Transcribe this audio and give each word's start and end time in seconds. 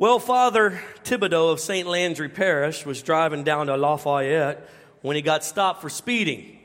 Well, 0.00 0.20
Father 0.20 0.80
Thibodeau 1.02 1.50
of 1.50 1.58
St. 1.58 1.88
Landry 1.88 2.28
Parish 2.28 2.86
was 2.86 3.02
driving 3.02 3.42
down 3.42 3.66
to 3.66 3.76
Lafayette 3.76 4.70
when 5.02 5.16
he 5.16 5.22
got 5.22 5.42
stopped 5.42 5.82
for 5.82 5.90
speeding. 5.90 6.56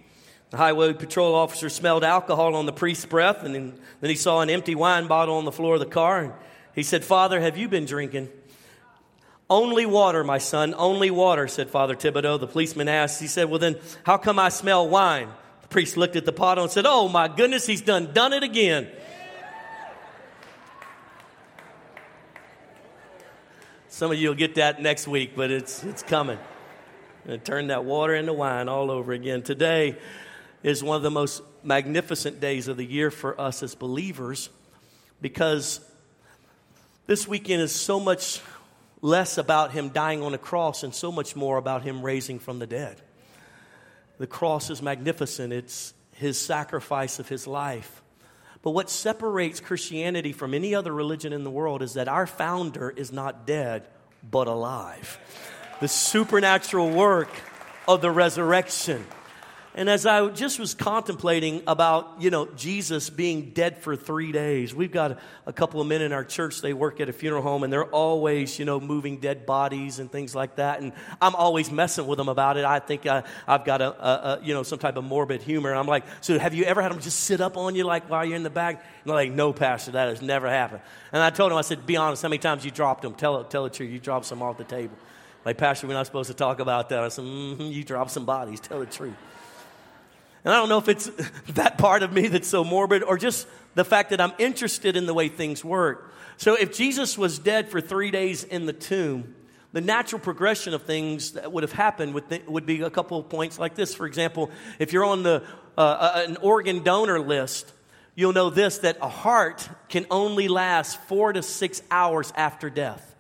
The 0.52 0.58
highway 0.58 0.94
patrol 0.94 1.34
officer 1.34 1.68
smelled 1.70 2.04
alcohol 2.04 2.56
on 2.56 2.68
the 2.68 2.72
priest's 2.72 3.08
breath, 3.08 3.42
and 3.42 3.56
then, 3.56 3.74
then 4.02 4.12
he 4.12 4.16
saw 4.16 4.42
an 4.42 4.52
empty 4.52 4.76
wine 4.76 5.08
bottle 5.08 5.38
on 5.38 5.46
the 5.46 5.52
floor 5.52 5.74
of 5.74 5.80
the 5.80 5.88
car. 5.88 6.20
And 6.20 6.34
he 6.76 6.84
said, 6.84 7.04
Father, 7.04 7.42
have 7.42 7.58
you 7.58 7.68
been 7.68 7.86
drinking? 7.86 8.30
Only 9.50 9.88
water, 9.88 10.24
my 10.24 10.38
son, 10.38 10.76
only 10.78 11.10
water, 11.10 11.48
said 11.48 11.72
Father 11.72 11.96
Thibodeau. 11.96 12.40
The 12.40 12.46
policeman 12.46 12.88
asked, 12.88 13.20
he 13.20 13.26
said, 13.26 13.50
Well, 13.50 13.58
then, 13.58 13.78
how 14.04 14.18
come 14.18 14.38
I 14.38 14.50
smell 14.50 14.88
wine? 14.88 15.30
The 15.64 15.70
priest 15.70 15.98
looked 15.98 16.16
at 16.16 16.26
the 16.26 16.32
bottle 16.32 16.66
and 16.66 16.72
said, 16.72 16.86
Oh, 16.88 17.10
my 17.10 17.30
goodness, 17.30 17.66
he's 17.66 17.82
done 17.82 18.14
done 18.14 18.32
it 18.32 18.44
again. 18.44 18.90
Some 23.94 24.12
of 24.12 24.18
you 24.18 24.30
will 24.30 24.36
get 24.36 24.56
that 24.56 24.82
next 24.82 25.08
week, 25.08 25.36
but 25.36 25.52
it's, 25.52 25.84
it's 25.84 26.02
coming. 26.02 26.40
And 27.28 27.46
turn 27.46 27.68
that 27.68 27.86
water 27.86 28.16
into 28.16 28.34
wine 28.34 28.68
all 28.68 28.90
over 28.90 29.14
again. 29.14 29.44
Today 29.44 30.00
is 30.64 30.84
one 30.84 30.98
of 30.98 31.04
the 31.04 31.12
most 31.12 31.44
magnificent 31.64 32.40
days 32.40 32.68
of 32.68 32.76
the 32.76 32.84
year 32.84 33.12
for 33.12 33.40
us 33.40 33.62
as 33.62 33.76
believers 33.76 34.50
because 35.22 35.80
this 37.06 37.28
weekend 37.28 37.62
is 37.62 37.72
so 37.72 38.00
much 38.00 38.42
less 39.04 39.38
about 39.38 39.74
him 39.74 39.90
dying 39.90 40.24
on 40.24 40.34
a 40.34 40.40
cross 40.40 40.82
and 40.82 40.96
so 40.96 41.12
much 41.12 41.36
more 41.36 41.60
about 41.60 41.84
him 41.84 42.02
raising 42.02 42.40
from 42.40 42.58
the 42.58 42.66
dead. 42.66 43.00
The 44.18 44.26
cross 44.26 44.72
is 44.72 44.82
magnificent, 44.82 45.54
it's 45.54 45.94
his 46.14 46.40
sacrifice 46.40 47.20
of 47.20 47.30
his 47.30 47.46
life. 47.46 48.03
But 48.64 48.72
what 48.72 48.90
separates 48.90 49.60
Christianity 49.60 50.32
from 50.32 50.54
any 50.54 50.74
other 50.74 50.94
religion 50.94 51.34
in 51.34 51.44
the 51.44 51.52
world 51.52 51.84
is 51.84 51.94
that 51.94 52.08
our 52.08 52.26
founder 52.26 52.90
is 52.90 53.12
not 53.12 53.46
dead, 53.46 53.86
but 54.24 54.48
alive. 54.48 55.20
The 55.82 55.90
supernatural 55.90 56.90
work 56.90 57.30
of 57.88 58.02
the 58.02 58.10
resurrection. 58.10 59.06
And 59.76 59.90
as 59.90 60.06
I 60.06 60.28
just 60.30 60.60
was 60.60 60.76
contemplating 60.76 61.64
about, 61.66 62.22
you 62.22 62.30
know, 62.30 62.46
Jesus 62.56 63.10
being 63.10 63.52
dead 63.52 63.80
for 63.80 63.96
three 63.96 64.32
days, 64.32 64.74
we've 64.76 64.92
got 64.92 65.20
a 65.48 65.54
couple 65.54 65.82
of 65.82 65.88
men 65.88 66.04
in 66.04 66.14
our 66.14 66.24
church, 66.24 66.62
they 66.62 66.74
work 66.74 67.00
at 67.00 67.10
a 67.10 67.14
funeral 67.14 67.42
home 67.42 67.64
and 67.64 67.74
they're 67.74 67.86
always, 67.86 68.60
you 68.60 68.66
know, 68.66 68.80
moving 68.80 69.18
dead 69.18 69.48
bodies 69.48 69.98
and 69.98 70.12
things 70.12 70.36
like 70.36 70.58
that. 70.58 70.82
And 70.82 70.94
I'm 71.20 71.34
always 71.34 71.72
messing 71.72 72.06
with 72.06 72.18
them 72.18 72.30
about 72.30 72.58
it. 72.58 72.66
I 72.66 72.78
think 72.78 73.08
I, 73.08 73.24
have 73.48 73.66
got 73.66 73.82
a, 73.82 73.88
a, 73.88 74.12
a, 74.12 74.40
you 74.44 74.54
know, 74.54 74.62
some 74.62 74.78
type 74.78 74.96
of 74.96 75.06
morbid 75.06 75.42
humor. 75.42 75.74
I'm 75.74 75.88
like, 75.88 76.04
so 76.22 76.38
have 76.38 76.54
you 76.54 76.66
ever 76.66 76.84
had 76.84 76.92
them 76.92 77.00
just 77.00 77.22
sit 77.22 77.42
up 77.42 77.58
on 77.58 77.74
you 77.74 77.84
like 77.84 78.08
while 78.08 78.24
you're 78.24 78.36
in 78.36 78.44
the 78.44 78.52
back? 78.52 78.76
And 78.76 79.10
they're 79.10 79.16
like, 79.16 79.32
no, 79.32 79.54
Pastor, 79.54 79.92
that 79.92 80.08
has 80.08 80.22
never 80.22 80.48
happened. 80.48 80.82
And 81.12 81.24
I 81.24 81.32
told 81.32 81.52
him, 81.52 81.58
I 81.58 81.62
said, 81.62 81.88
be 81.88 81.98
honest, 81.98 82.22
how 82.22 82.30
many 82.30 82.38
times 82.38 82.64
you 82.64 82.70
dropped 82.70 83.02
them? 83.02 83.16
Tell, 83.16 83.44
tell 83.44 83.64
the 83.64 83.72
truth, 83.72 83.90
you 83.90 83.98
dropped 83.98 84.28
some 84.28 84.44
off 84.44 84.60
the 84.60 84.66
table. 84.66 84.96
Like, 85.46 85.58
Pastor, 85.58 85.88
we're 85.88 85.94
not 85.94 86.06
supposed 86.06 86.30
to 86.30 86.36
talk 86.36 86.60
about 86.60 86.90
that. 86.90 87.00
I 87.00 87.08
said, 87.10 87.26
mm-hmm, 87.26 87.64
you 87.64 87.84
dropped 87.84 88.12
some 88.12 88.26
bodies. 88.26 88.60
Tell 88.60 88.80
the 88.80 88.86
truth. 88.86 89.16
And 90.46 90.54
I 90.54 90.58
don't 90.58 90.70
know 90.70 90.78
if 90.78 90.90
it's 90.90 91.10
that 91.50 91.78
part 91.78 92.04
of 92.04 92.12
me 92.12 92.28
that's 92.28 92.48
so 92.48 92.64
morbid 92.64 93.04
or 93.04 93.18
just 93.18 93.48
the 93.76 93.86
fact 93.86 94.12
that 94.12 94.22
I'm 94.22 94.34
interested 94.38 94.96
in 94.96 95.06
the 95.06 95.14
way 95.14 95.30
things 95.30 95.64
work. 95.64 96.12
So 96.38 96.56
if 96.56 96.76
Jesus 96.76 97.18
was 97.18 97.40
dead 97.40 97.70
for 97.70 97.82
three 97.82 98.12
days 98.12 98.44
in 98.44 98.66
the 98.66 98.74
tomb, 98.74 99.36
the 99.72 99.82
natural 99.82 100.20
progression 100.20 100.74
of 100.74 100.84
things 100.84 101.32
that 101.34 101.52
would 101.52 101.64
have 101.64 101.72
happened 101.72 102.14
would, 102.14 102.30
th- 102.30 102.46
would 102.48 102.66
be 102.66 102.82
a 102.82 102.90
couple 102.90 103.20
of 103.20 103.30
points 103.30 103.58
like 103.58 103.76
this. 103.76 103.96
For 103.96 104.06
example, 104.06 104.52
if 104.78 104.94
you're 104.94 105.06
on 105.06 105.24
the, 105.24 105.44
uh, 105.78 105.82
uh, 105.82 106.24
an 106.28 106.38
organ 106.38 106.84
donor 106.84 107.20
list, 107.20 107.72
you'll 108.16 108.34
know 108.34 108.52
this 108.52 108.80
that 108.80 108.98
a 109.02 109.10
heart 109.10 109.68
can 109.90 110.06
only 110.12 110.48
last 110.48 111.00
four 111.04 111.34
to 111.34 111.42
six 111.42 111.82
hours 111.90 112.32
after 112.36 112.70
death. 112.70 113.13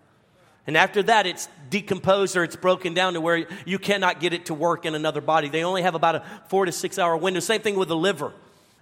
And 0.65 0.77
after 0.77 1.03
that, 1.03 1.25
it's 1.25 1.49
decomposed 1.69 2.37
or 2.37 2.43
it's 2.43 2.55
broken 2.55 2.93
down 2.93 3.13
to 3.13 3.21
where 3.21 3.47
you 3.65 3.79
cannot 3.79 4.19
get 4.19 4.33
it 4.33 4.45
to 4.45 4.53
work 4.53 4.85
in 4.85 4.95
another 4.95 5.21
body. 5.21 5.49
They 5.49 5.63
only 5.63 5.81
have 5.81 5.95
about 5.95 6.15
a 6.15 6.23
four 6.47 6.65
to 6.65 6.71
six 6.71 6.97
hour 6.97 7.17
window. 7.17 7.39
Same 7.39 7.61
thing 7.61 7.75
with 7.75 7.89
the 7.89 7.97
liver. 7.97 8.31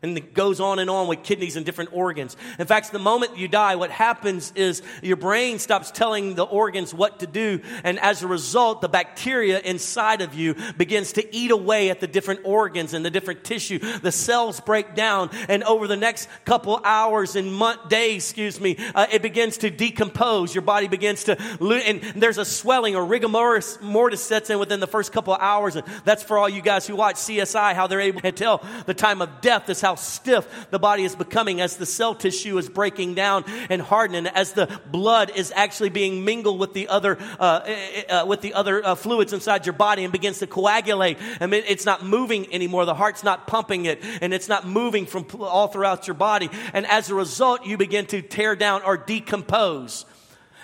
And 0.03 0.17
it 0.17 0.33
goes 0.33 0.59
on 0.59 0.79
and 0.79 0.89
on 0.89 1.07
with 1.07 1.21
kidneys 1.21 1.55
and 1.55 1.65
different 1.65 1.93
organs. 1.93 2.35
In 2.57 2.65
fact, 2.65 2.91
the 2.91 2.97
moment 2.97 3.37
you 3.37 3.47
die, 3.47 3.75
what 3.75 3.91
happens 3.91 4.51
is 4.55 4.81
your 5.03 5.15
brain 5.15 5.59
stops 5.59 5.91
telling 5.91 6.33
the 6.33 6.43
organs 6.43 6.91
what 6.91 7.19
to 7.19 7.27
do. 7.27 7.61
And 7.83 7.99
as 7.99 8.23
a 8.23 8.27
result, 8.27 8.81
the 8.81 8.89
bacteria 8.89 9.59
inside 9.59 10.21
of 10.21 10.33
you 10.33 10.55
begins 10.75 11.13
to 11.13 11.35
eat 11.35 11.51
away 11.51 11.91
at 11.91 11.99
the 11.99 12.07
different 12.07 12.41
organs 12.45 12.95
and 12.95 13.05
the 13.05 13.11
different 13.11 13.43
tissue. 13.43 13.77
The 13.77 14.11
cells 14.11 14.59
break 14.59 14.95
down. 14.95 15.29
And 15.47 15.63
over 15.65 15.87
the 15.87 15.97
next 15.97 16.27
couple 16.45 16.81
hours 16.83 17.35
and 17.35 17.53
month, 17.53 17.87
days, 17.87 18.23
excuse 18.23 18.59
me, 18.59 18.77
uh, 18.95 19.05
it 19.11 19.21
begins 19.21 19.59
to 19.59 19.69
decompose. 19.69 20.55
Your 20.55 20.63
body 20.63 20.87
begins 20.87 21.25
to, 21.25 21.37
lo- 21.59 21.75
and 21.75 22.01
there's 22.15 22.39
a 22.39 22.45
swelling 22.45 22.95
or 22.95 23.05
rigor 23.05 23.29
mortis 23.29 24.23
sets 24.23 24.49
in 24.49 24.57
within 24.57 24.79
the 24.79 24.87
first 24.87 25.11
couple 25.11 25.35
hours. 25.35 25.75
And 25.75 25.85
that's 26.05 26.23
for 26.23 26.39
all 26.39 26.49
you 26.49 26.63
guys 26.63 26.87
who 26.87 26.95
watch 26.95 27.17
CSI, 27.17 27.75
how 27.75 27.85
they're 27.85 28.01
able 28.01 28.21
to 28.21 28.31
tell 28.31 28.65
the 28.87 28.95
time 28.95 29.21
of 29.21 29.41
death 29.41 29.69
is 29.69 29.79
how 29.79 29.90
how 29.91 29.95
stiff 29.95 30.47
the 30.69 30.79
body 30.79 31.03
is 31.03 31.15
becoming 31.15 31.59
as 31.59 31.75
the 31.75 31.85
cell 31.85 32.15
tissue 32.15 32.57
is 32.57 32.69
breaking 32.69 33.13
down 33.13 33.43
and 33.69 33.81
hardening, 33.81 34.25
as 34.27 34.53
the 34.53 34.67
blood 34.89 35.31
is 35.35 35.51
actually 35.53 35.89
being 35.89 36.23
mingled 36.23 36.59
with 36.59 36.73
the 36.73 36.87
other, 36.87 37.17
uh, 37.39 37.61
eh, 37.65 38.03
eh, 38.07 38.13
uh, 38.13 38.25
with 38.25 38.39
the 38.39 38.53
other 38.53 38.85
uh, 38.85 38.95
fluids 38.95 39.33
inside 39.33 39.65
your 39.65 39.73
body 39.73 40.05
and 40.05 40.13
begins 40.13 40.39
to 40.39 40.47
coagulate. 40.47 41.17
I 41.41 41.47
mean, 41.47 41.63
it's 41.67 41.85
not 41.85 42.05
moving 42.05 42.53
anymore. 42.53 42.85
The 42.85 42.93
heart's 42.93 43.23
not 43.23 43.47
pumping 43.47 43.85
it 43.85 44.01
and 44.21 44.33
it's 44.33 44.47
not 44.47 44.65
moving 44.65 45.05
from 45.05 45.25
all 45.41 45.67
throughout 45.67 46.07
your 46.07 46.13
body. 46.13 46.49
And 46.73 46.85
as 46.85 47.09
a 47.09 47.15
result, 47.15 47.65
you 47.65 47.75
begin 47.75 48.05
to 48.07 48.21
tear 48.21 48.55
down 48.55 48.83
or 48.83 48.95
decompose. 48.95 50.05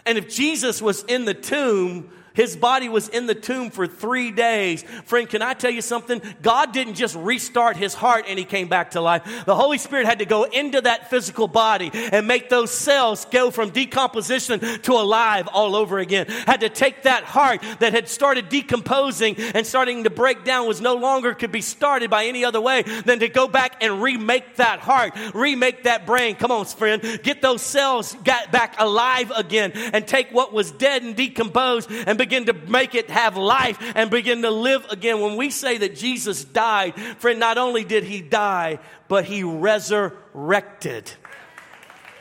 And 0.06 0.18
if 0.18 0.30
Jesus 0.30 0.82
was 0.82 1.04
in 1.04 1.26
the 1.26 1.34
tomb, 1.34 2.10
his 2.38 2.56
body 2.56 2.88
was 2.88 3.10
in 3.10 3.26
the 3.26 3.34
tomb 3.34 3.72
for 3.72 3.88
three 3.88 4.30
days. 4.30 4.84
Friend, 5.06 5.28
can 5.28 5.42
I 5.42 5.56
tell 5.56 5.72
you 5.72 5.82
something? 5.82 6.22
God 6.44 6.72
didn't 6.72 6.94
just 6.94 7.16
restart 7.16 7.78
his 7.78 7.96
heart 7.96 8.26
and 8.28 8.38
he 8.38 8.46
came 8.46 8.68
back 8.68 8.92
to 8.92 9.02
life. 9.02 9.24
The 9.48 9.56
Holy 9.56 9.80
Spirit 9.80 10.06
had 10.06 10.20
to 10.20 10.26
go 10.26 10.44
into 10.44 10.80
that 10.82 11.10
physical 11.10 11.48
body 11.48 11.90
and 11.94 12.28
make 12.28 12.48
those 12.48 12.70
cells 12.70 13.26
go 13.26 13.50
from 13.50 13.72
decomposition 13.72 14.60
to 14.60 14.92
alive 14.94 15.50
all 15.52 15.76
over 15.76 15.98
again. 15.98 16.28
Had 16.28 16.62
to 16.62 16.70
take 16.70 17.04
that 17.04 17.24
heart 17.24 17.64
that 17.80 17.94
had 17.94 18.08
started 18.08 18.50
decomposing 18.50 19.36
and 19.56 19.66
starting 19.66 20.04
to 20.04 20.12
break 20.12 20.44
down 20.44 20.68
was 20.68 20.80
no 20.80 20.94
longer 20.94 21.34
could 21.34 21.52
be 21.52 21.62
started 21.62 22.12
by 22.12 22.26
any 22.26 22.46
other 22.46 22.62
way 22.62 22.84
than 22.84 23.18
to 23.18 23.30
go 23.30 23.48
back 23.48 23.84
and 23.84 24.04
remake 24.04 24.58
that 24.58 24.80
heart, 24.80 25.18
remake 25.34 25.86
that 25.86 26.06
brain. 26.06 26.36
Come 26.36 26.52
on, 26.52 26.66
friend. 26.66 27.02
Get 27.24 27.42
those 27.42 27.64
cells 27.64 28.14
got 28.24 28.52
back 28.52 28.76
alive 28.78 29.32
again 29.36 29.72
and 29.74 30.08
take 30.08 30.30
what 30.32 30.54
was 30.54 30.70
dead 30.70 31.02
and 31.02 31.16
decomposed 31.16 31.90
and 31.90 32.16
begin 32.16 32.27
begin 32.28 32.46
to 32.46 32.54
make 32.54 32.94
it 32.94 33.10
have 33.10 33.38
life 33.38 33.78
and 33.96 34.12
begin 34.12 34.42
to 34.42 34.52
live 34.52 34.86
again. 34.90 35.22
When 35.22 35.38
we 35.38 35.50
say 35.50 35.78
that 35.78 35.96
Jesus 35.96 36.44
died, 36.44 36.94
friend, 37.20 37.40
not 37.40 37.58
only 37.58 37.86
did 37.86 38.04
he 38.04 38.22
die, 38.22 38.80
but 39.08 39.24
he 39.24 39.44
resurrected. 39.44 41.10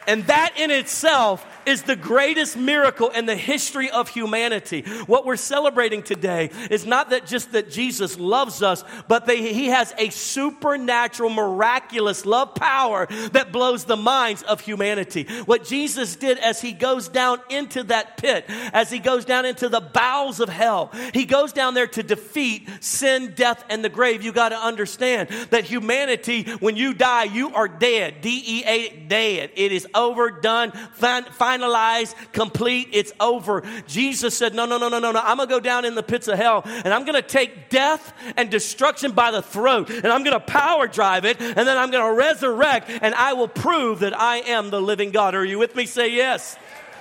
And 0.07 0.25
that 0.29 0.55
in 0.57 0.71
itself 0.71 1.45
is 1.67 1.83
the 1.83 1.97
greatest 1.97 2.57
miracle 2.57 3.11
in 3.11 3.27
the 3.27 3.37
history 3.37 3.91
of 3.91 4.09
humanity. 4.09 4.83
What 5.07 5.27
we're 5.27 5.37
celebrating 5.37 6.03
today 6.03 6.51
is 6.71 6.87
not 6.87 7.11
that 7.11 7.27
just 7.27 7.53
that 7.53 7.71
Jesus 7.71 8.19
loves 8.19 8.63
us, 8.63 8.85
but 9.09 9.27
that 9.27 9.37
he 9.37 9.69
has 9.69 9.93
a 9.99 10.11
supernatural, 10.11 11.31
miraculous 11.31 12.25
love 12.25 12.55
power 12.55 13.07
that 13.33 13.53
blows 13.53 13.85
the 13.85 13.97
minds 13.97 14.43
of 14.43 14.61
humanity. 14.61 15.25
What 15.45 15.65
Jesus 15.65 16.17
did 16.17 16.39
as 16.39 16.61
he 16.61 16.73
goes 16.73 17.09
down 17.09 17.41
into 17.51 17.83
that 17.85 18.17
pit, 18.17 18.45
as 18.49 18.91
he 18.91 18.99
goes 18.99 19.25
down 19.25 19.45
into 19.45 19.69
the 19.69 19.81
bowels 19.81 20.41
of 20.41 20.49
hell, 20.49 20.91
he 21.13 21.25
goes 21.25 21.53
down 21.53 21.75
there 21.75 21.87
to 21.89 22.03
defeat 22.03 22.69
sin, 22.81 23.33
death, 23.35 23.65
and 23.69 23.85
the 23.85 23.89
grave. 23.89 24.23
You 24.23 24.33
got 24.33 24.51
to 24.51 24.59
understand 24.59 25.29
that 25.51 25.65
humanity, 25.65 26.45
when 26.61 26.77
you 26.77 26.95
die, 26.95 27.25
you 27.25 27.53
are 27.55 27.69
dead. 27.69 28.21
D 28.21 28.43
E 28.47 28.65
A, 28.65 29.07
dead. 29.09 29.51
It 29.57 29.73
is 29.73 29.87
over, 29.95 30.31
done, 30.31 30.73
fin- 30.95 31.25
finalized, 31.57 32.15
complete. 32.33 32.89
It's 32.93 33.13
over. 33.21 33.63
Jesus 33.87 34.37
said, 34.37 34.55
No, 34.55 34.67
no, 34.67 34.79
no, 34.79 34.89
no, 34.89 34.99
no, 34.99 35.13
no. 35.13 35.21
I'm 35.21 35.37
going 35.37 35.49
to 35.49 35.55
go 35.55 35.61
down 35.61 35.85
in 35.85 35.95
the 35.95 36.03
pits 36.03 36.29
of 36.29 36.39
hell 36.39 36.63
and 36.65 36.93
I'm 36.93 37.05
going 37.05 37.21
to 37.21 37.27
take 37.27 37.69
death 37.71 38.13
and 38.37 38.51
destruction 38.51 39.13
by 39.13 39.31
the 39.31 39.43
throat 39.43 39.91
and 39.91 40.07
I'm 40.07 40.25
going 40.25 40.39
to 40.39 40.41
power 40.41 40.87
drive 40.87 41.25
it 41.25 41.41
and 41.41 41.57
then 41.57 41.77
I'm 41.77 41.91
going 41.91 42.05
to 42.05 42.17
resurrect 42.17 42.91
and 42.91 43.15
I 43.15 43.33
will 43.35 43.49
prove 43.49 44.01
that 44.01 44.19
I 44.19 44.39
am 44.39 44.71
the 44.71 44.81
living 44.81 45.11
God. 45.11 45.35
Are 45.35 45.45
you 45.45 45.59
with 45.59 45.75
me? 45.75 45.87
Say 45.87 46.15
yes. 46.15 46.57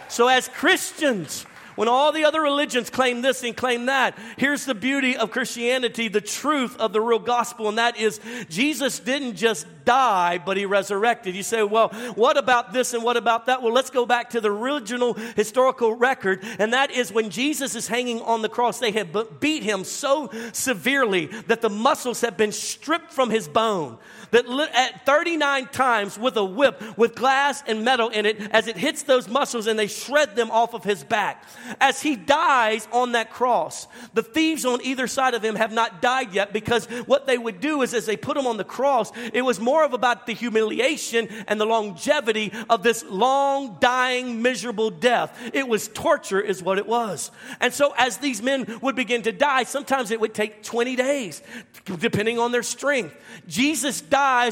So, 0.08 0.28
as 0.28 0.48
Christians, 0.50 1.46
when 1.76 1.88
all 1.88 2.12
the 2.12 2.26
other 2.26 2.42
religions 2.42 2.90
claim 2.90 3.22
this 3.22 3.44
and 3.44 3.56
claim 3.56 3.86
that, 3.88 4.18
here's 4.38 4.66
the 4.66 4.76
beauty 4.76 5.16
of 5.16 5.32
Christianity, 5.32 6.08
the 6.08 6.22
truth 6.22 6.78
of 6.78 6.94
the 6.94 7.02
real 7.02 7.20
gospel, 7.20 7.70
and 7.70 7.78
that 7.78 7.98
is 7.98 8.20
Jesus 8.50 9.00
didn't 9.00 9.36
just 9.36 9.68
die, 9.86 10.38
but 10.38 10.58
he 10.58 10.66
resurrected. 10.66 11.36
You 11.36 11.44
say, 11.44 11.64
well, 11.64 11.90
what 12.16 12.38
about 12.38 12.74
this 12.74 12.94
and 12.94 13.04
what 13.04 13.18
about 13.18 13.46
that? 13.46 13.62
Well, 13.62 13.74
let's 13.74 13.90
go 13.90 14.06
back 14.06 14.32
to 14.32 14.42
the 14.42 14.52
original 14.52 15.14
historical 15.14 15.94
record, 15.94 16.44
and 16.60 16.74
that 16.74 16.92
is 16.92 17.12
when 17.12 17.30
Jesus 17.30 17.76
is 17.76 17.88
hanging 17.88 18.22
on 18.22 18.42
the 18.42 18.50
cross, 18.50 18.80
they 18.80 18.92
had 18.92 19.16
beat 19.40 19.64
him 19.64 19.84
so 19.84 20.30
severely 20.54 21.28
that 21.48 21.62
the 21.62 21.70
muscles 21.70 22.22
have 22.22 22.38
been 22.38 22.52
stripped 22.52 23.12
from 23.12 23.30
his 23.30 23.48
bone 23.48 23.98
that 24.36 24.70
at 24.74 25.06
39 25.06 25.68
times 25.68 26.20
with 26.20 26.36
a 26.38 26.44
whip 26.44 26.82
with 26.98 27.16
glass 27.16 27.64
and 27.68 27.84
metal 27.84 28.10
in 28.10 28.26
it 28.26 28.42
as 28.52 28.68
it 28.68 28.78
hits 28.78 29.04
those 29.04 29.28
muscles 29.28 29.68
and 29.68 29.80
they 29.80 29.88
shred 29.88 30.36
them 30.36 30.52
off 30.52 30.74
of 30.74 30.84
his 30.84 31.04
back. 31.04 31.44
As 31.80 32.02
he 32.02 32.16
dies 32.16 32.88
on 32.92 33.14
that 33.14 33.32
cross, 33.32 33.88
the 34.14 34.24
thieves 34.24 34.66
on 34.66 34.82
either 34.84 35.08
side 35.08 35.34
of 35.34 35.44
him 35.44 35.56
have 35.56 35.72
not 35.72 36.02
died 36.02 36.34
yet 36.34 36.54
because 36.54 36.86
what 37.06 37.28
they 37.28 37.38
would 37.38 37.60
do 37.62 37.82
is 37.82 37.94
as 37.94 38.06
they 38.06 38.18
put 38.18 38.38
him 38.38 38.48
on 38.48 38.58
the 38.58 38.64
cross, 38.64 39.12
it 39.34 39.42
was 39.42 39.60
more 39.60 39.84
of 39.84 39.94
about 39.94 40.28
the 40.28 40.34
humiliation 40.34 41.28
and 41.48 41.60
the 41.60 41.66
longevity 41.66 42.52
of 42.70 42.84
this 42.84 43.04
long 43.10 43.78
dying 43.80 44.42
miserable 44.42 44.90
death. 44.90 45.38
It 45.54 45.68
was 45.68 45.88
torture 45.88 46.42
is 46.42 46.62
what 46.62 46.78
it 46.78 46.88
was. 46.88 47.32
And 47.60 47.74
so 47.74 47.94
as 47.98 48.18
these 48.18 48.42
men 48.42 48.80
would 48.82 48.96
begin 48.96 49.22
to 49.24 49.32
die, 49.32 49.64
sometimes 49.64 50.12
it 50.12 50.20
would 50.20 50.34
take 50.34 50.64
20 50.64 50.96
days 50.96 51.42
depending 51.86 52.40
on 52.40 52.52
their 52.52 52.64
strength. 52.64 53.16
Jesus 53.48 54.02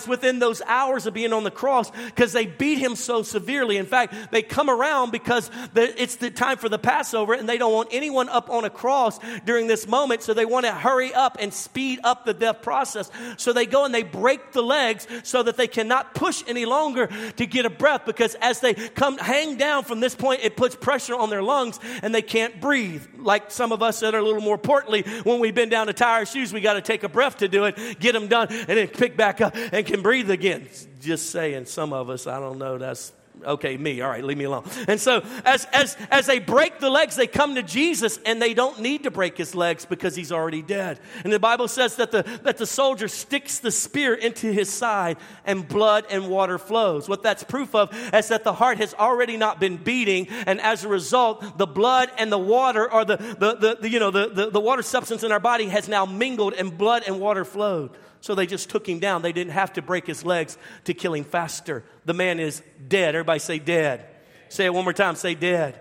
within 0.07 0.39
those 0.39 0.61
hours 0.67 1.05
of 1.05 1.13
being 1.13 1.33
on 1.33 1.43
the 1.43 1.51
cross 1.51 1.91
because 1.91 2.33
they 2.33 2.45
beat 2.45 2.77
him 2.77 2.95
so 2.95 3.23
severely. 3.23 3.77
In 3.77 3.85
fact, 3.85 4.31
they 4.31 4.41
come 4.41 4.69
around 4.69 5.11
because 5.11 5.49
it's 5.75 6.17
the 6.17 6.29
time 6.29 6.57
for 6.57 6.69
the 6.69 6.79
Passover 6.79 7.33
and 7.33 7.47
they 7.47 7.57
don't 7.57 7.73
want 7.73 7.89
anyone 7.91 8.29
up 8.29 8.49
on 8.49 8.65
a 8.65 8.69
cross 8.69 9.19
during 9.45 9.67
this 9.67 9.87
moment. 9.87 10.21
So 10.21 10.33
they 10.33 10.45
want 10.45 10.65
to 10.65 10.71
hurry 10.71 11.13
up 11.13 11.37
and 11.39 11.53
speed 11.53 11.99
up 12.03 12.25
the 12.25 12.33
death 12.33 12.61
process. 12.61 13.09
So 13.37 13.53
they 13.53 13.65
go 13.65 13.85
and 13.85 13.93
they 13.93 14.03
break 14.03 14.51
the 14.51 14.61
legs 14.61 15.07
so 15.23 15.43
that 15.43 15.57
they 15.57 15.67
cannot 15.67 16.13
push 16.13 16.43
any 16.47 16.65
longer 16.65 17.09
to 17.37 17.45
get 17.45 17.65
a 17.65 17.69
breath 17.69 18.05
because 18.05 18.35
as 18.35 18.59
they 18.59 18.73
come 18.73 19.17
hang 19.17 19.57
down 19.57 19.83
from 19.83 19.99
this 19.99 20.15
point, 20.15 20.41
it 20.43 20.55
puts 20.55 20.75
pressure 20.75 21.15
on 21.15 21.29
their 21.29 21.43
lungs 21.43 21.79
and 22.01 22.13
they 22.13 22.21
can't 22.21 22.61
breathe. 22.61 23.05
Like 23.17 23.51
some 23.51 23.71
of 23.71 23.81
us 23.81 24.01
that 24.01 24.13
are 24.15 24.19
a 24.19 24.23
little 24.23 24.41
more 24.41 24.57
portly, 24.57 25.03
when 25.23 25.39
we 25.39 25.51
bend 25.51 25.71
down 25.71 25.87
to 25.87 25.93
tie 25.93 26.19
our 26.19 26.25
shoes, 26.25 26.53
we 26.53 26.61
got 26.61 26.73
to 26.73 26.81
take 26.81 27.03
a 27.03 27.09
breath 27.09 27.37
to 27.37 27.47
do 27.47 27.65
it, 27.65 27.99
get 27.99 28.13
them 28.13 28.27
done, 28.27 28.47
and 28.49 28.67
then 28.67 28.87
pick 28.87 29.17
back 29.17 29.41
up 29.41 29.55
and 29.71 29.85
can 29.85 30.01
breathe 30.01 30.29
again. 30.29 30.67
Just 31.01 31.29
saying, 31.29 31.65
some 31.65 31.93
of 31.93 32.09
us, 32.09 32.27
I 32.27 32.39
don't 32.39 32.57
know, 32.57 32.77
that's 32.77 33.11
okay, 33.45 33.77
me, 33.77 34.01
all 34.01 34.09
right, 34.09 34.23
leave 34.23 34.37
me 34.37 34.45
alone. 34.45 34.63
And 34.87 34.99
so 34.99 35.23
as, 35.45 35.65
as, 35.73 35.97
as 36.11 36.25
they 36.25 36.39
break 36.39 36.79
the 36.79 36.89
legs, 36.89 37.15
they 37.15 37.27
come 37.27 37.55
to 37.55 37.63
Jesus 37.63 38.19
and 38.25 38.41
they 38.41 38.53
don't 38.53 38.79
need 38.79 39.03
to 39.03 39.11
break 39.11 39.37
his 39.37 39.55
legs 39.55 39.85
because 39.85 40.15
he's 40.15 40.31
already 40.31 40.61
dead. 40.61 40.99
And 41.23 41.31
the 41.31 41.39
Bible 41.39 41.67
says 41.67 41.95
that 41.97 42.11
the, 42.11 42.23
that 42.43 42.57
the 42.57 42.65
soldier 42.65 43.07
sticks 43.07 43.59
the 43.59 43.71
spear 43.71 44.13
into 44.13 44.51
his 44.51 44.69
side 44.69 45.17
and 45.45 45.67
blood 45.67 46.05
and 46.09 46.29
water 46.29 46.57
flows. 46.57 47.09
What 47.09 47.23
that's 47.23 47.43
proof 47.43 47.75
of 47.75 47.93
is 48.13 48.27
that 48.29 48.43
the 48.43 48.53
heart 48.53 48.77
has 48.77 48.93
already 48.93 49.37
not 49.37 49.59
been 49.59 49.77
beating 49.77 50.27
and 50.45 50.61
as 50.61 50.83
a 50.83 50.87
result, 50.87 51.57
the 51.57 51.67
blood 51.67 52.11
and 52.17 52.31
the 52.31 52.37
water 52.37 52.91
or 52.91 53.05
the, 53.05 53.17
the, 53.17 53.55
the, 53.55 53.77
the 53.81 53.89
you 53.89 53.99
know, 53.99 54.11
the, 54.11 54.29
the, 54.29 54.49
the 54.51 54.59
water 54.59 54.81
substance 54.81 55.23
in 55.23 55.31
our 55.31 55.39
body 55.39 55.67
has 55.67 55.87
now 55.87 56.05
mingled 56.05 56.53
and 56.53 56.77
blood 56.77 57.03
and 57.05 57.19
water 57.19 57.45
flowed. 57.45 57.91
So 58.23 58.35
they 58.35 58.45
just 58.45 58.69
took 58.69 58.87
him 58.87 58.99
down. 58.99 59.21
They 59.21 59.33
didn't 59.33 59.51
have 59.51 59.73
to 59.73 59.81
break 59.81 60.07
his 60.07 60.23
legs 60.23 60.57
to 60.85 60.93
kill 60.93 61.13
him 61.13 61.25
faster. 61.25 61.83
The 62.05 62.13
man 62.13 62.39
is 62.39 62.63
dead. 62.87 63.15
Everybody 63.15 63.39
say 63.39 63.59
dead. 63.59 64.07
Say 64.47 64.63
it 64.63 64.73
one 64.73 64.85
more 64.85 64.93
time. 64.93 65.15
Say 65.15 65.35
dead. 65.35 65.77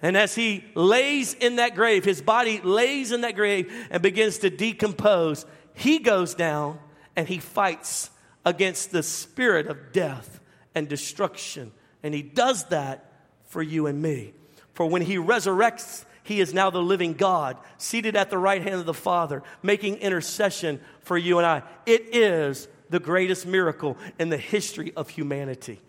And 0.00 0.16
as 0.16 0.34
he 0.34 0.64
lays 0.74 1.34
in 1.34 1.56
that 1.56 1.74
grave, 1.74 2.06
his 2.06 2.22
body 2.22 2.62
lays 2.62 3.12
in 3.12 3.20
that 3.20 3.34
grave 3.36 3.70
and 3.90 4.02
begins 4.02 4.38
to 4.38 4.48
decompose, 4.48 5.44
he 5.74 5.98
goes 5.98 6.34
down 6.34 6.78
and 7.14 7.28
he 7.28 7.36
fights 7.36 8.08
against 8.46 8.90
the 8.90 9.02
spirit 9.02 9.66
of 9.66 9.92
death 9.92 10.40
and 10.74 10.88
destruction. 10.88 11.70
And 12.02 12.14
he 12.14 12.22
does 12.22 12.64
that 12.70 13.12
for 13.48 13.60
you 13.60 13.88
and 13.88 14.00
me. 14.00 14.32
For 14.72 14.86
when 14.86 15.02
he 15.02 15.16
resurrects 15.16 16.06
he 16.28 16.40
is 16.40 16.52
now 16.52 16.68
the 16.68 16.82
living 16.82 17.14
God, 17.14 17.56
seated 17.78 18.14
at 18.14 18.28
the 18.28 18.36
right 18.36 18.62
hand 18.62 18.74
of 18.76 18.84
the 18.86 18.92
Father, 18.92 19.42
making 19.62 19.96
intercession 19.96 20.78
for 21.00 21.16
you 21.16 21.38
and 21.38 21.46
I. 21.46 21.62
It 21.86 22.14
is 22.14 22.68
the 22.90 23.00
greatest 23.00 23.46
miracle 23.46 23.96
in 24.18 24.28
the 24.28 24.36
history 24.36 24.92
of 24.94 25.08
humanity. 25.08 25.80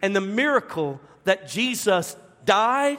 And 0.00 0.14
the 0.14 0.20
miracle 0.20 1.00
that 1.24 1.48
Jesus 1.48 2.16
died, 2.44 2.98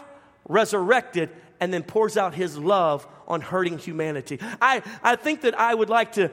resurrected, 0.49 1.29
and 1.61 1.73
then 1.73 1.83
pours 1.83 2.17
out 2.17 2.33
his 2.33 2.57
love 2.57 3.07
on 3.29 3.39
hurting 3.39 3.77
humanity. 3.77 4.37
I, 4.61 4.83
I 5.01 5.15
think 5.15 5.41
that 5.41 5.57
I 5.57 5.73
would 5.73 5.89
like 5.89 6.13
to 6.13 6.29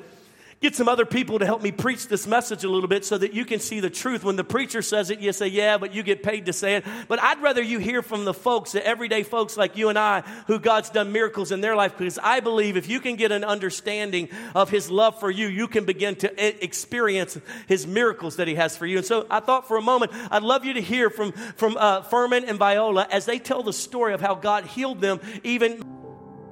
get 0.61 0.75
some 0.75 0.89
other 0.89 1.05
people 1.05 1.39
to 1.39 1.47
help 1.47 1.63
me 1.63 1.71
preach 1.71 2.09
this 2.09 2.27
message 2.27 2.65
a 2.65 2.69
little 2.69 2.89
bit 2.89 3.05
so 3.05 3.19
that 3.19 3.35
you 3.35 3.45
can 3.45 3.61
see 3.61 3.81
the 3.81 3.91
truth. 3.91 4.25
When 4.25 4.37
the 4.37 4.45
preacher 4.45 4.81
says 4.83 5.11
it, 5.11 5.21
you 5.21 5.33
say, 5.33 5.49
Yeah, 5.49 5.79
but 5.79 5.95
you 5.95 6.03
get 6.03 6.23
paid 6.23 6.47
to 6.47 6.53
say 6.53 6.77
it. 6.77 6.85
But 7.09 7.23
I'd 7.23 7.43
rather 7.43 7.63
you 7.63 7.79
hear 7.79 8.03
from 8.03 8.25
the 8.25 8.35
folks, 8.35 8.73
the 8.73 8.87
everyday 8.87 9.23
folks 9.23 9.57
like 9.57 9.77
you 9.77 9.89
and 9.89 9.99
I, 9.99 10.23
who 10.47 10.59
God's 10.59 10.91
done 10.91 11.13
miracles 11.13 11.53
in 11.53 11.61
their 11.61 11.77
life, 11.77 11.97
because 11.97 12.19
I 12.23 12.41
believe 12.41 12.77
if 12.77 12.89
you 12.89 13.01
can 13.01 13.17
get 13.17 13.33
an 13.33 13.45
understanding 13.45 14.29
of 14.55 14.71
His 14.71 14.91
love 14.91 15.21
for 15.21 15.31
you, 15.31 15.47
you 15.47 15.69
can 15.69 15.85
begin 15.85 16.17
to 16.17 16.65
experience 16.65 17.39
His 17.67 17.87
miracles 17.87 18.37
that 18.37 18.49
He 18.49 18.55
has 18.55 18.77
for 18.77 18.87
you. 18.87 18.99
And 18.99 19.07
so 19.07 19.27
I 19.31 19.41
thought 19.41 19.69
for 19.69 19.77
a 19.77 19.83
moment, 19.83 20.13
I'd 20.31 20.43
love 20.43 20.65
you 20.65 20.75
to 20.75 20.83
hear 20.83 21.11
from, 21.11 21.33
from 21.33 21.77
uh, 21.77 22.03
Furman 22.03 22.45
and 22.45 22.59
Viola 22.59 23.07
as 23.11 23.27
they 23.27 23.39
tell 23.39 23.63
the 23.63 23.73
story 23.73 24.15
of 24.15 24.21
how 24.21 24.35
God 24.35 24.65
healed 24.65 25.01
them 25.01 25.21
even 25.45 25.83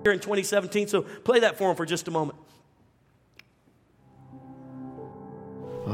here 0.02 0.12
in 0.12 0.20
2017. 0.20 0.88
So 0.88 1.02
play 1.02 1.40
that 1.40 1.56
for 1.56 1.68
them 1.68 1.76
for 1.76 1.86
just 1.86 2.06
a 2.08 2.10
moment. 2.10 2.38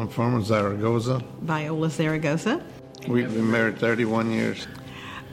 I'm 0.00 0.08
from 0.08 0.42
Zaragoza. 0.42 1.22
Viola 1.42 1.90
Zaragoza. 1.90 2.64
We've 3.06 3.30
been 3.30 3.50
married 3.50 3.78
31 3.78 4.30
years. 4.32 4.66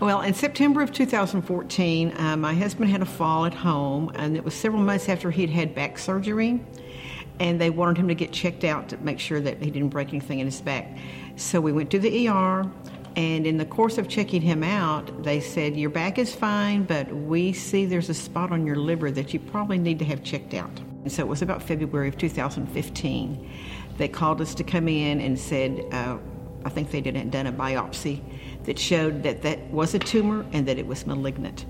Well, 0.02 0.20
in 0.20 0.34
September 0.34 0.82
of 0.82 0.92
2014, 0.92 2.14
uh, 2.18 2.36
my 2.36 2.54
husband 2.54 2.90
had 2.90 3.02
a 3.02 3.06
fall 3.06 3.46
at 3.46 3.54
home, 3.54 4.12
and 4.16 4.36
it 4.36 4.44
was 4.44 4.54
several 4.54 4.82
months 4.82 5.08
after 5.08 5.32
he'd 5.32 5.50
had 5.50 5.74
back 5.74 5.98
surgery, 5.98 6.60
and 7.40 7.62
they 7.62 7.70
wanted 7.70 7.98
him 7.98 8.10
to 8.10 8.14
get 8.14 8.34
checked 8.34 8.66
out 8.66 8.90
to 8.90 8.98
make 8.98 9.22
sure 9.22 9.40
that 9.40 9.64
he 9.64 9.72
didn't 9.72 9.88
break 9.88 10.10
anything 10.10 10.40
in 10.40 10.48
his 10.48 10.60
back. 10.60 10.98
So 11.38 11.62
we 11.62 11.72
went 11.72 11.90
to 11.92 12.00
the 12.00 12.28
ER, 12.28 12.70
and 13.16 13.48
in 13.48 13.56
the 13.58 13.66
course 13.66 13.98
of 13.98 14.10
checking 14.10 14.42
him 14.42 14.64
out, 14.64 15.24
they 15.24 15.40
said, 15.40 15.78
Your 15.78 15.92
back 15.92 16.20
is 16.20 16.36
fine, 16.36 16.84
but 16.84 17.10
we 17.10 17.54
see 17.54 17.86
there's 17.86 18.10
a 18.10 18.14
spot 18.14 18.52
on 18.52 18.68
your 18.68 18.76
liver 18.76 19.12
that 19.12 19.34
you 19.34 19.40
probably 19.40 19.78
need 19.78 19.98
to 20.00 20.06
have 20.06 20.24
checked 20.24 20.54
out. 20.54 20.78
And 21.04 21.12
so 21.14 21.24
it 21.24 21.28
was 21.28 21.42
about 21.42 21.64
February 21.64 22.10
of 22.10 22.18
2015. 22.18 23.50
They 23.98 24.08
called 24.08 24.42
us 24.42 24.54
to 24.56 24.64
come 24.64 24.88
in 24.88 25.20
and 25.22 25.40
said, 25.40 25.86
uh, 25.92 26.18
I 26.66 26.70
think 26.70 26.92
they 26.92 27.02
did 27.02 27.32
done 27.32 27.48
a 27.48 27.52
biopsy 27.52 28.22
that 28.66 28.78
showed 28.78 29.24
that 29.24 29.42
that 29.44 29.70
was 29.72 29.94
a 29.94 30.00
tumor 30.00 30.46
and 30.52 30.68
that 30.68 30.78
it 30.78 30.86
was 30.86 31.06
malignant. 31.08 31.66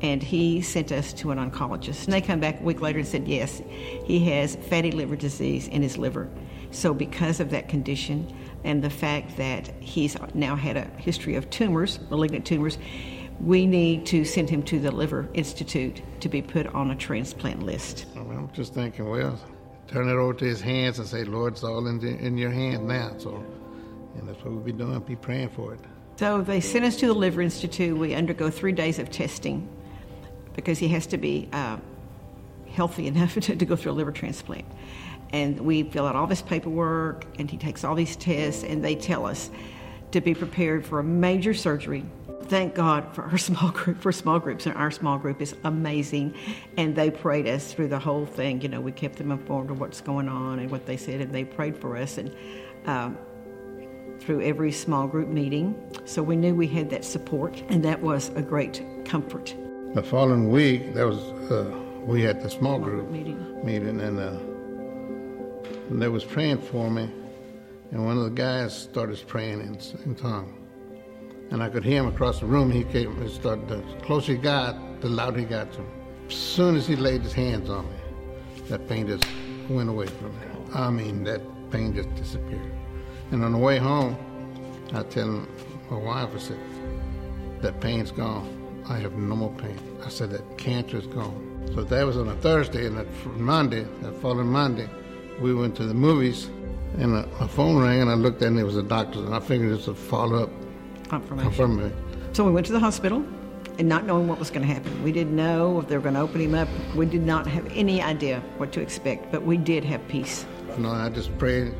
And 0.00 0.22
he 0.22 0.62
sent 0.62 0.92
us 0.92 1.12
to 1.14 1.30
an 1.30 1.38
oncologist. 1.38 2.04
And 2.04 2.12
they 2.12 2.20
come 2.20 2.40
back 2.40 2.60
a 2.60 2.62
week 2.62 2.80
later 2.80 2.98
and 2.98 3.08
said, 3.08 3.26
yes, 3.26 3.60
he 4.04 4.20
has 4.30 4.56
fatty 4.56 4.92
liver 4.92 5.16
disease 5.16 5.66
in 5.68 5.82
his 5.82 5.98
liver. 5.98 6.28
So, 6.70 6.92
because 6.92 7.40
of 7.40 7.50
that 7.50 7.68
condition 7.68 8.30
and 8.62 8.84
the 8.84 8.90
fact 8.90 9.36
that 9.38 9.68
he's 9.80 10.16
now 10.34 10.54
had 10.54 10.76
a 10.76 10.84
history 10.98 11.34
of 11.34 11.48
tumors, 11.50 11.98
malignant 12.10 12.44
tumors, 12.44 12.78
we 13.40 13.66
need 13.66 14.04
to 14.06 14.24
send 14.24 14.50
him 14.50 14.62
to 14.64 14.78
the 14.78 14.90
Liver 14.90 15.28
Institute 15.34 16.02
to 16.20 16.28
be 16.28 16.42
put 16.42 16.66
on 16.68 16.90
a 16.90 16.96
transplant 16.96 17.62
list. 17.62 18.06
I'm 18.16 18.50
just 18.52 18.74
thinking, 18.74 19.08
well, 19.08 19.38
turn 19.88 20.08
it 20.08 20.12
over 20.12 20.34
to 20.34 20.44
his 20.44 20.60
hands 20.60 20.98
and 20.98 21.08
say, 21.08 21.24
Lord, 21.24 21.54
it's 21.54 21.64
all 21.64 21.86
in, 21.86 21.98
the, 21.98 22.08
in 22.08 22.38
your 22.38 22.50
hand 22.50 22.86
now. 22.86 23.12
So, 23.18 23.44
and 24.16 24.28
that's 24.28 24.38
what 24.44 24.52
we'll 24.52 24.62
be 24.62 24.72
doing, 24.72 24.98
be 25.00 25.16
praying 25.16 25.48
for 25.50 25.74
it. 25.74 25.80
So 26.16 26.42
they 26.42 26.60
sent 26.60 26.84
us 26.84 26.96
to 26.96 27.06
the 27.06 27.14
Liver 27.14 27.40
Institute. 27.40 27.96
We 27.96 28.14
undergo 28.14 28.50
three 28.50 28.72
days 28.72 28.98
of 28.98 29.10
testing 29.10 29.68
because 30.54 30.78
he 30.78 30.88
has 30.88 31.06
to 31.08 31.18
be 31.18 31.48
uh, 31.52 31.78
healthy 32.70 33.06
enough 33.08 33.34
to, 33.34 33.56
to 33.56 33.64
go 33.64 33.76
through 33.76 33.92
a 33.92 33.94
liver 33.94 34.12
transplant. 34.12 34.66
And 35.30 35.60
we 35.60 35.82
fill 35.82 36.06
out 36.06 36.16
all 36.16 36.26
this 36.26 36.40
paperwork, 36.40 37.26
and 37.38 37.50
he 37.50 37.58
takes 37.58 37.84
all 37.84 37.94
these 37.94 38.16
tests, 38.16 38.64
and 38.64 38.82
they 38.82 38.94
tell 38.94 39.26
us 39.26 39.50
to 40.12 40.22
be 40.22 40.34
prepared 40.34 40.86
for 40.86 41.00
a 41.00 41.04
major 41.04 41.52
surgery 41.52 42.04
thank 42.44 42.74
God 42.74 43.14
for 43.14 43.24
our 43.24 43.38
small 43.48 43.70
group, 43.70 44.00
for 44.00 44.12
small 44.12 44.38
groups, 44.38 44.66
and 44.66 44.74
our 44.76 44.90
small 44.90 45.18
group 45.18 45.40
is 45.40 45.54
amazing. 45.64 46.34
And 46.76 46.94
they 46.94 47.10
prayed 47.10 47.46
us 47.46 47.72
through 47.72 47.88
the 47.88 47.98
whole 47.98 48.26
thing. 48.26 48.60
You 48.60 48.68
know, 48.68 48.80
we 48.80 48.92
kept 48.92 49.16
them 49.16 49.30
informed 49.30 49.70
of 49.70 49.80
what's 49.80 50.00
going 50.00 50.28
on 50.28 50.58
and 50.58 50.70
what 50.70 50.86
they 50.86 50.96
said, 50.96 51.20
and 51.20 51.34
they 51.34 51.44
prayed 51.44 51.76
for 51.76 51.96
us. 51.96 52.18
And 52.18 52.34
um, 52.86 53.18
through 54.20 54.42
every 54.42 54.72
small 54.72 55.06
group 55.06 55.28
meeting, 55.28 55.74
so 56.04 56.22
we 56.22 56.36
knew 56.36 56.54
we 56.54 56.66
had 56.66 56.90
that 56.90 57.04
support, 57.04 57.62
and 57.68 57.84
that 57.84 58.00
was 58.00 58.30
a 58.30 58.42
great 58.42 58.82
comfort. 59.04 59.54
The 59.94 60.02
following 60.02 60.50
week, 60.50 60.92
there 60.94 61.06
was 61.06 61.18
uh, 61.50 61.70
we 62.04 62.22
had 62.22 62.42
the 62.42 62.50
small, 62.50 62.76
small 62.76 62.78
group, 62.78 63.10
meeting, 63.10 63.64
meeting, 63.64 64.00
and, 64.00 64.18
uh, 64.18 64.38
and 65.88 66.02
they 66.02 66.08
was 66.08 66.24
praying 66.24 66.58
for 66.58 66.90
me, 66.90 67.10
and 67.92 68.04
one 68.04 68.18
of 68.18 68.24
the 68.24 68.30
guys 68.30 68.76
started 68.76 69.22
praying 69.26 69.60
in, 69.60 69.78
in 70.04 70.14
tongues 70.14 70.67
and 71.50 71.62
I 71.62 71.68
could 71.68 71.84
hear 71.84 72.02
him 72.02 72.08
across 72.08 72.40
the 72.40 72.46
room. 72.46 72.70
He 72.70 72.84
came, 72.84 73.20
he 73.22 73.28
started, 73.28 73.68
the 73.68 73.82
closer 74.02 74.32
he 74.32 74.38
got, 74.38 75.00
the 75.00 75.08
louder 75.08 75.40
he 75.40 75.46
got 75.46 75.72
to 75.72 75.80
me. 75.80 75.86
As 76.28 76.34
soon 76.34 76.76
as 76.76 76.86
he 76.86 76.96
laid 76.96 77.22
his 77.22 77.32
hands 77.32 77.70
on 77.70 77.86
me, 77.86 77.96
that 78.68 78.88
pain 78.88 79.06
just 79.06 79.24
went 79.68 79.88
away 79.88 80.06
from 80.06 80.38
me. 80.38 80.46
I 80.74 80.90
mean, 80.90 81.24
that 81.24 81.40
pain 81.70 81.94
just 81.94 82.14
disappeared. 82.14 82.72
And 83.30 83.44
on 83.44 83.52
the 83.52 83.58
way 83.58 83.78
home, 83.78 84.16
I 84.92 85.02
tell 85.04 85.46
my 85.90 85.96
wife, 85.96 86.30
I 86.34 86.38
said, 86.38 86.58
that 87.62 87.80
pain's 87.80 88.10
gone. 88.10 88.82
I 88.88 88.98
have 88.98 89.14
no 89.14 89.36
more 89.36 89.52
pain. 89.52 89.78
I 90.04 90.08
said, 90.08 90.30
that 90.30 90.58
cancer's 90.58 91.06
gone. 91.06 91.70
So 91.74 91.82
that 91.84 92.06
was 92.06 92.16
on 92.16 92.28
a 92.28 92.36
Thursday, 92.36 92.86
and 92.86 92.96
that 92.96 93.06
Monday, 93.36 93.86
that 94.00 94.14
following 94.20 94.48
Monday, 94.48 94.88
we 95.40 95.54
went 95.54 95.76
to 95.76 95.84
the 95.84 95.94
movies, 95.94 96.50
and 96.98 97.14
uh, 97.14 97.26
a, 97.40 97.44
a 97.44 97.48
phone 97.48 97.80
rang, 97.82 98.00
and 98.00 98.10
I 98.10 98.14
looked 98.14 98.42
and 98.42 98.58
it 98.58 98.64
was 98.64 98.76
a 98.76 98.82
doctor, 98.82 99.18
and 99.20 99.34
I 99.34 99.40
figured 99.40 99.70
it 99.70 99.76
was 99.76 99.88
a 99.88 99.94
follow-up 99.94 100.50
Confirmation. 101.08 101.50
confirmation. 101.50 102.34
So 102.34 102.44
we 102.44 102.52
went 102.52 102.66
to 102.66 102.72
the 102.72 102.80
hospital 102.80 103.24
and 103.78 103.88
not 103.88 104.04
knowing 104.04 104.28
what 104.28 104.38
was 104.38 104.50
going 104.50 104.66
to 104.66 104.72
happen. 104.72 105.02
We 105.02 105.12
didn't 105.12 105.36
know 105.36 105.80
if 105.80 105.88
they 105.88 105.96
were 105.96 106.02
going 106.02 106.14
to 106.14 106.20
open 106.20 106.40
him 106.40 106.54
up. 106.54 106.68
We 106.94 107.06
did 107.06 107.22
not 107.22 107.46
have 107.46 107.66
any 107.72 108.02
idea 108.02 108.40
what 108.56 108.72
to 108.72 108.80
expect, 108.80 109.30
but 109.30 109.42
we 109.42 109.56
did 109.56 109.84
have 109.84 110.06
peace. 110.08 110.44
You 110.76 110.82
know, 110.82 110.90
I 110.90 111.08
just 111.08 111.36
prayed, 111.38 111.74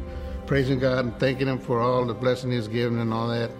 praising 0.46 0.78
God 0.78 1.04
and 1.04 1.18
thanking 1.20 1.46
Him 1.46 1.58
for 1.58 1.80
all 1.80 2.04
the 2.04 2.14
blessing 2.14 2.50
He's 2.50 2.68
given 2.68 2.98
and 3.00 3.12
all 3.12 3.28
that. 3.28 3.50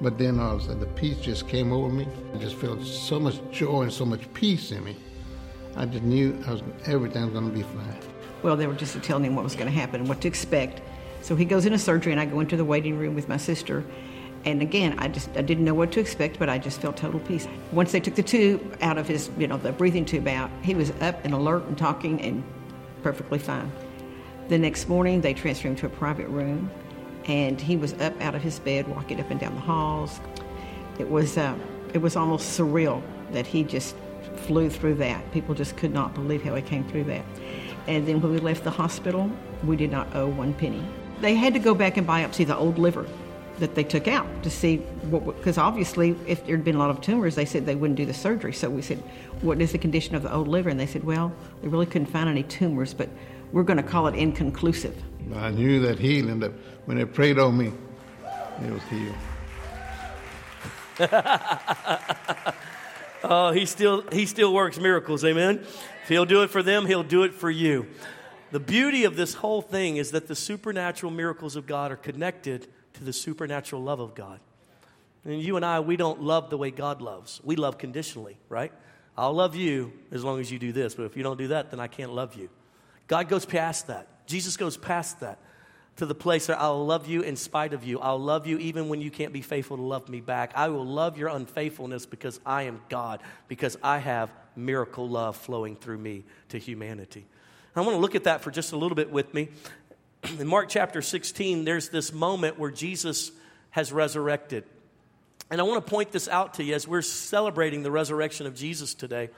But 0.00 0.18
then 0.18 0.40
all 0.40 0.54
of 0.54 0.62
a 0.62 0.64
sudden, 0.64 0.80
the 0.80 0.86
peace 0.86 1.18
just 1.18 1.46
came 1.46 1.72
over 1.72 1.92
me. 1.92 2.08
I 2.34 2.38
just 2.38 2.56
felt 2.56 2.82
so 2.82 3.20
much 3.20 3.38
joy 3.50 3.82
and 3.82 3.92
so 3.92 4.06
much 4.06 4.32
peace 4.32 4.70
in 4.70 4.82
me. 4.82 4.96
I 5.76 5.84
just 5.84 6.02
knew 6.02 6.42
I 6.46 6.52
was, 6.52 6.62
everything 6.86 7.22
was 7.22 7.32
going 7.32 7.50
to 7.50 7.54
be 7.54 7.62
fine. 7.62 7.98
Well, 8.42 8.56
they 8.56 8.66
were 8.66 8.74
just 8.74 9.00
telling 9.02 9.24
him 9.24 9.36
what 9.36 9.44
was 9.44 9.54
going 9.54 9.66
to 9.66 9.72
happen 9.78 10.00
and 10.00 10.08
what 10.08 10.22
to 10.22 10.28
expect. 10.28 10.80
So 11.20 11.36
he 11.36 11.44
goes 11.44 11.66
into 11.66 11.78
surgery, 11.78 12.12
and 12.12 12.20
I 12.20 12.24
go 12.24 12.40
into 12.40 12.56
the 12.56 12.64
waiting 12.64 12.98
room 12.98 13.14
with 13.14 13.28
my 13.28 13.36
sister. 13.36 13.84
And 14.44 14.62
again, 14.62 14.98
I 14.98 15.08
just 15.08 15.28
I 15.36 15.42
didn't 15.42 15.64
know 15.64 15.74
what 15.74 15.92
to 15.92 16.00
expect, 16.00 16.38
but 16.38 16.48
I 16.48 16.58
just 16.58 16.80
felt 16.80 16.96
total 16.96 17.20
peace. 17.20 17.46
Once 17.72 17.92
they 17.92 18.00
took 18.00 18.14
the 18.14 18.22
tube 18.22 18.76
out 18.80 18.96
of 18.96 19.06
his, 19.06 19.30
you 19.36 19.46
know, 19.46 19.58
the 19.58 19.72
breathing 19.72 20.04
tube 20.04 20.26
out, 20.28 20.50
he 20.62 20.74
was 20.74 20.90
up 21.02 21.22
and 21.24 21.34
alert 21.34 21.64
and 21.64 21.76
talking 21.76 22.20
and 22.22 22.42
perfectly 23.02 23.38
fine. 23.38 23.70
The 24.48 24.58
next 24.58 24.88
morning, 24.88 25.20
they 25.20 25.34
transferred 25.34 25.68
him 25.68 25.76
to 25.76 25.86
a 25.86 25.90
private 25.90 26.28
room, 26.28 26.70
and 27.26 27.60
he 27.60 27.76
was 27.76 27.92
up 27.94 28.18
out 28.22 28.34
of 28.34 28.42
his 28.42 28.58
bed, 28.58 28.88
walking 28.88 29.20
up 29.20 29.30
and 29.30 29.38
down 29.38 29.54
the 29.54 29.60
halls. 29.60 30.20
It 30.98 31.10
was 31.10 31.36
uh, 31.36 31.54
it 31.92 31.98
was 31.98 32.16
almost 32.16 32.58
surreal 32.58 33.02
that 33.32 33.46
he 33.46 33.62
just 33.62 33.94
flew 34.36 34.70
through 34.70 34.94
that. 34.94 35.30
People 35.32 35.54
just 35.54 35.76
could 35.76 35.92
not 35.92 36.14
believe 36.14 36.42
how 36.42 36.54
he 36.54 36.62
came 36.62 36.88
through 36.88 37.04
that. 37.04 37.24
And 37.86 38.06
then 38.08 38.20
when 38.20 38.32
we 38.32 38.38
left 38.38 38.64
the 38.64 38.70
hospital, 38.70 39.30
we 39.64 39.76
did 39.76 39.90
not 39.90 40.14
owe 40.14 40.28
one 40.28 40.54
penny. 40.54 40.82
They 41.20 41.34
had 41.34 41.52
to 41.54 41.58
go 41.60 41.74
back 41.74 41.98
and 41.98 42.06
biopsy 42.06 42.46
the 42.46 42.56
old 42.56 42.78
liver 42.78 43.06
that 43.60 43.74
they 43.74 43.84
took 43.84 44.08
out 44.08 44.42
to 44.42 44.50
see 44.50 44.78
what, 45.08 45.24
because 45.36 45.58
obviously, 45.58 46.16
if 46.26 46.44
there 46.46 46.56
had 46.56 46.64
been 46.64 46.76
a 46.76 46.78
lot 46.78 46.90
of 46.90 47.00
tumors, 47.00 47.34
they 47.34 47.44
said 47.44 47.66
they 47.66 47.74
wouldn't 47.74 47.96
do 47.96 48.04
the 48.04 48.14
surgery. 48.14 48.52
So 48.52 48.68
we 48.68 48.82
said, 48.82 48.98
What 49.42 49.60
is 49.60 49.72
the 49.72 49.78
condition 49.78 50.14
of 50.14 50.22
the 50.22 50.32
old 50.32 50.48
liver? 50.48 50.68
And 50.68 50.80
they 50.80 50.86
said, 50.86 51.04
Well, 51.04 51.32
they 51.62 51.68
really 51.68 51.86
couldn't 51.86 52.08
find 52.08 52.28
any 52.28 52.42
tumors, 52.42 52.92
but 52.92 53.08
we're 53.52 53.62
going 53.62 53.76
to 53.76 53.82
call 53.82 54.06
it 54.06 54.14
inconclusive. 54.14 54.96
I 55.34 55.50
knew 55.50 55.80
that 55.80 55.98
healing, 55.98 56.40
that 56.40 56.52
when 56.86 56.96
they 56.96 57.04
prayed 57.04 57.38
on 57.38 57.56
me, 57.56 57.72
it 58.64 58.70
was 58.70 58.82
healed. 58.84 59.14
Oh, 63.22 63.52
he 63.52 63.66
still 63.66 64.02
he 64.12 64.26
still 64.26 64.52
works 64.52 64.78
miracles, 64.78 65.24
amen. 65.24 65.60
If 66.02 66.08
he'll 66.08 66.24
do 66.24 66.42
it 66.42 66.50
for 66.50 66.62
them, 66.62 66.86
he'll 66.86 67.02
do 67.02 67.22
it 67.24 67.34
for 67.34 67.50
you. 67.50 67.86
The 68.50 68.60
beauty 68.60 69.04
of 69.04 69.14
this 69.16 69.34
whole 69.34 69.62
thing 69.62 69.96
is 69.96 70.10
that 70.12 70.26
the 70.26 70.34
supernatural 70.34 71.12
miracles 71.12 71.54
of 71.54 71.66
God 71.66 71.92
are 71.92 71.96
connected 71.96 72.66
to 72.94 73.04
the 73.04 73.12
supernatural 73.12 73.82
love 73.82 74.00
of 74.00 74.14
God. 74.14 74.40
And 75.24 75.40
you 75.42 75.56
and 75.56 75.64
I, 75.64 75.80
we 75.80 75.96
don't 75.96 76.22
love 76.22 76.50
the 76.50 76.56
way 76.56 76.70
God 76.70 77.02
loves. 77.02 77.40
We 77.44 77.56
love 77.56 77.78
conditionally, 77.78 78.38
right? 78.48 78.72
I'll 79.16 79.34
love 79.34 79.54
you 79.54 79.92
as 80.10 80.24
long 80.24 80.40
as 80.40 80.50
you 80.50 80.58
do 80.58 80.72
this, 80.72 80.94
but 80.94 81.04
if 81.04 81.16
you 81.16 81.22
don't 81.22 81.36
do 81.36 81.48
that, 81.48 81.70
then 81.70 81.80
I 81.80 81.88
can't 81.88 82.12
love 82.12 82.34
you. 82.34 82.48
God 83.06 83.28
goes 83.28 83.44
past 83.44 83.88
that. 83.88 84.26
Jesus 84.26 84.56
goes 84.56 84.76
past 84.76 85.20
that 85.20 85.38
to 85.96 86.06
the 86.06 86.14
place 86.14 86.48
where 86.48 86.58
I'll 86.58 86.86
love 86.86 87.08
you 87.08 87.20
in 87.20 87.36
spite 87.36 87.74
of 87.74 87.84
you. 87.84 87.98
I'll 88.00 88.20
love 88.20 88.46
you 88.46 88.56
even 88.58 88.88
when 88.88 89.02
you 89.02 89.10
can't 89.10 89.32
be 89.32 89.42
faithful 89.42 89.76
to 89.76 89.82
love 89.82 90.08
me 90.08 90.20
back. 90.20 90.52
I 90.54 90.68
will 90.68 90.86
love 90.86 91.18
your 91.18 91.28
unfaithfulness 91.28 92.06
because 92.06 92.40
I 92.46 92.62
am 92.62 92.80
God, 92.88 93.20
because 93.48 93.76
I 93.82 93.98
have 93.98 94.32
miracle 94.56 95.08
love 95.08 95.36
flowing 95.36 95.76
through 95.76 95.98
me 95.98 96.24
to 96.48 96.58
humanity. 96.58 97.26
I 97.76 97.82
want 97.82 97.92
to 97.92 97.98
look 98.00 98.14
at 98.14 98.24
that 98.24 98.40
for 98.40 98.50
just 98.50 98.72
a 98.72 98.76
little 98.76 98.96
bit 98.96 99.10
with 99.10 99.32
me. 99.34 99.48
In 100.38 100.46
Mark 100.46 100.68
chapter 100.68 101.02
16, 101.02 101.64
there's 101.64 101.88
this 101.88 102.12
moment 102.12 102.58
where 102.58 102.70
Jesus 102.70 103.32
has 103.70 103.92
resurrected. 103.92 104.64
And 105.50 105.60
I 105.60 105.64
want 105.64 105.84
to 105.84 105.90
point 105.90 106.12
this 106.12 106.28
out 106.28 106.54
to 106.54 106.64
you 106.64 106.74
as 106.74 106.86
we're 106.86 107.02
celebrating 107.02 107.82
the 107.82 107.90
resurrection 107.90 108.46
of 108.46 108.54
Jesus 108.54 108.94
today. 108.94 109.30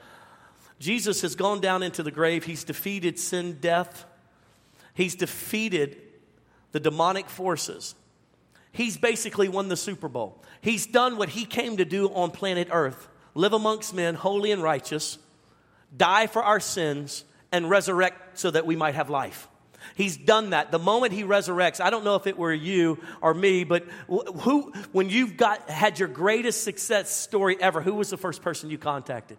Jesus 0.79 1.21
has 1.21 1.35
gone 1.35 1.61
down 1.61 1.83
into 1.83 2.03
the 2.03 2.11
grave. 2.11 2.43
He's 2.43 2.63
defeated 2.63 3.17
sin, 3.17 3.57
death. 3.61 4.05
He's 4.93 5.15
defeated 5.15 5.97
the 6.71 6.79
demonic 6.79 7.29
forces. 7.29 7.95
He's 8.71 8.97
basically 8.97 9.47
won 9.47 9.69
the 9.69 9.77
Super 9.77 10.09
Bowl. 10.09 10.43
He's 10.61 10.85
done 10.85 11.17
what 11.17 11.29
he 11.29 11.45
came 11.45 11.77
to 11.77 11.85
do 11.85 12.09
on 12.09 12.31
planet 12.31 12.67
Earth 12.71 13.07
live 13.35 13.53
amongst 13.53 13.93
men, 13.93 14.15
holy 14.15 14.51
and 14.51 14.61
righteous, 14.61 15.17
die 15.95 16.27
for 16.27 16.43
our 16.43 16.59
sins, 16.59 17.23
and 17.51 17.69
resurrect 17.69 18.37
so 18.37 18.51
that 18.51 18.65
we 18.65 18.75
might 18.75 18.95
have 18.95 19.09
life. 19.09 19.47
He's 19.95 20.17
done 20.17 20.51
that. 20.51 20.71
The 20.71 20.79
moment 20.79 21.13
he 21.13 21.23
resurrects, 21.23 21.79
I 21.79 21.89
don't 21.89 22.03
know 22.03 22.15
if 22.15 22.27
it 22.27 22.37
were 22.37 22.53
you 22.53 22.99
or 23.21 23.33
me, 23.33 23.63
but 23.63 23.85
who, 24.07 24.71
when 24.91 25.09
you've 25.09 25.37
got 25.37 25.69
had 25.69 25.99
your 25.99 26.07
greatest 26.07 26.63
success 26.63 27.09
story 27.09 27.57
ever, 27.59 27.81
who 27.81 27.93
was 27.93 28.09
the 28.09 28.17
first 28.17 28.41
person 28.41 28.69
you 28.69 28.77
contacted? 28.77 29.37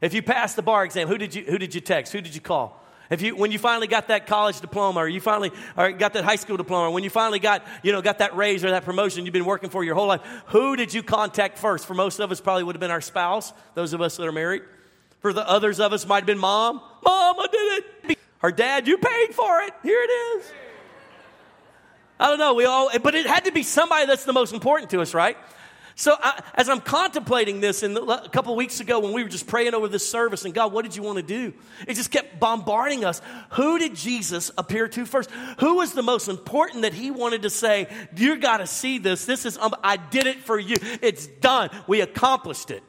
If 0.00 0.14
you 0.14 0.22
passed 0.22 0.56
the 0.56 0.62
bar 0.62 0.84
exam, 0.84 1.08
who 1.08 1.18
did 1.18 1.34
you 1.34 1.44
who 1.44 1.58
did 1.58 1.74
you 1.74 1.80
text? 1.80 2.12
Who 2.12 2.20
did 2.20 2.34
you 2.34 2.40
call? 2.40 2.80
If 3.10 3.22
you, 3.22 3.34
when 3.34 3.50
you 3.50 3.58
finally 3.58 3.88
got 3.88 4.06
that 4.06 4.28
college 4.28 4.60
diploma 4.60 5.00
or 5.00 5.08
you 5.08 5.20
finally 5.20 5.50
or 5.76 5.90
got 5.90 6.12
that 6.12 6.22
high 6.22 6.36
school 6.36 6.56
diploma, 6.56 6.88
or 6.88 6.90
when 6.92 7.02
you 7.02 7.10
finally 7.10 7.40
got, 7.40 7.66
you 7.82 7.90
know, 7.90 8.00
got 8.00 8.18
that 8.18 8.36
raise 8.36 8.64
or 8.64 8.70
that 8.70 8.84
promotion 8.84 9.26
you've 9.26 9.32
been 9.32 9.44
working 9.44 9.68
for 9.68 9.82
your 9.82 9.96
whole 9.96 10.06
life, 10.06 10.20
who 10.46 10.76
did 10.76 10.94
you 10.94 11.02
contact 11.02 11.58
first? 11.58 11.86
For 11.86 11.94
most 11.94 12.20
of 12.20 12.30
us, 12.30 12.40
probably 12.40 12.62
would 12.62 12.76
have 12.76 12.80
been 12.80 12.92
our 12.92 13.00
spouse, 13.00 13.52
those 13.74 13.92
of 13.94 14.00
us 14.00 14.16
that 14.16 14.26
are 14.26 14.32
married. 14.32 14.62
For 15.18 15.32
the 15.32 15.46
others 15.46 15.80
of 15.80 15.92
us, 15.92 16.06
might 16.06 16.18
have 16.18 16.26
been 16.26 16.38
mom. 16.38 16.76
Mom, 17.04 17.36
I 17.40 17.46
did 17.50 18.10
it. 18.10 18.18
Her 18.40 18.50
dad, 18.50 18.86
you 18.86 18.98
paid 18.98 19.34
for 19.34 19.60
it. 19.60 19.72
Here 19.82 20.02
it 20.02 20.10
is. 20.10 20.52
I 22.18 22.26
don't 22.26 22.38
know. 22.38 22.54
We 22.54 22.64
all, 22.66 22.90
but 23.02 23.14
it 23.14 23.26
had 23.26 23.46
to 23.46 23.52
be 23.52 23.62
somebody 23.62 24.06
that's 24.06 24.24
the 24.24 24.32
most 24.32 24.52
important 24.52 24.90
to 24.90 25.00
us, 25.00 25.14
right? 25.14 25.38
So 25.94 26.16
I, 26.18 26.42
as 26.54 26.70
I'm 26.70 26.80
contemplating 26.80 27.60
this, 27.60 27.80
the, 27.80 28.02
a 28.02 28.28
couple 28.30 28.56
weeks 28.56 28.80
ago 28.80 29.00
when 29.00 29.12
we 29.12 29.22
were 29.22 29.28
just 29.28 29.46
praying 29.46 29.74
over 29.74 29.88
this 29.88 30.08
service, 30.08 30.46
and 30.46 30.54
God, 30.54 30.72
what 30.72 30.82
did 30.82 30.96
you 30.96 31.02
want 31.02 31.16
to 31.16 31.22
do? 31.22 31.52
It 31.86 31.94
just 31.94 32.10
kept 32.10 32.40
bombarding 32.40 33.04
us. 33.04 33.20
Who 33.50 33.78
did 33.78 33.94
Jesus 33.94 34.50
appear 34.56 34.88
to 34.88 35.04
first? 35.04 35.30
Who 35.58 35.76
was 35.76 35.92
the 35.92 36.02
most 36.02 36.28
important 36.28 36.82
that 36.82 36.94
He 36.94 37.10
wanted 37.10 37.42
to 37.42 37.50
say, 37.50 37.88
"You 38.16 38.38
got 38.38 38.58
to 38.58 38.66
see 38.66 38.96
this. 38.96 39.26
This 39.26 39.44
is 39.44 39.58
um, 39.58 39.74
I 39.84 39.98
did 39.98 40.26
it 40.26 40.38
for 40.40 40.58
you. 40.58 40.76
It's 41.02 41.26
done. 41.26 41.68
We 41.86 42.00
accomplished 42.00 42.70
it." 42.70 42.82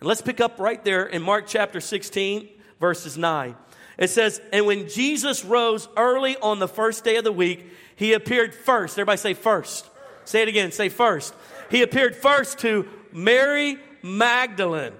And 0.00 0.08
let's 0.08 0.22
pick 0.22 0.40
up 0.40 0.58
right 0.58 0.84
there 0.84 1.06
in 1.06 1.22
Mark 1.22 1.46
chapter 1.46 1.80
16, 1.80 2.48
verses 2.78 3.16
9. 3.16 3.54
It 4.00 4.08
says, 4.08 4.40
And 4.52 4.66
when 4.66 4.88
Jesus 4.88 5.44
rose 5.44 5.86
early 5.96 6.36
on 6.38 6.58
the 6.58 6.66
first 6.66 7.04
day 7.04 7.16
of 7.16 7.24
the 7.24 7.30
week, 7.30 7.70
he 7.94 8.14
appeared 8.14 8.54
first. 8.54 8.94
Everybody 8.94 9.18
say 9.18 9.34
first. 9.34 9.88
Say 10.24 10.42
it 10.42 10.48
again. 10.48 10.72
Say 10.72 10.88
first. 10.88 11.34
He 11.70 11.82
appeared 11.82 12.16
first 12.16 12.58
to 12.60 12.88
Mary 13.12 13.76
Magdalene, 14.02 14.94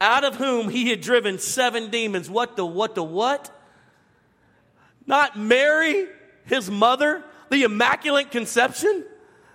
out 0.00 0.24
of 0.24 0.36
whom 0.36 0.70
he 0.70 0.88
had 0.88 1.02
driven 1.02 1.38
seven 1.38 1.90
demons. 1.90 2.30
What 2.30 2.56
the 2.56 2.64
what 2.64 2.94
the 2.94 3.04
what? 3.04 3.52
Not 5.06 5.38
Mary, 5.38 6.06
his 6.46 6.70
mother, 6.70 7.22
the 7.50 7.62
Immaculate 7.62 8.30
Conception. 8.30 9.04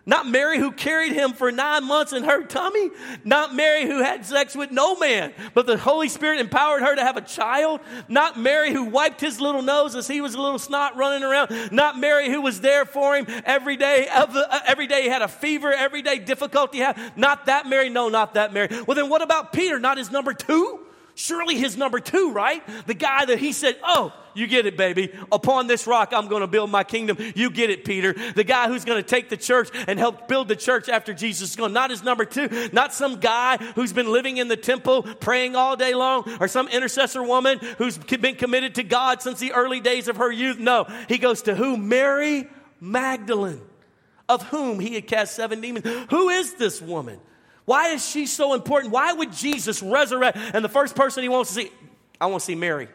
Not 0.05 0.27
Mary 0.27 0.58
who 0.58 0.72
carried 0.72 1.12
him 1.12 1.34
for 1.34 1.51
nine 1.51 1.86
months 1.86 2.12
in 2.12 2.24
her 2.24 2.43
tummy. 2.43 2.89
Not 3.24 3.53
Mary 3.53 3.86
who 3.86 4.01
had 4.01 4.25
sex 4.25 4.55
with 4.55 4.72
no 4.72 4.96
man, 4.96 5.34
but 5.53 5.67
the 5.67 5.77
Holy 5.77 6.10
Spirit 6.10 6.39
empowered 6.39 6.81
her 6.81 6.96
to 6.96 7.01
have 7.01 7.17
a 7.17 7.22
child. 7.22 7.81
Not 8.08 8.39
Mary 8.39 8.74
who 8.74 8.86
wiped 8.86 9.22
his 9.22 9.39
little 9.39 9.62
nose 9.62 9.96
as 9.96 10.08
he 10.08 10.20
was 10.20 10.34
a 10.34 10.41
little 10.41 10.58
snot 10.58 10.98
running 10.98 11.24
around. 11.24 11.72
Not 11.72 12.00
Mary 12.00 12.29
who 12.29 12.41
was 12.41 12.62
there 12.62 12.86
for 12.86 13.15
him 13.15 13.27
every 13.46 13.77
day. 13.77 14.08
Uh, 14.12 14.60
every 14.65 14.88
day 14.88 15.03
he 15.03 15.10
had 15.10 15.22
a 15.22 15.27
fever, 15.27 15.72
every 15.72 16.01
day 16.01 16.17
difficulty 16.17 16.79
had. 16.79 16.98
Not 17.15 17.46
that 17.46 17.67
Mary. 17.67 17.89
No, 17.89 18.10
not 18.10 18.34
that 18.34 18.53
Mary. 18.53 18.70
Well, 18.88 18.96
then 18.96 19.10
what 19.10 19.22
about 19.22 19.53
Peter? 19.53 19.79
Not 19.79 19.98
his 19.98 20.12
number 20.12 20.34
two? 20.34 20.79
Surely 21.13 21.58
his 21.58 21.77
number 21.77 22.00
two, 22.00 22.31
right? 22.31 22.63
The 22.88 22.93
guy 22.93 23.25
that 23.25 23.38
he 23.38 23.51
said, 23.51 23.77
Oh, 23.84 24.13
you 24.34 24.48
get 24.48 24.66
it, 24.66 24.78
baby. 24.78 25.12
Upon 25.32 25.68
this 25.68 25.88
rock, 25.88 26.14
I'm 26.14 26.28
going 26.28 26.42
to 26.42 26.48
build 26.48 26.70
my 26.70 26.84
kingdom. 26.84 27.18
You 27.36 27.50
get 27.50 27.70
it, 27.70 27.86
Peter. 27.86 28.14
The 28.14 28.44
guy 28.44 28.68
who's 28.68 28.86
going 28.86 29.02
to 29.02 29.08
take 29.08 29.30
the 29.30 29.38
church 29.38 29.70
and 29.88 29.98
help 29.98 30.28
build 30.28 30.48
the 30.48 30.56
church 30.56 30.90
after 30.90 31.14
Jesus 31.14 31.52
is 31.52 31.56
gone. 31.56 31.74
Not 31.74 31.90
his 31.90 32.04
number 32.04 32.26
two, 32.26 32.70
not 32.74 32.94
some 32.94 33.20
guy 33.20 33.58
who's 33.76 33.94
been 33.94 34.12
living 34.12 34.38
in 34.38 34.48
the 34.48 34.58
temple 34.58 35.04
praying 35.04 35.56
all 35.56 35.76
day 35.76 35.94
long, 35.94 36.24
or 36.40 36.48
some 36.48 36.68
intercessor 36.68 37.24
woman 37.24 37.60
who's 37.78 37.98
been 37.98 38.36
committed 38.36 38.76
to 38.76 38.84
God 38.84 39.22
since 39.22 39.40
the 39.40 39.54
early 39.54 39.80
days 39.80 40.08
of 40.08 40.18
her 40.18 40.32
youth. 40.32 40.60
No, 40.60 40.86
he 41.08 41.18
goes 41.18 41.44
to 41.44 41.56
who? 41.56 41.78
Mary 41.78 42.48
Magdalene, 42.80 43.62
of 44.28 44.44
whom 44.44 44.80
he 44.80 44.96
had 44.96 45.08
cast 45.08 45.36
seven 45.36 45.62
demons. 45.62 45.86
Who 46.10 46.30
is 46.30 46.56
this 46.56 46.82
woman? 46.82 47.20
Why 47.66 47.90
is 47.90 48.08
she 48.08 48.26
so 48.26 48.54
important? 48.54 48.92
Why 48.92 49.14
would 49.14 49.32
Jesus 49.32 49.84
resurrect? 49.84 50.38
And 50.54 50.66
the 50.66 50.70
first 50.70 50.96
person 50.96 51.24
he 51.24 51.30
wants 51.30 51.54
to 51.54 51.62
see, 51.62 51.72
I 52.20 52.26
want 52.26 52.42
to 52.42 52.46
see 52.46 52.56
Mary. 52.56 52.88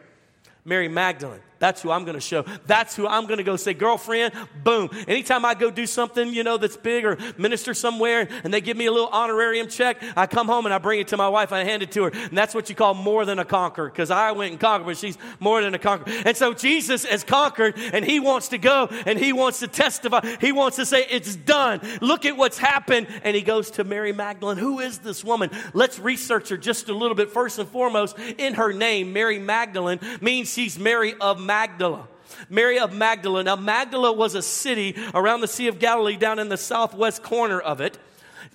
Mary 0.67 0.89
Magdalene. 0.89 1.46
That's 1.59 1.81
who 1.81 1.91
I'm 1.91 2.03
going 2.03 2.15
to 2.15 2.21
show. 2.21 2.43
That's 2.65 2.95
who 2.95 3.07
I'm 3.07 3.25
going 3.25 3.37
to 3.37 3.43
go 3.43 3.55
say, 3.55 3.73
girlfriend, 3.73 4.33
boom. 4.63 4.89
Anytime 5.07 5.45
I 5.45 5.53
go 5.53 5.71
do 5.71 5.85
something, 5.85 6.33
you 6.33 6.43
know, 6.43 6.57
that's 6.57 6.77
big 6.77 7.05
or 7.05 7.17
minister 7.37 7.73
somewhere 7.73 8.27
and 8.43 8.53
they 8.53 8.61
give 8.61 8.77
me 8.77 8.85
a 8.85 8.91
little 8.91 9.09
honorarium 9.09 9.67
check, 9.67 10.03
I 10.15 10.27
come 10.27 10.47
home 10.47 10.65
and 10.65 10.73
I 10.73 10.77
bring 10.77 10.99
it 10.99 11.09
to 11.09 11.17
my 11.17 11.29
wife 11.29 11.51
and 11.51 11.59
I 11.59 11.63
hand 11.63 11.83
it 11.83 11.91
to 11.93 12.03
her. 12.03 12.09
And 12.09 12.37
that's 12.37 12.53
what 12.53 12.69
you 12.69 12.75
call 12.75 12.93
more 12.93 13.25
than 13.25 13.39
a 13.39 13.45
conqueror 13.45 13.89
because 13.89 14.11
I 14.11 14.31
went 14.31 14.51
and 14.51 14.59
conquered, 14.59 14.85
but 14.85 14.97
she's 14.97 15.17
more 15.39 15.61
than 15.61 15.73
a 15.73 15.79
conqueror. 15.79 16.13
And 16.25 16.35
so 16.37 16.53
Jesus 16.53 17.05
has 17.05 17.23
conquered 17.23 17.75
and 17.77 18.05
he 18.05 18.19
wants 18.19 18.49
to 18.49 18.57
go 18.57 18.87
and 19.05 19.17
he 19.17 19.33
wants 19.33 19.59
to 19.59 19.67
testify. 19.67 20.21
He 20.39 20.51
wants 20.51 20.77
to 20.77 20.85
say, 20.85 21.05
it's 21.09 21.35
done. 21.35 21.81
Look 22.01 22.25
at 22.25 22.37
what's 22.37 22.57
happened. 22.57 23.07
And 23.23 23.35
he 23.35 23.41
goes 23.41 23.71
to 23.71 23.83
Mary 23.83 24.13
Magdalene. 24.13 24.57
Who 24.57 24.79
is 24.79 24.99
this 24.99 25.23
woman? 25.23 25.49
Let's 25.73 25.99
research 25.99 26.49
her 26.49 26.57
just 26.57 26.89
a 26.89 26.93
little 26.93 27.15
bit. 27.15 27.31
First 27.31 27.59
and 27.59 27.67
foremost, 27.67 28.17
in 28.37 28.55
her 28.55 28.73
name, 28.73 29.13
Mary 29.13 29.39
Magdalene 29.39 29.99
means 30.21 30.53
she's 30.53 30.77
Mary 30.77 31.13
of 31.19 31.39
Magdala. 31.47 32.07
Mary 32.49 32.77
of 32.77 32.93
Magdala. 32.93 33.43
Now, 33.43 33.55
Magdala 33.55 34.11
was 34.11 34.35
a 34.35 34.41
city 34.41 34.95
around 35.15 35.41
the 35.41 35.47
Sea 35.47 35.67
of 35.67 35.79
Galilee, 35.79 36.17
down 36.17 36.39
in 36.39 36.49
the 36.49 36.57
southwest 36.57 37.23
corner 37.23 37.59
of 37.59 37.81
it. 37.81 37.97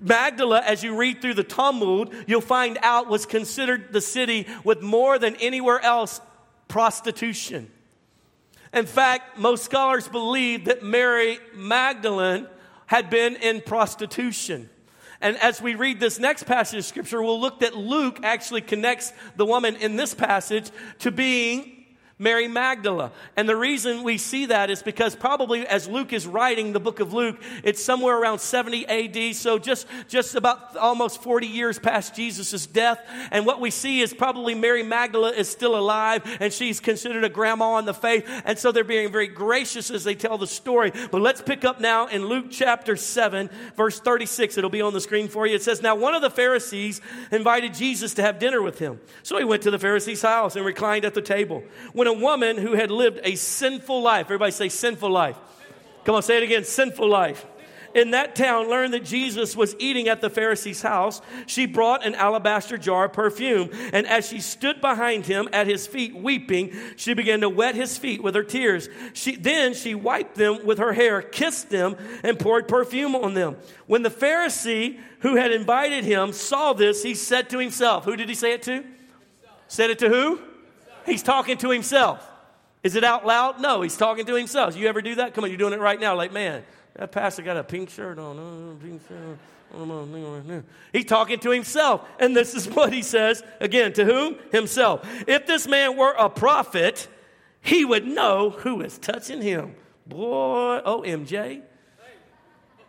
Magdala, 0.01 0.61
as 0.61 0.83
you 0.83 0.97
read 0.97 1.21
through 1.21 1.35
the 1.35 1.45
Talmud, 1.45 2.25
you'll 2.27 2.41
find 2.41 2.79
out 2.83 3.09
was 3.09 3.27
considered 3.27 3.93
the 3.93 4.01
city 4.01 4.47
with 4.65 4.83
more 4.83 5.19
than 5.19 5.37
anywhere 5.37 5.81
else 5.81 6.21
prostitution. 6.69 7.71
In 8.73 8.87
fact, 8.87 9.39
most 9.39 9.65
scholars 9.65 10.09
believe 10.09 10.65
that 10.65 10.83
Mary 10.83 11.39
Magdalene 11.55 12.47
had 12.87 13.11
been 13.11 13.37
in 13.37 13.61
prostitution. 13.61 14.69
And 15.21 15.37
as 15.37 15.63
we 15.63 15.77
read 15.77 16.01
this 16.01 16.19
next 16.19 16.45
passage 16.45 16.79
of 16.79 16.85
scripture, 16.85 17.23
we'll 17.23 17.41
look 17.41 17.61
that 17.61 17.77
Luke 17.77 18.21
actually 18.23 18.63
connects 18.63 19.13
the 19.37 19.47
woman 19.47 19.77
in 19.77 19.97
this 19.97 20.15
passage 20.15 20.71
to 21.01 21.13
being 21.13 21.82
Mary 22.19 22.49
Magdala. 22.49 23.13
And 23.37 23.49
the 23.49 23.57
reason 23.57 24.03
we 24.03 24.19
see 24.19 24.47
that 24.47 24.71
is 24.71 24.83
because 24.83 25.17
probably 25.17 25.67
as 25.67 25.89
Luke 25.89 26.13
is 26.13 26.27
writing 26.27 26.73
the 26.73 26.81
book 26.81 27.01
of 27.01 27.13
Luke, 27.13 27.41
it's 27.65 27.83
somewhere 27.83 28.17
around 28.17 28.39
70 28.39 28.87
AD, 28.87 29.35
so 29.35 29.59
just, 29.59 29.87
just 30.09 30.35
about 30.35 30.77
almost 30.77 31.23
40 31.23 31.47
years 31.47 31.79
past 31.79 32.15
Jesus' 32.15 32.67
death. 32.67 33.01
And 33.31 33.45
what 33.45 33.61
we 33.61 33.71
see 33.71 34.01
is 34.01 34.15
probably 34.15 34.55
Mary 34.55 34.83
Magdala 34.83 35.31
is 35.33 35.49
still 35.49 35.77
alive 35.77 36.23
and 36.41 36.53
she's 36.53 36.81
considered 36.81 37.25
a 37.25 37.29
grandma 37.29 37.79
in 37.79 37.85
the 37.85 37.95
faith. 37.95 38.29
And 38.45 38.59
so 38.59 38.73
they're 38.73 38.85
being 38.85 39.11
very 39.11 39.29
gracious 39.29 39.91
as 39.91 40.05
they 40.05 40.15
tell 40.15 40.39
the 40.39 40.47
story. 40.47 40.93
But 41.11 41.23
let's 41.23 41.43
pick 41.43 41.65
up 41.65 41.81
now 41.81 42.07
in 42.07 42.27
Luke 42.27 42.47
chapter 42.51 42.97
7, 42.97 43.51
verse 43.77 44.01
36. 44.01 44.59
It'll 44.59 44.71
be 44.71 44.83
on 44.83 44.93
the 44.93 45.01
screen 45.01 45.29
for 45.29 45.47
you. 45.47 45.55
It 45.55 45.63
says, 45.63 45.83
Now 45.83 45.97
one 45.97 46.15
of 46.15 46.23
the 46.23 46.31
Pharisees 46.31 47.01
invited 47.31 47.75
Jesus 47.75 48.15
to 48.15 48.23
have 48.23 48.39
dinner 48.39 48.63
with 48.63 48.79
him. 48.79 49.01
So 49.23 49.39
he 49.39 49.45
went 49.45 49.63
to 49.63 49.71
the 49.71 49.79
Pharisee's 49.79 50.23
house 50.23 50.57
and 50.57 50.65
reclined 50.65 51.05
at 51.05 51.15
the 51.15 51.23
table. 51.23 51.65
When 51.93 52.02
a 52.07 52.13
woman 52.13 52.57
who 52.57 52.75
had 52.75 52.91
lived 52.91 53.21
a 53.25 53.35
sinful 53.35 54.03
life. 54.03 54.27
Everybody 54.27 54.53
say 54.53 54.69
sinful 54.69 55.11
life. 55.11 55.37
Come 56.05 56.15
on, 56.15 56.23
say 56.23 56.37
it 56.37 56.43
again 56.43 56.65
sinful 56.65 57.09
life. 57.09 57.47
In 57.95 58.13
that 58.13 58.35
town, 58.35 58.71
learned 58.71 58.95
that 58.95 59.05
Jesus 59.05 59.55
was 59.55 59.77
eating 59.79 60.09
at 60.09 60.23
the 60.23 60.31
Pharisee's 60.31 60.81
house. 60.81 61.21
She 61.47 61.67
brought 61.67 62.07
an 62.07 62.15
alabaster 62.15 62.79
jar 62.79 63.05
of 63.05 63.13
perfume, 63.13 63.69
and 63.93 64.07
as 64.07 64.29
she 64.29 64.41
stood 64.41 64.81
behind 64.81 65.27
him 65.27 65.49
at 65.53 65.67
his 65.67 65.87
feet 65.87 66.15
weeping, 66.17 66.75
she 66.97 67.13
began 67.13 67.43
to 67.43 67.51
wet 67.51 67.75
his 67.75 67.99
feet 67.99 68.23
with 68.23 68.35
her 68.35 68.45
tears. 68.45 68.89
She, 69.13 69.37
then 69.37 69.75
she 69.75 69.95
wiped 69.95 70.37
them 70.37 70.65
with 70.65 70.79
her 70.79 70.95
hair, 70.95 71.21
kissed 71.21 71.69
them, 71.69 71.97
and 72.23 72.39
poured 72.39 72.67
perfume 72.67 73.15
on 73.15 73.35
them. 73.35 73.57
When 73.87 74.03
the 74.03 74.11
Pharisee 74.11 74.99
who 75.21 75.37
had 75.37 75.53
invited 75.53 76.05
him 76.05 76.33
saw 76.33 76.73
this, 76.73 77.03
he 77.03 77.15
said 77.15 77.51
to 77.51 77.59
himself, 77.59 78.07
Who 78.07 78.17
did 78.17 78.29
he 78.29 78.35
say 78.35 78.55
it 78.55 78.63
to? 78.63 78.85
Said 79.69 79.91
it 79.91 79.99
to 79.99 80.09
who? 80.09 80.41
He's 81.07 81.23
talking 81.23 81.59
to 81.59 81.71
himself. 81.71 82.29
Is 82.83 82.97
it 82.97 83.05
out 83.05 83.25
loud? 83.25 83.61
No, 83.61 83.83
he's 83.83 83.97
talking 83.97 84.27
to 84.27 84.35
himself. 84.35 84.77
You 84.77 84.89
ever 84.89 85.03
do 85.03 85.17
that? 85.17 85.35
Come 85.35 85.45
on, 85.45 85.51
you're 85.51 85.59
doing 85.59 85.73
it 85.73 85.81
right 85.81 86.01
now. 86.01 86.17
Like, 86.17 86.33
man, 86.33 86.65
that 86.95 87.13
pastor 87.13 87.43
got 87.43 87.57
a 87.57 87.65
pink 87.65 87.91
shirt 87.91 88.19
on. 88.19 88.39
Oh, 88.39 88.77
pink 88.83 89.01
shirt. 89.09 89.39
He's 90.93 91.07
talking 91.07 91.39
to 91.41 91.51
himself. 91.51 92.07
And 92.19 92.37
this 92.37 92.55
is 92.55 92.69
what 92.75 92.93
he 92.93 93.03
says 93.03 93.43
again 93.61 93.93
to 93.95 94.05
whom? 94.05 94.37
Himself. 94.51 95.07
If 95.27 95.47
this 95.47 95.67
man 95.67 95.97
were 95.97 96.13
a 96.13 96.29
prophet, 96.29 97.09
he 97.61 97.85
would 97.85 98.07
know 98.07 98.51
who 98.51 98.83
is 98.83 98.99
touching 98.99 99.41
him. 99.41 99.75
Boy, 100.07 100.81
OMJ. 100.85 101.63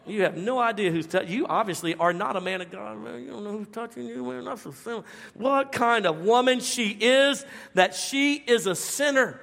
You 0.06 0.24
have 0.24 0.36
no 0.36 0.60
idea 0.60 0.92
who's 0.92 1.08
touching 1.08 1.32
you. 1.32 1.48
Obviously 1.48 1.96
are 1.96 2.12
not 2.12 2.36
a 2.36 2.42
man 2.42 2.62
of 2.62 2.70
God. 2.72 3.02
Man, 3.02 3.24
you 3.24 3.30
don't 3.30 3.44
know 3.44 3.52
who's 3.52 3.70
touching 3.70 4.06
you. 4.06 4.24
Man, 4.24 4.44
that's 4.44 4.66
a 4.66 4.74
sinner. 4.74 5.04
What 5.34 5.72
kind 5.72 6.06
of 6.06 6.22
woman 6.26 6.60
she 6.60 6.90
is 6.90 7.46
that 7.74 7.96
she 7.96 8.36
is 8.36 8.68
a 8.68 8.76
sinner. 8.76 9.40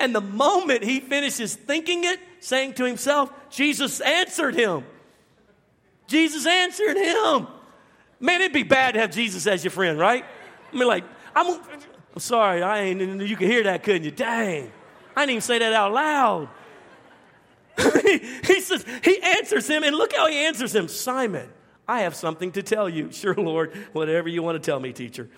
And 0.00 0.14
the 0.14 0.20
moment 0.20 0.82
he 0.82 1.00
finishes 1.00 1.54
thinking 1.54 2.04
it, 2.04 2.20
saying 2.40 2.74
to 2.74 2.84
himself, 2.84 3.32
Jesus 3.50 4.00
answered 4.00 4.54
him. 4.54 4.84
Jesus 6.06 6.46
answered 6.46 6.96
him. 6.96 7.46
Man, 8.20 8.40
it'd 8.40 8.52
be 8.52 8.62
bad 8.62 8.94
to 8.94 9.00
have 9.00 9.10
Jesus 9.10 9.46
as 9.46 9.62
your 9.62 9.70
friend, 9.70 9.98
right? 9.98 10.24
I 10.72 10.76
mean, 10.76 10.88
like, 10.88 11.04
I'm, 11.34 11.60
I'm 12.14 12.20
sorry, 12.20 12.62
I 12.62 12.80
ain't, 12.80 13.00
you 13.00 13.36
could 13.36 13.48
hear 13.48 13.64
that, 13.64 13.82
couldn't 13.82 14.04
you? 14.04 14.10
Dang. 14.10 14.72
I 15.14 15.22
didn't 15.22 15.30
even 15.30 15.40
say 15.42 15.58
that 15.58 15.72
out 15.72 15.92
loud. 15.92 16.48
he, 18.44 18.60
says, 18.60 18.84
he 19.04 19.20
answers 19.22 19.68
him, 19.68 19.82
and 19.82 19.94
look 19.96 20.14
how 20.14 20.28
he 20.28 20.36
answers 20.36 20.74
him 20.74 20.88
Simon, 20.88 21.48
I 21.86 22.00
have 22.00 22.14
something 22.14 22.52
to 22.52 22.62
tell 22.62 22.88
you. 22.88 23.10
Sure, 23.12 23.34
Lord, 23.34 23.74
whatever 23.92 24.28
you 24.28 24.42
want 24.42 24.62
to 24.62 24.70
tell 24.70 24.80
me, 24.80 24.92
teacher. 24.92 25.28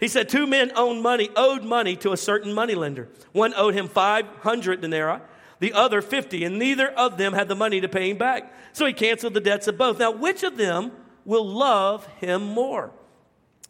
He 0.00 0.08
said, 0.08 0.28
Two 0.28 0.46
men 0.46 0.72
owned 0.76 1.02
money, 1.02 1.30
owed 1.36 1.64
money 1.64 1.96
to 1.96 2.12
a 2.12 2.16
certain 2.16 2.52
moneylender. 2.52 3.08
One 3.32 3.54
owed 3.54 3.74
him 3.74 3.88
500 3.88 4.80
denarii, 4.80 5.20
the 5.60 5.72
other 5.72 6.02
50, 6.02 6.44
and 6.44 6.58
neither 6.58 6.88
of 6.88 7.16
them 7.16 7.32
had 7.32 7.48
the 7.48 7.54
money 7.54 7.80
to 7.80 7.88
pay 7.88 8.10
him 8.10 8.18
back. 8.18 8.52
So 8.72 8.86
he 8.86 8.92
canceled 8.92 9.34
the 9.34 9.40
debts 9.40 9.68
of 9.68 9.78
both. 9.78 9.98
Now, 9.98 10.10
which 10.10 10.42
of 10.42 10.56
them 10.56 10.92
will 11.24 11.46
love 11.46 12.06
him 12.18 12.42
more? 12.42 12.92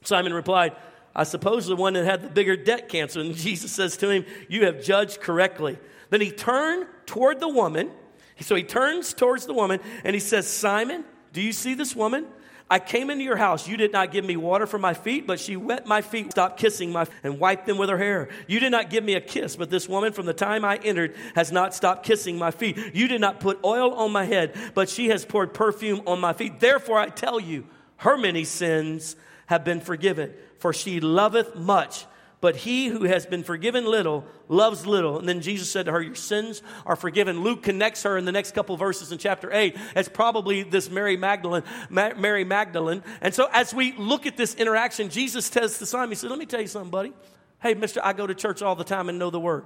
Simon 0.02 0.32
replied, 0.32 0.74
I 1.14 1.24
suppose 1.24 1.66
the 1.66 1.76
one 1.76 1.92
that 1.92 2.04
had 2.04 2.22
the 2.22 2.28
bigger 2.28 2.56
debt 2.56 2.88
canceled. 2.88 3.26
And 3.26 3.34
Jesus 3.36 3.70
says 3.70 3.96
to 3.98 4.10
him, 4.10 4.24
You 4.48 4.64
have 4.64 4.82
judged 4.82 5.20
correctly. 5.20 5.78
Then 6.10 6.20
he 6.20 6.30
turned 6.30 6.86
toward 7.06 7.40
the 7.40 7.48
woman 7.48 7.90
so 8.40 8.54
he 8.54 8.62
turns 8.62 9.14
towards 9.14 9.46
the 9.46 9.54
woman 9.54 9.80
and 10.04 10.14
he 10.14 10.20
says, 10.20 10.46
Simon, 10.48 11.04
do 11.32 11.40
you 11.40 11.52
see 11.52 11.74
this 11.74 11.94
woman? 11.94 12.26
I 12.70 12.78
came 12.78 13.10
into 13.10 13.22
your 13.22 13.36
house. 13.36 13.68
You 13.68 13.76
did 13.76 13.92
not 13.92 14.10
give 14.10 14.24
me 14.24 14.36
water 14.36 14.66
for 14.66 14.78
my 14.78 14.94
feet, 14.94 15.26
but 15.26 15.38
she 15.38 15.56
wet 15.56 15.86
my 15.86 16.00
feet, 16.00 16.30
stopped 16.30 16.58
kissing 16.58 16.92
my 16.92 17.06
and 17.22 17.38
wiped 17.38 17.66
them 17.66 17.76
with 17.76 17.90
her 17.90 17.98
hair. 17.98 18.30
You 18.46 18.58
did 18.58 18.72
not 18.72 18.88
give 18.88 19.04
me 19.04 19.14
a 19.14 19.20
kiss, 19.20 19.54
but 19.54 19.70
this 19.70 19.88
woman 19.88 20.12
from 20.12 20.24
the 20.26 20.32
time 20.32 20.64
I 20.64 20.76
entered 20.76 21.14
has 21.34 21.52
not 21.52 21.74
stopped 21.74 22.06
kissing 22.06 22.38
my 22.38 22.50
feet. 22.50 22.78
You 22.94 23.06
did 23.06 23.20
not 23.20 23.38
put 23.38 23.62
oil 23.64 23.92
on 23.94 24.12
my 24.12 24.24
head, 24.24 24.56
but 24.74 24.88
she 24.88 25.08
has 25.10 25.24
poured 25.24 25.52
perfume 25.52 26.02
on 26.06 26.20
my 26.20 26.32
feet. 26.32 26.58
Therefore 26.58 26.98
I 26.98 27.10
tell 27.10 27.38
you, 27.38 27.66
her 27.98 28.16
many 28.16 28.44
sins 28.44 29.14
have 29.46 29.62
been 29.62 29.80
forgiven, 29.80 30.32
for 30.58 30.72
she 30.72 31.00
loveth 31.00 31.54
much 31.54 32.06
but 32.44 32.56
he 32.56 32.88
who 32.88 33.04
has 33.04 33.24
been 33.24 33.42
forgiven 33.42 33.86
little 33.86 34.22
loves 34.50 34.86
little. 34.86 35.18
And 35.18 35.26
then 35.26 35.40
Jesus 35.40 35.70
said 35.70 35.86
to 35.86 35.92
her, 35.92 36.02
Your 36.02 36.14
sins 36.14 36.60
are 36.84 36.94
forgiven. 36.94 37.40
Luke 37.40 37.62
connects 37.62 38.02
her 38.02 38.18
in 38.18 38.26
the 38.26 38.32
next 38.32 38.52
couple 38.52 38.76
verses 38.76 39.10
in 39.12 39.16
chapter 39.16 39.50
8 39.50 39.74
as 39.94 40.10
probably 40.10 40.62
this 40.62 40.90
Mary 40.90 41.16
Magdalene, 41.16 41.62
Mary 41.88 42.44
Magdalene. 42.44 43.02
And 43.22 43.32
so 43.32 43.48
as 43.50 43.72
we 43.72 43.94
look 43.96 44.26
at 44.26 44.36
this 44.36 44.54
interaction, 44.56 45.08
Jesus 45.08 45.46
says 45.46 45.78
to 45.78 45.86
Simon, 45.86 46.10
He 46.10 46.16
said, 46.16 46.28
Let 46.28 46.38
me 46.38 46.44
tell 46.44 46.60
you 46.60 46.66
something, 46.66 46.90
buddy. 46.90 47.14
Hey, 47.62 47.72
mister, 47.72 48.02
I 48.04 48.12
go 48.12 48.26
to 48.26 48.34
church 48.34 48.60
all 48.60 48.74
the 48.74 48.84
time 48.84 49.08
and 49.08 49.18
know 49.18 49.30
the 49.30 49.40
word. 49.40 49.64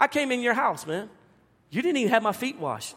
I 0.00 0.08
came 0.08 0.32
in 0.32 0.40
your 0.40 0.54
house, 0.54 0.84
man. 0.84 1.08
You 1.70 1.80
didn't 1.80 1.98
even 1.98 2.10
have 2.10 2.24
my 2.24 2.32
feet 2.32 2.58
washed. 2.58 2.96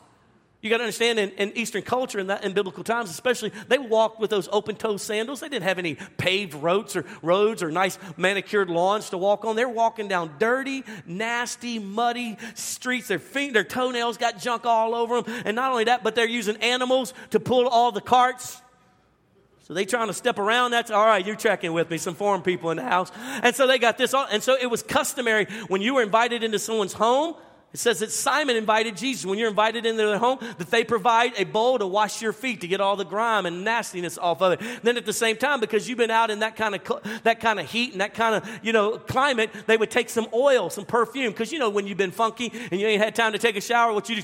You 0.61 0.71
got 0.71 0.77
to 0.77 0.85
understand 0.85 1.19
in, 1.19 1.29
in, 1.31 1.55
Eastern 1.55 1.83
culture 1.83 2.17
and 2.17 2.29
in, 2.31 2.37
in 2.39 2.53
biblical 2.53 2.83
times, 2.83 3.11
especially, 3.11 3.51
they 3.67 3.77
walked 3.77 4.19
with 4.19 4.31
those 4.31 4.49
open 4.51 4.75
toe 4.75 4.97
sandals. 4.97 5.39
They 5.39 5.49
didn't 5.49 5.65
have 5.65 5.77
any 5.77 5.95
paved 6.17 6.55
roads 6.55 6.95
or 6.95 7.05
roads 7.21 7.61
or 7.61 7.69
nice 7.69 7.99
manicured 8.17 8.69
lawns 8.69 9.11
to 9.11 9.19
walk 9.19 9.45
on. 9.45 9.55
They're 9.55 9.69
walking 9.69 10.07
down 10.07 10.31
dirty, 10.39 10.83
nasty, 11.05 11.77
muddy 11.77 12.37
streets. 12.55 13.07
Their 13.07 13.19
feet, 13.19 13.53
their 13.53 13.63
toenails 13.63 14.17
got 14.17 14.39
junk 14.39 14.65
all 14.65 14.95
over 14.95 15.21
them. 15.21 15.41
And 15.45 15.55
not 15.55 15.71
only 15.71 15.83
that, 15.85 16.03
but 16.03 16.15
they're 16.15 16.27
using 16.27 16.57
animals 16.57 17.13
to 17.29 17.39
pull 17.39 17.67
all 17.67 17.91
the 17.91 18.01
carts. 18.01 18.59
So 19.67 19.75
they 19.75 19.85
trying 19.85 20.07
to 20.07 20.13
step 20.13 20.39
around. 20.39 20.71
That's 20.71 20.89
all 20.89 21.05
right. 21.05 21.23
You're 21.23 21.35
checking 21.35 21.73
with 21.73 21.91
me. 21.91 21.99
Some 21.99 22.15
foreign 22.15 22.41
people 22.41 22.71
in 22.71 22.77
the 22.77 22.83
house, 22.83 23.11
and 23.43 23.53
so 23.53 23.67
they 23.67 23.77
got 23.77 23.97
this. 23.97 24.13
All, 24.13 24.25
and 24.31 24.41
so 24.41 24.55
it 24.59 24.67
was 24.67 24.81
customary 24.81 25.45
when 25.67 25.81
you 25.81 25.95
were 25.95 26.01
invited 26.01 26.41
into 26.41 26.57
someone's 26.57 26.93
home 26.93 27.35
it 27.73 27.79
says 27.79 27.99
that 27.99 28.11
Simon 28.11 28.55
invited 28.55 28.95
Jesus 28.95 29.25
when 29.25 29.37
you're 29.37 29.49
invited 29.49 29.85
into 29.85 30.05
their 30.05 30.17
home 30.17 30.39
that 30.57 30.71
they 30.71 30.85
provide 30.85 31.33
a 31.37 31.43
bowl 31.43 31.77
to 31.77 31.85
wash 31.85 32.21
your 32.21 32.31
feet 32.31 32.61
to 32.61 32.67
get 32.67 32.79
all 32.79 32.95
the 32.95 33.03
grime 33.03 33.45
and 33.45 33.65
nastiness 33.65 34.17
off 34.17 34.41
of 34.41 34.53
it. 34.53 34.61
Then 34.83 34.95
at 34.95 35.05
the 35.05 35.13
same 35.13 35.35
time, 35.35 35.59
because 35.59 35.87
you've 35.87 35.97
been 35.97 36.09
out 36.09 36.31
in 36.31 36.39
that 36.39 36.55
kind 36.55 36.75
of 36.75 37.21
that 37.23 37.39
kind 37.41 37.59
of 37.59 37.69
heat 37.69 37.91
and 37.91 38.01
that 38.01 38.13
kind 38.13 38.35
of 38.35 38.49
you 38.63 38.71
know 38.71 38.97
climate, 38.97 39.51
they 39.67 39.75
would 39.75 39.91
take 39.91 40.09
some 40.09 40.27
oil, 40.33 40.69
some 40.69 40.85
perfume, 40.85 41.31
because 41.31 41.51
you 41.51 41.59
know 41.59 41.69
when 41.69 41.85
you've 41.85 41.97
been 41.97 42.11
funky 42.11 42.51
and 42.71 42.79
you 42.79 42.87
ain't 42.87 43.03
had 43.03 43.13
time 43.13 43.33
to 43.33 43.37
take 43.37 43.57
a 43.57 43.61
shower, 43.61 43.93
what 43.93 44.07
you 44.09 44.21
do. 44.21 44.23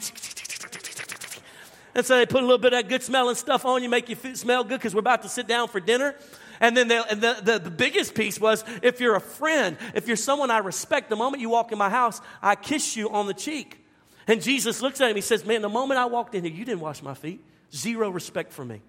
And 1.96 2.06
so 2.06 2.18
they 2.18 2.26
put 2.26 2.42
a 2.42 2.46
little 2.46 2.58
bit 2.58 2.74
of 2.74 2.80
that 2.80 2.90
good 2.90 3.04
smelling 3.04 3.36
stuff 3.36 3.66
on 3.66 3.84
you, 3.84 3.90
make 3.90 4.10
you 4.10 4.16
smell 4.36 4.64
good 4.64 4.80
because 4.80 4.96
we're 4.96 5.00
about 5.00 5.22
to 5.24 5.30
sit 5.30 5.48
down 5.48 5.68
for 5.68 5.80
dinner. 5.80 6.16
And 6.60 6.78
then 6.78 6.88
the, 6.88 7.42
the, 7.44 7.60
the, 7.60 7.72
biggest 7.72 8.16
piece 8.16 8.40
was 8.40 8.64
if 8.82 9.00
you're 9.00 9.16
a 9.16 9.22
friend, 9.22 9.78
if 9.96 10.08
you're 10.08 10.16
someone 10.16 10.52
I 10.52 10.60
respect, 10.60 11.10
the 11.10 11.16
moment 11.16 11.42
you 11.42 11.50
walk 11.50 11.72
in 11.72 11.78
my 11.78 11.90
house, 11.90 12.22
I 12.42 12.56
kiss 12.56 12.96
you 12.96 13.10
on 13.10 13.28
the 13.28 13.34
cheek. 13.34 13.84
And 14.28 14.42
Jesus 14.42 14.82
looks 14.82 15.02
at 15.02 15.10
him, 15.10 15.16
he 15.16 15.22
says, 15.22 15.46
Man, 15.46 15.62
the 15.62 15.70
moment 15.70 16.00
I 16.00 16.06
walked 16.06 16.36
in 16.36 16.44
here, 16.44 16.54
you 16.54 16.66
didn't 16.66 16.82
wash 16.82 17.02
my 17.02 17.14
feet. 17.14 17.44
Zero 17.74 18.10
respect 18.10 18.54
for 18.54 18.64
me. 18.64 18.82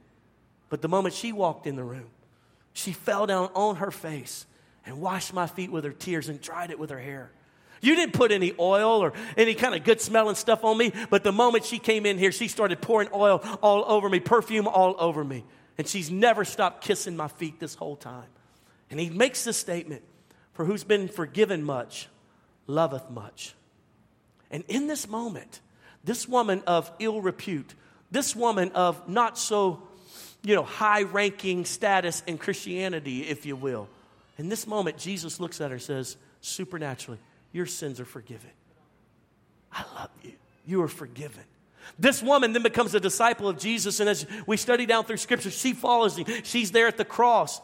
But 0.68 0.82
the 0.82 0.88
moment 0.88 1.14
she 1.14 1.32
walked 1.32 1.66
in 1.66 1.76
the 1.76 1.84
room, 1.84 2.06
she 2.72 2.92
fell 2.92 3.26
down 3.26 3.50
on 3.54 3.76
her 3.76 3.90
face 3.90 4.46
and 4.86 5.00
washed 5.00 5.32
my 5.32 5.46
feet 5.46 5.72
with 5.72 5.84
her 5.84 5.92
tears 5.92 6.28
and 6.28 6.40
dried 6.40 6.70
it 6.70 6.78
with 6.78 6.90
her 6.90 6.98
hair. 6.98 7.30
You 7.80 7.94
didn't 7.96 8.14
put 8.14 8.32
any 8.32 8.54
oil 8.58 9.02
or 9.02 9.12
any 9.36 9.54
kind 9.54 9.74
of 9.74 9.84
good 9.84 10.00
smelling 10.00 10.36
stuff 10.36 10.64
on 10.64 10.78
me, 10.78 10.92
but 11.10 11.22
the 11.22 11.32
moment 11.32 11.64
she 11.64 11.78
came 11.78 12.06
in 12.06 12.18
here, 12.18 12.32
she 12.32 12.48
started 12.48 12.80
pouring 12.80 13.08
oil 13.12 13.42
all 13.62 13.84
over 13.86 14.08
me, 14.08 14.20
perfume 14.20 14.66
all 14.66 14.96
over 14.98 15.22
me. 15.22 15.44
And 15.76 15.88
she's 15.88 16.10
never 16.10 16.44
stopped 16.44 16.84
kissing 16.84 17.16
my 17.16 17.28
feet 17.28 17.58
this 17.58 17.74
whole 17.74 17.96
time. 17.96 18.28
And 18.90 19.00
he 19.00 19.10
makes 19.10 19.44
this 19.44 19.56
statement 19.56 20.02
For 20.52 20.64
who's 20.64 20.84
been 20.84 21.08
forgiven 21.08 21.64
much, 21.64 22.08
loveth 22.66 23.10
much. 23.10 23.54
And 24.50 24.62
in 24.68 24.86
this 24.86 25.08
moment, 25.08 25.60
this 26.04 26.28
woman 26.28 26.62
of 26.66 26.90
ill 27.00 27.20
repute, 27.20 27.74
this 28.10 28.36
woman 28.36 28.70
of 28.72 29.08
not 29.08 29.36
so, 29.36 29.82
you 30.42 30.54
know, 30.54 30.62
high 30.62 31.02
ranking 31.02 31.64
status 31.64 32.22
in 32.26 32.38
Christianity, 32.38 33.22
if 33.22 33.46
you 33.46 33.56
will, 33.56 33.88
in 34.38 34.48
this 34.48 34.66
moment, 34.66 34.98
Jesus 34.98 35.40
looks 35.40 35.60
at 35.60 35.70
her 35.70 35.74
and 35.74 35.82
says, 35.82 36.16
supernaturally, 36.40 37.20
Your 37.52 37.66
sins 37.66 38.00
are 38.00 38.04
forgiven. 38.04 38.50
I 39.72 39.84
love 39.94 40.10
you. 40.22 40.32
You 40.66 40.82
are 40.82 40.88
forgiven. 40.88 41.44
This 41.98 42.22
woman 42.22 42.52
then 42.52 42.62
becomes 42.62 42.94
a 42.94 43.00
disciple 43.00 43.48
of 43.48 43.58
Jesus, 43.58 44.00
and 44.00 44.08
as 44.08 44.26
we 44.46 44.56
study 44.56 44.86
down 44.86 45.04
through 45.04 45.18
scripture, 45.18 45.50
she 45.50 45.72
follows 45.72 46.16
him. 46.16 46.26
She's 46.42 46.70
there 46.70 46.86
at 46.86 46.96
the 46.96 47.04
cross. 47.04 47.60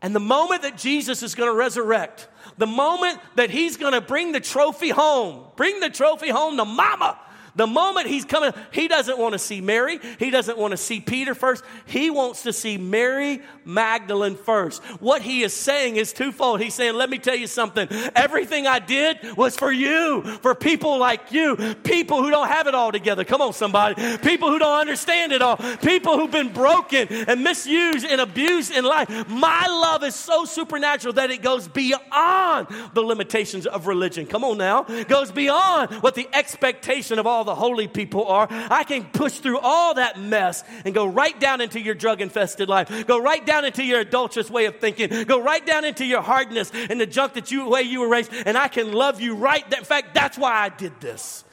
And 0.00 0.14
the 0.14 0.20
moment 0.20 0.62
that 0.62 0.76
Jesus 0.76 1.22
is 1.22 1.34
going 1.34 1.50
to 1.50 1.56
resurrect, 1.56 2.28
the 2.56 2.66
moment 2.66 3.18
that 3.34 3.50
he's 3.50 3.76
going 3.76 3.94
to 3.94 4.00
bring 4.00 4.32
the 4.32 4.40
trophy 4.40 4.90
home, 4.90 5.44
bring 5.56 5.80
the 5.80 5.90
trophy 5.90 6.28
home 6.28 6.56
to 6.56 6.64
mama, 6.64 7.18
the 7.58 7.66
moment 7.66 8.06
he's 8.06 8.24
coming, 8.24 8.52
he 8.70 8.86
doesn't 8.86 9.18
want 9.18 9.32
to 9.32 9.38
see 9.38 9.60
Mary. 9.60 9.98
He 10.18 10.30
doesn't 10.30 10.56
want 10.56 10.70
to 10.70 10.76
see 10.76 11.00
Peter 11.00 11.34
first. 11.34 11.64
He 11.86 12.08
wants 12.08 12.44
to 12.44 12.52
see 12.52 12.78
Mary 12.78 13.42
Magdalene 13.64 14.36
first. 14.36 14.82
What 15.00 15.22
he 15.22 15.42
is 15.42 15.52
saying 15.52 15.96
is 15.96 16.12
twofold. 16.12 16.60
He's 16.60 16.74
saying, 16.74 16.94
let 16.94 17.10
me 17.10 17.18
tell 17.18 17.34
you 17.34 17.48
something. 17.48 17.88
Everything 18.14 18.68
I 18.68 18.78
did 18.78 19.36
was 19.36 19.56
for 19.56 19.72
you, 19.72 20.22
for 20.40 20.54
people 20.54 20.98
like 20.98 21.32
you, 21.32 21.56
people 21.82 22.22
who 22.22 22.30
don't 22.30 22.46
have 22.46 22.68
it 22.68 22.76
all 22.76 22.92
together. 22.92 23.24
Come 23.24 23.40
on, 23.40 23.52
somebody. 23.52 24.18
People 24.18 24.50
who 24.50 24.60
don't 24.60 24.78
understand 24.80 25.32
it 25.32 25.42
all. 25.42 25.56
People 25.56 26.16
who've 26.16 26.30
been 26.30 26.52
broken 26.52 27.08
and 27.08 27.42
misused 27.42 28.06
and 28.06 28.20
abused 28.20 28.72
in 28.72 28.84
life. 28.84 29.28
My 29.28 29.66
love 29.66 30.04
is 30.04 30.14
so 30.14 30.44
supernatural 30.44 31.14
that 31.14 31.32
it 31.32 31.42
goes 31.42 31.66
beyond 31.66 32.68
the 32.94 33.02
limitations 33.02 33.66
of 33.66 33.88
religion. 33.88 34.26
Come 34.26 34.44
on 34.44 34.58
now. 34.58 34.84
Goes 35.08 35.32
beyond 35.32 35.92
what 35.94 36.14
the 36.14 36.28
expectation 36.32 37.18
of 37.18 37.26
all 37.26 37.47
the 37.48 37.54
holy 37.54 37.88
people 37.88 38.26
are. 38.26 38.46
I 38.50 38.84
can 38.84 39.04
push 39.04 39.38
through 39.38 39.58
all 39.58 39.94
that 39.94 40.20
mess 40.20 40.64
and 40.84 40.94
go 40.94 41.06
right 41.06 41.38
down 41.38 41.60
into 41.60 41.80
your 41.80 41.94
drug 41.94 42.20
infested 42.20 42.68
life. 42.68 43.06
Go 43.06 43.20
right 43.20 43.44
down 43.44 43.64
into 43.64 43.82
your 43.82 44.00
adulterous 44.00 44.50
way 44.50 44.66
of 44.66 44.78
thinking. 44.78 45.24
Go 45.24 45.40
right 45.42 45.64
down 45.64 45.84
into 45.84 46.04
your 46.04 46.22
hardness 46.22 46.70
and 46.72 47.00
the 47.00 47.06
junk 47.06 47.34
that 47.34 47.50
you, 47.50 47.68
way 47.68 47.82
you 47.82 48.00
were 48.00 48.08
raised. 48.08 48.32
And 48.46 48.56
I 48.56 48.68
can 48.68 48.92
love 48.92 49.20
you 49.20 49.34
right. 49.34 49.64
In 49.72 49.84
fact, 49.84 50.14
that's 50.14 50.36
why 50.38 50.52
I 50.52 50.68
did 50.68 51.00
this. 51.00 51.44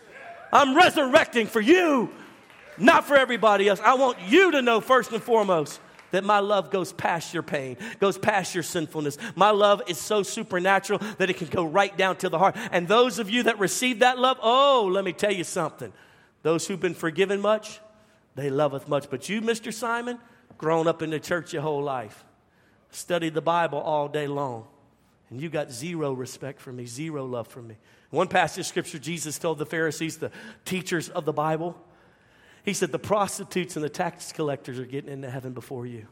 I'm 0.52 0.76
resurrecting 0.76 1.48
for 1.48 1.62
you, 1.62 2.10
not 2.78 3.06
for 3.06 3.16
everybody 3.16 3.68
else. 3.68 3.80
I 3.80 3.96
want 3.96 4.20
you 4.28 4.52
to 4.52 4.62
know 4.62 4.82
first 4.82 5.12
and 5.12 5.22
foremost 5.22 5.80
that 6.12 6.24
my 6.24 6.40
love 6.40 6.72
goes 6.72 6.94
past 6.94 7.34
your 7.34 7.44
pain, 7.44 7.78
goes 8.00 8.18
past 8.18 8.54
your 8.54 8.64
sinfulness. 8.64 9.18
My 9.36 9.52
love 9.52 9.82
is 9.88 9.98
so 9.98 10.24
supernatural 10.24 11.00
that 11.18 11.30
it 11.30 11.38
can 11.38 11.48
go 11.48 11.66
right 11.66 11.96
down 11.98 12.18
to 12.18 12.30
the 12.30 12.40
heart. 12.40 12.56
And 12.72 12.88
those 12.88 13.20
of 13.20 13.30
you 13.30 13.44
that 13.44 13.60
receive 13.60 14.00
that 14.00 14.18
love, 14.20 14.38
oh, 14.42 14.90
let 14.92 15.04
me 15.04 15.14
tell 15.14 15.34
you 15.34 15.44
something. 15.44 15.92
Those 16.44 16.68
who've 16.68 16.80
been 16.80 16.94
forgiven 16.94 17.42
much, 17.42 17.80
they 18.36 18.50
loveth 18.50 18.88
much. 18.88 19.10
But 19.10 19.30
you, 19.30 19.42
Mr. 19.42 19.74
Simon, 19.74 20.20
grown 20.58 20.88
up 20.88 21.02
in 21.02 21.10
the 21.10 21.20
church 21.20 21.54
your 21.54 21.62
whole 21.62 21.84
life, 21.84 22.24
studied 22.92 23.34
the 23.34 23.42
Bible 23.42 23.80
all 23.80 24.08
day 24.08 24.28
long, 24.28 24.68
and 25.30 25.42
you 25.42 25.50
got 25.50 25.72
zero 25.72 26.14
respect 26.14 26.62
for 26.62 26.72
me, 26.72 26.86
zero 26.86 27.26
love 27.26 27.48
for 27.48 27.62
me. 27.62 27.76
One 28.12 28.28
passage 28.28 28.62
of 28.62 28.66
scripture, 28.68 29.00
Jesus 29.00 29.38
told 29.38 29.58
the 29.58 29.66
Pharisees, 29.66 30.18
the 30.18 30.32
teachers 30.64 31.10
of 31.10 31.26
the 31.26 31.34
Bible, 31.34 31.76
he 32.66 32.74
said, 32.74 32.92
The 32.92 33.00
prostitutes 33.00 33.76
and 33.76 33.86
the 33.86 33.90
tax 33.90 34.32
collectors 34.32 34.80
are 34.80 34.86
getting 34.86 35.12
into 35.12 35.30
heaven 35.30 35.54
before 35.54 35.86
you 35.86 36.08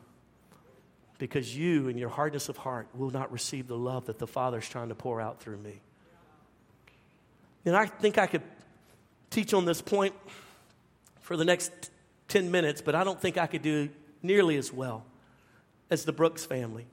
because 1.17 1.55
you, 1.55 1.87
in 1.87 1.97
your 1.97 2.09
hardness 2.09 2.49
of 2.49 2.57
heart, 2.57 2.87
will 2.93 3.09
not 3.09 3.31
receive 3.31 3.67
the 3.67 3.77
love 3.77 4.05
that 4.05 4.19
the 4.19 4.27
Father's 4.27 4.67
trying 4.67 4.89
to 4.89 4.95
pour 4.95 5.19
out 5.19 5.39
through 5.39 5.57
me. 5.57 5.81
And 7.65 7.75
I 7.75 7.85
think 7.85 8.17
I 8.17 8.27
could 8.27 8.41
teach 9.29 9.53
on 9.53 9.65
this 9.65 9.81
point 9.81 10.13
for 11.21 11.37
the 11.37 11.45
next 11.45 11.71
10 12.27 12.51
minutes, 12.51 12.81
but 12.81 12.93
I 12.93 13.03
don't 13.03 13.19
think 13.19 13.37
I 13.37 13.47
could 13.47 13.61
do 13.61 13.89
nearly 14.21 14.57
as 14.57 14.71
well 14.71 15.05
as 15.89 16.05
the 16.05 16.11
Brooks 16.11 16.45
family. 16.45 16.85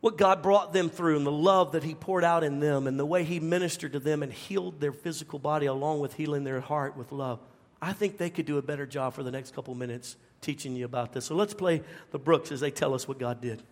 What 0.00 0.18
God 0.18 0.42
brought 0.42 0.72
them 0.72 0.90
through 0.90 1.16
and 1.16 1.26
the 1.26 1.32
love 1.32 1.72
that 1.72 1.82
He 1.82 1.94
poured 1.94 2.24
out 2.24 2.44
in 2.44 2.60
them 2.60 2.86
and 2.86 2.98
the 2.98 3.06
way 3.06 3.24
He 3.24 3.40
ministered 3.40 3.92
to 3.92 4.00
them 4.00 4.22
and 4.22 4.32
healed 4.32 4.80
their 4.80 4.92
physical 4.92 5.38
body 5.38 5.66
along 5.66 6.00
with 6.00 6.14
healing 6.14 6.44
their 6.44 6.60
heart 6.60 6.96
with 6.96 7.12
love. 7.12 7.40
I 7.80 7.92
think 7.92 8.16
they 8.16 8.30
could 8.30 8.46
do 8.46 8.58
a 8.58 8.62
better 8.62 8.86
job 8.86 9.14
for 9.14 9.22
the 9.22 9.30
next 9.30 9.54
couple 9.54 9.74
minutes 9.74 10.16
teaching 10.40 10.74
you 10.74 10.84
about 10.84 11.12
this. 11.12 11.26
So 11.26 11.34
let's 11.34 11.54
play 11.54 11.82
the 12.10 12.18
Brooks 12.18 12.52
as 12.52 12.60
they 12.60 12.70
tell 12.70 12.94
us 12.94 13.06
what 13.06 13.18
God 13.18 13.40
did. 13.40 13.62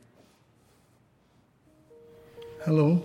Hello, 2.64 3.02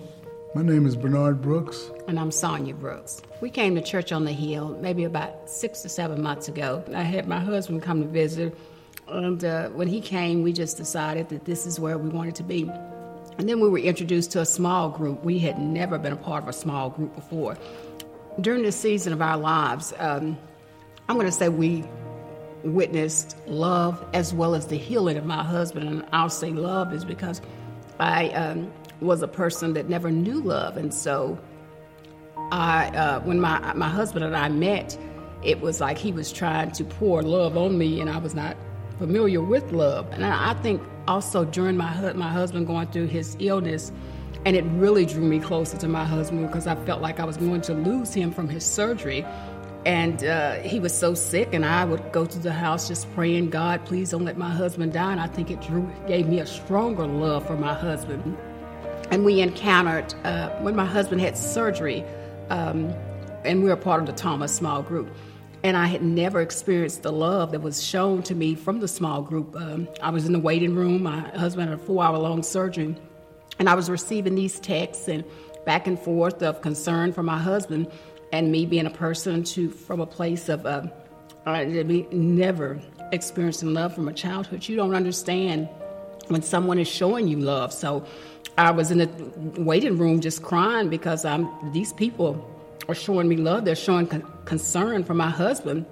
my 0.56 0.62
name 0.62 0.86
is 0.86 0.96
Bernard 0.96 1.42
Brooks. 1.42 1.92
And 2.08 2.20
I'm 2.20 2.32
Sonia 2.32 2.74
Brooks. 2.74 3.22
We 3.42 3.50
came 3.50 3.76
to 3.76 3.82
Church 3.82 4.12
on 4.12 4.26
the 4.26 4.32
Hill 4.32 4.78
maybe 4.82 5.04
about 5.04 5.50
six 5.50 5.86
or 5.86 5.90
seven 5.90 6.22
months 6.22 6.48
ago. 6.48 6.84
I 6.94 7.04
had 7.04 7.28
my 7.28 7.40
husband 7.40 7.82
come 7.82 8.02
to 8.02 8.08
visit, 8.08 8.58
and 9.08 9.44
uh, 9.44 9.70
when 9.70 9.88
he 9.88 10.02
came, 10.02 10.44
we 10.44 10.54
just 10.54 10.78
decided 10.78 11.30
that 11.30 11.46
this 11.46 11.66
is 11.66 11.80
where 11.80 11.98
we 11.98 12.10
wanted 12.10 12.36
to 12.36 12.44
be. 12.44 12.70
And 13.38 13.48
then 13.48 13.60
we 13.62 13.70
were 13.70 13.80
introduced 13.80 14.32
to 14.32 14.42
a 14.42 14.46
small 14.46 14.90
group. 14.90 15.24
We 15.24 15.40
had 15.40 15.60
never 15.60 15.98
been 15.98 16.14
a 16.14 16.18
part 16.18 16.44
of 16.44 16.50
a 16.50 16.54
small 16.54 16.90
group 16.90 17.16
before. 17.16 17.58
During 18.42 18.64
this 18.64 18.76
season 18.76 19.14
of 19.14 19.22
our 19.22 19.38
lives, 19.38 19.94
um, 19.98 20.38
I'm 21.10 21.16
going 21.16 21.26
to 21.26 21.32
say 21.32 21.50
we 21.50 21.84
witnessed 22.64 23.36
love 23.48 24.06
as 24.14 24.32
well 24.32 24.54
as 24.54 24.68
the 24.68 24.78
healing 24.78 25.18
of 25.18 25.26
my 25.26 25.44
husband. 25.44 25.90
And 25.90 26.06
I'll 26.14 26.30
say 26.30 26.52
love 26.52 26.94
is 26.94 27.04
because 27.04 27.42
I 28.00 28.30
um, 28.30 28.72
was 29.02 29.24
a 29.24 29.28
person 29.28 29.74
that 29.74 29.90
never 29.90 30.12
knew 30.12 30.40
love. 30.40 30.78
And 30.78 30.94
so 30.94 31.40
I, 32.52 32.90
uh, 32.90 33.22
when 33.22 33.40
my, 33.42 33.74
my 33.74 33.90
husband 33.90 34.24
and 34.24 34.38
I 34.38 34.50
met, 34.50 35.00
it 35.44 35.62
was 35.62 35.82
like 35.82 35.98
he 35.98 36.12
was 36.12 36.32
trying 36.32 36.72
to 36.74 36.84
pour 36.84 37.24
love 37.24 37.58
on 37.58 37.78
me, 37.78 38.02
and 38.02 38.10
I 38.10 38.18
was 38.18 38.36
not 38.36 38.56
familiar 38.98 39.42
with 39.42 39.72
love. 39.72 40.08
And 40.12 40.24
I, 40.26 40.54
think 40.56 40.82
also 41.08 41.46
during 41.46 41.78
my, 41.78 42.14
my 42.14 42.28
husband 42.28 42.68
going 42.68 42.88
through 42.88 43.08
his 43.08 43.36
illness, 43.40 43.92
and 44.46 44.56
it 44.56 44.64
really 44.76 45.06
drew 45.06 45.24
me 45.24 45.40
closer 45.40 45.78
to 45.78 45.88
my 45.88 46.06
husband 46.06 46.46
because 46.48 46.68
I 46.68 46.76
felt 46.86 47.02
like 47.02 47.20
I 47.20 47.26
was 47.26 47.38
going 47.38 47.62
to 47.62 47.74
lose 47.74 48.14
him 48.14 48.32
from 48.32 48.48
his 48.48 48.66
surgery. 48.66 49.26
And 49.86 50.24
uh, 50.26 50.56
he 50.56 50.80
was 50.80 50.94
so 50.94 51.14
sick, 51.14 51.54
and 51.54 51.66
I 51.66 51.86
would 51.86 52.12
go 52.12 52.26
to 52.26 52.40
the 52.40 52.52
house 52.52 52.90
just 52.90 53.12
praying, 53.16 53.50
God, 53.50 53.86
please 53.86 54.12
don't 54.12 54.26
let 54.26 54.38
my 54.38 54.50
husband 54.50 54.94
die. 54.94 55.12
And 55.12 55.22
I 55.22 55.28
think 55.28 55.50
it 55.50 55.62
drew, 55.62 55.90
gave 56.06 56.28
me 56.28 56.40
a 56.40 56.46
stronger 56.46 57.08
love 57.08 57.48
for 57.48 57.56
my 57.56 57.74
husband. 57.74 58.38
And 59.10 59.24
we 59.24 59.40
encountered, 59.40 60.14
uh, 60.26 60.50
when 60.60 60.76
my 60.76 60.86
husband 60.86 61.22
had 61.22 61.38
surgery, 61.38 62.04
um, 62.50 62.94
and 63.46 63.64
we 63.64 63.70
were 63.70 63.78
part 63.78 64.02
of 64.02 64.08
the 64.08 64.14
Thomas 64.14 64.54
small 64.54 64.84
group. 64.84 65.10
And 65.64 65.78
I 65.78 65.88
had 65.88 66.04
never 66.04 66.42
experienced 66.42 67.04
the 67.04 67.12
love 67.12 67.52
that 67.52 67.62
was 67.62 67.84
shown 67.84 68.22
to 68.24 68.36
me 68.36 68.56
from 68.56 68.80
the 68.80 68.88
small 68.88 69.22
group. 69.22 69.56
Um, 69.56 69.88
I 70.02 70.10
was 70.10 70.26
in 70.26 70.34
the 70.34 70.40
waiting 70.40 70.76
room. 70.76 71.04
My 71.04 71.20
husband 71.38 71.70
had 71.70 71.80
a 71.80 71.82
four 71.82 72.04
hour 72.04 72.18
long 72.18 72.44
surgery. 72.44 72.96
And 73.60 73.70
I 73.70 73.76
was 73.76 73.90
receiving 73.90 74.36
these 74.36 74.60
texts 74.60 75.08
and 75.08 75.24
back 75.66 75.88
and 75.88 76.00
forth 76.00 76.42
of 76.44 76.62
concern 76.62 77.12
for 77.12 77.24
my 77.24 77.38
husband 77.38 77.92
and 78.32 78.52
me 78.52 78.66
being 78.66 78.86
a 78.86 78.92
person 78.92 79.44
to 79.44 79.70
from 79.70 80.00
a 80.00 80.06
place 80.06 80.50
of 80.50 80.66
uh, 80.66 80.84
never 82.12 82.80
experiencing 83.12 83.74
love 83.74 83.96
from 83.96 84.08
a 84.08 84.14
childhood. 84.14 84.68
You 84.68 84.76
don't 84.76 84.94
understand 84.94 85.68
when 86.28 86.42
someone 86.42 86.80
is 86.80 86.88
showing 86.88 87.28
you 87.28 87.38
love. 87.38 87.74
So 87.74 88.06
I 88.58 88.72
was 88.72 88.92
in 88.92 89.00
the 89.00 89.10
waiting 89.62 89.98
room 89.98 90.20
just 90.22 90.44
crying 90.44 90.90
because 90.90 91.26
I'm 91.26 91.72
these 91.72 91.94
people 91.94 92.46
are 92.88 92.96
showing 92.96 93.28
me 93.28 93.38
love. 93.38 93.66
They're 93.66 93.76
showing 93.76 94.08
con- 94.08 94.26
concern 94.46 95.04
for 95.04 95.14
my 95.14 95.30
husband. 95.30 95.86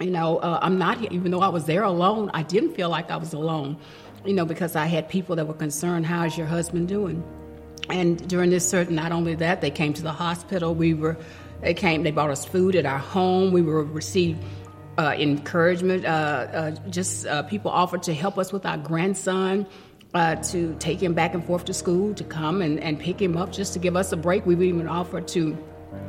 You 0.00 0.10
know, 0.10 0.38
uh, 0.38 0.58
I'm 0.62 0.78
not 0.78 1.00
even 1.12 1.30
though 1.30 1.40
I 1.40 1.48
was 1.48 1.66
there 1.66 1.82
alone. 1.82 2.30
I 2.34 2.42
didn't 2.42 2.74
feel 2.74 2.88
like 2.88 3.10
I 3.10 3.16
was 3.16 3.32
alone. 3.32 3.76
You 4.24 4.32
know, 4.32 4.44
because 4.44 4.74
I 4.74 4.86
had 4.86 5.08
people 5.08 5.36
that 5.36 5.46
were 5.46 5.54
concerned. 5.54 6.06
How 6.06 6.24
is 6.24 6.36
your 6.36 6.46
husband 6.46 6.88
doing? 6.88 7.22
And 7.90 8.26
during 8.28 8.48
this 8.48 8.66
certain, 8.66 8.94
not 8.94 9.12
only 9.12 9.34
that, 9.34 9.60
they 9.60 9.70
came 9.70 9.92
to 9.92 10.02
the 10.02 10.12
hospital. 10.12 10.74
We 10.74 10.94
were 10.94 11.18
they 11.62 11.74
came, 11.74 12.02
they 12.02 12.10
brought 12.10 12.30
us 12.30 12.44
food 12.44 12.76
at 12.76 12.86
our 12.86 12.98
home. 12.98 13.52
We 13.52 13.62
were 13.62 13.84
received 13.84 14.42
uh, 14.98 15.14
encouragement. 15.18 16.04
Uh, 16.04 16.08
uh, 16.08 16.70
just 16.90 17.26
uh, 17.26 17.42
people 17.44 17.70
offered 17.70 18.02
to 18.04 18.14
help 18.14 18.38
us 18.38 18.52
with 18.52 18.66
our 18.66 18.76
grandson. 18.76 19.66
uh, 20.14 20.36
to 20.36 20.74
take 20.78 21.02
him 21.02 21.12
back 21.12 21.34
and 21.34 21.44
forth 21.44 21.64
to 21.64 21.74
school, 21.74 22.14
to 22.14 22.24
come 22.24 22.62
and, 22.62 22.78
and 22.80 22.98
pick 22.98 23.20
him 23.20 23.36
up 23.36 23.52
just 23.52 23.72
to 23.72 23.78
give 23.78 23.96
us 23.96 24.12
a 24.12 24.16
break. 24.16 24.46
We've 24.46 24.62
even 24.62 24.86
offered 24.86 25.26
to, 25.28 25.58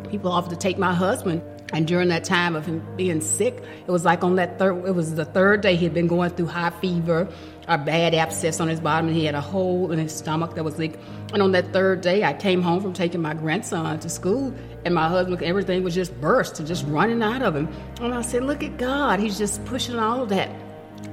people 0.10 0.32
offered 0.32 0.52
to 0.52 0.56
take 0.56 0.78
my 0.78 0.94
husband. 0.94 1.42
And 1.74 1.88
during 1.88 2.10
that 2.10 2.24
time 2.24 2.56
of 2.56 2.68
him 2.68 2.86
being 2.96 3.20
sick, 3.20 3.64
it 3.88 3.92
was 3.92 4.06
like 4.06 4.24
on 4.24 4.36
that 4.36 4.60
third, 4.60 4.86
it 4.86 4.94
was 4.94 5.16
the 5.16 5.26
third 5.26 5.62
day 5.62 5.76
he 5.76 5.84
had 5.84 5.96
been 5.96 6.08
going 6.08 6.30
through 6.30 6.46
high 6.46 6.70
fever, 6.70 7.28
a 7.68 7.78
bad 7.78 8.14
abscess 8.14 8.60
on 8.60 8.68
his 8.68 8.80
bottom, 8.80 9.08
and 9.08 9.16
he 9.16 9.26
had 9.26 9.36
a 9.36 9.42
hole 9.42 9.92
in 9.92 10.00
his 10.00 10.16
stomach 10.16 10.56
that 10.56 10.64
was 10.64 10.78
leaking. 10.78 11.00
And 11.34 11.42
on 11.42 11.52
that 11.54 11.74
third 11.74 12.02
day, 12.02 12.24
I 12.24 12.34
came 12.34 12.62
home 12.62 12.82
from 12.82 12.94
taking 12.94 13.22
my 13.22 13.34
grandson 13.34 14.00
to 14.00 14.10
school, 14.10 14.54
and 14.86 14.94
my 14.94 15.08
husband, 15.08 15.42
everything 15.42 15.84
was 15.84 15.96
just 15.96 16.20
burst 16.22 16.60
and 16.60 16.68
just 16.68 16.86
running 16.88 17.22
out 17.24 17.42
of 17.42 17.56
him. 17.56 17.68
And 18.02 18.14
I 18.14 18.22
said, 18.22 18.44
Look 18.44 18.64
at 18.64 18.78
God. 18.78 19.20
He's 19.20 19.38
just 19.38 19.64
pushing 19.66 19.98
all 19.98 20.24
of 20.24 20.30
that 20.30 20.50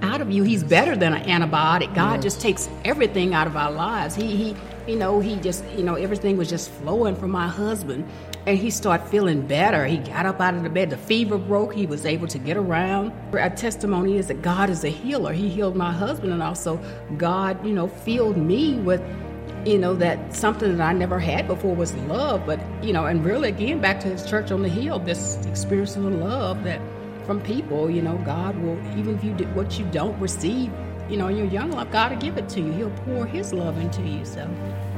out 0.02 0.20
of 0.20 0.30
you. 0.30 0.42
He's 0.42 0.64
better 0.64 0.96
than 0.96 1.14
an 1.14 1.24
antibiotic. 1.24 1.94
God 1.94 2.14
yes. 2.14 2.22
just 2.24 2.40
takes 2.40 2.68
everything 2.84 3.34
out 3.34 3.46
of 3.46 3.56
our 3.56 3.70
lives. 3.70 4.14
He, 4.14 4.36
he, 4.36 4.56
you 4.86 4.96
know, 4.96 5.20
he 5.20 5.36
just, 5.36 5.64
you 5.76 5.84
know, 5.84 5.94
everything 5.94 6.36
was 6.36 6.48
just 6.48 6.70
flowing 6.70 7.16
from 7.16 7.30
my 7.30 7.48
husband. 7.48 8.08
And 8.44 8.58
he 8.58 8.70
started 8.70 9.06
feeling 9.06 9.46
better. 9.46 9.86
He 9.86 9.98
got 9.98 10.26
up 10.26 10.40
out 10.40 10.54
of 10.54 10.64
the 10.64 10.68
bed. 10.68 10.90
The 10.90 10.96
fever 10.96 11.38
broke. 11.38 11.74
He 11.74 11.86
was 11.86 12.04
able 12.04 12.26
to 12.26 12.38
get 12.38 12.56
around. 12.56 13.12
Our 13.32 13.50
testimony 13.50 14.16
is 14.16 14.26
that 14.26 14.42
God 14.42 14.68
is 14.68 14.82
a 14.82 14.88
healer. 14.88 15.32
He 15.32 15.48
healed 15.48 15.76
my 15.76 15.92
husband, 15.92 16.32
and 16.32 16.42
also 16.42 16.80
God, 17.16 17.64
you 17.64 17.72
know, 17.72 17.86
filled 17.86 18.36
me 18.36 18.74
with 18.78 19.00
you 19.64 19.78
know 19.78 19.94
that 19.94 20.34
something 20.34 20.76
that 20.76 20.84
I 20.84 20.92
never 20.92 21.20
had 21.20 21.46
before 21.46 21.74
was 21.74 21.94
love. 21.94 22.44
But 22.46 22.60
you 22.82 22.92
know, 22.92 23.06
and 23.06 23.24
really 23.24 23.48
again 23.48 23.80
back 23.80 24.00
to 24.00 24.08
his 24.08 24.28
church 24.28 24.50
on 24.50 24.62
the 24.62 24.68
hill, 24.68 24.98
this 24.98 25.36
experience 25.46 25.94
of 25.96 26.04
love 26.04 26.64
that 26.64 26.80
from 27.26 27.40
people, 27.40 27.90
you 27.90 28.02
know, 28.02 28.18
God 28.18 28.56
will 28.58 28.78
even 28.98 29.14
if 29.14 29.24
you 29.24 29.32
do 29.34 29.44
what 29.54 29.78
you 29.78 29.84
don't 29.86 30.18
receive, 30.18 30.72
you 31.08 31.16
know, 31.16 31.28
your 31.28 31.46
young 31.46 31.70
life, 31.70 31.90
God 31.92 32.12
will 32.12 32.18
give 32.18 32.36
it 32.36 32.48
to 32.50 32.60
you. 32.60 32.72
He'll 32.72 32.90
pour 33.04 33.26
His 33.26 33.52
love 33.52 33.78
into 33.78 34.02
you. 34.02 34.24
So, 34.24 34.48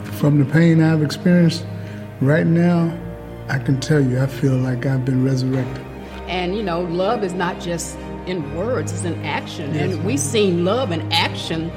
from 0.04 0.38
the 0.38 0.44
pain 0.44 0.83
I've 0.83 1.02
experienced, 1.02 1.66
right 2.20 2.46
now, 2.46 2.98
I 3.48 3.59
can 3.59 3.80
tell 3.80 4.00
you, 4.00 4.20
I 4.20 4.26
feel 4.26 4.57
like 4.57 4.87
I've 4.87 5.04
been 5.04 5.24
resurrected. 5.24 5.85
And 6.28 6.57
you 6.57 6.62
know, 6.62 6.80
love 6.80 7.22
is 7.22 7.35
not 7.35 7.61
just 7.61 7.96
in 8.26 8.54
words; 8.54 8.92
it's 8.92 9.04
in 9.04 9.22
action. 9.24 9.74
Yes, 9.74 9.92
and 9.92 10.04
we've 10.04 10.18
seen 10.20 10.64
love 10.64 10.90
in 10.92 11.12
action 11.12 11.70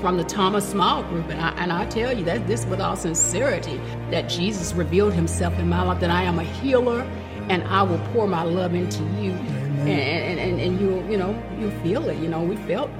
from 0.00 0.16
the 0.18 0.24
Thomas 0.24 0.68
Small 0.68 1.02
Group. 1.04 1.30
And 1.30 1.40
I, 1.40 1.50
and 1.52 1.72
I 1.72 1.86
tell 1.86 2.16
you 2.16 2.24
that 2.24 2.46
this 2.46 2.66
with 2.66 2.80
all 2.80 2.96
sincerity, 2.96 3.80
that 4.10 4.28
Jesus 4.28 4.74
revealed 4.74 5.14
himself 5.14 5.58
in 5.58 5.68
my 5.68 5.82
life, 5.82 6.00
that 6.00 6.10
I 6.10 6.24
am 6.24 6.38
a 6.38 6.44
healer 6.44 7.00
and 7.48 7.62
I 7.64 7.82
will 7.82 8.00
pour 8.12 8.26
my 8.26 8.42
love 8.42 8.74
into 8.74 9.02
you. 9.20 9.32
And, 9.32 9.88
and, 9.88 10.40
and, 10.40 10.60
and, 10.60 10.80
you, 10.80 11.06
you 11.10 11.16
know, 11.16 11.40
you 11.58 11.70
feel 11.82 12.08
it. 12.08 12.18
You 12.18 12.28
know, 12.28 12.42
we 12.42 12.56
felt 12.56 12.90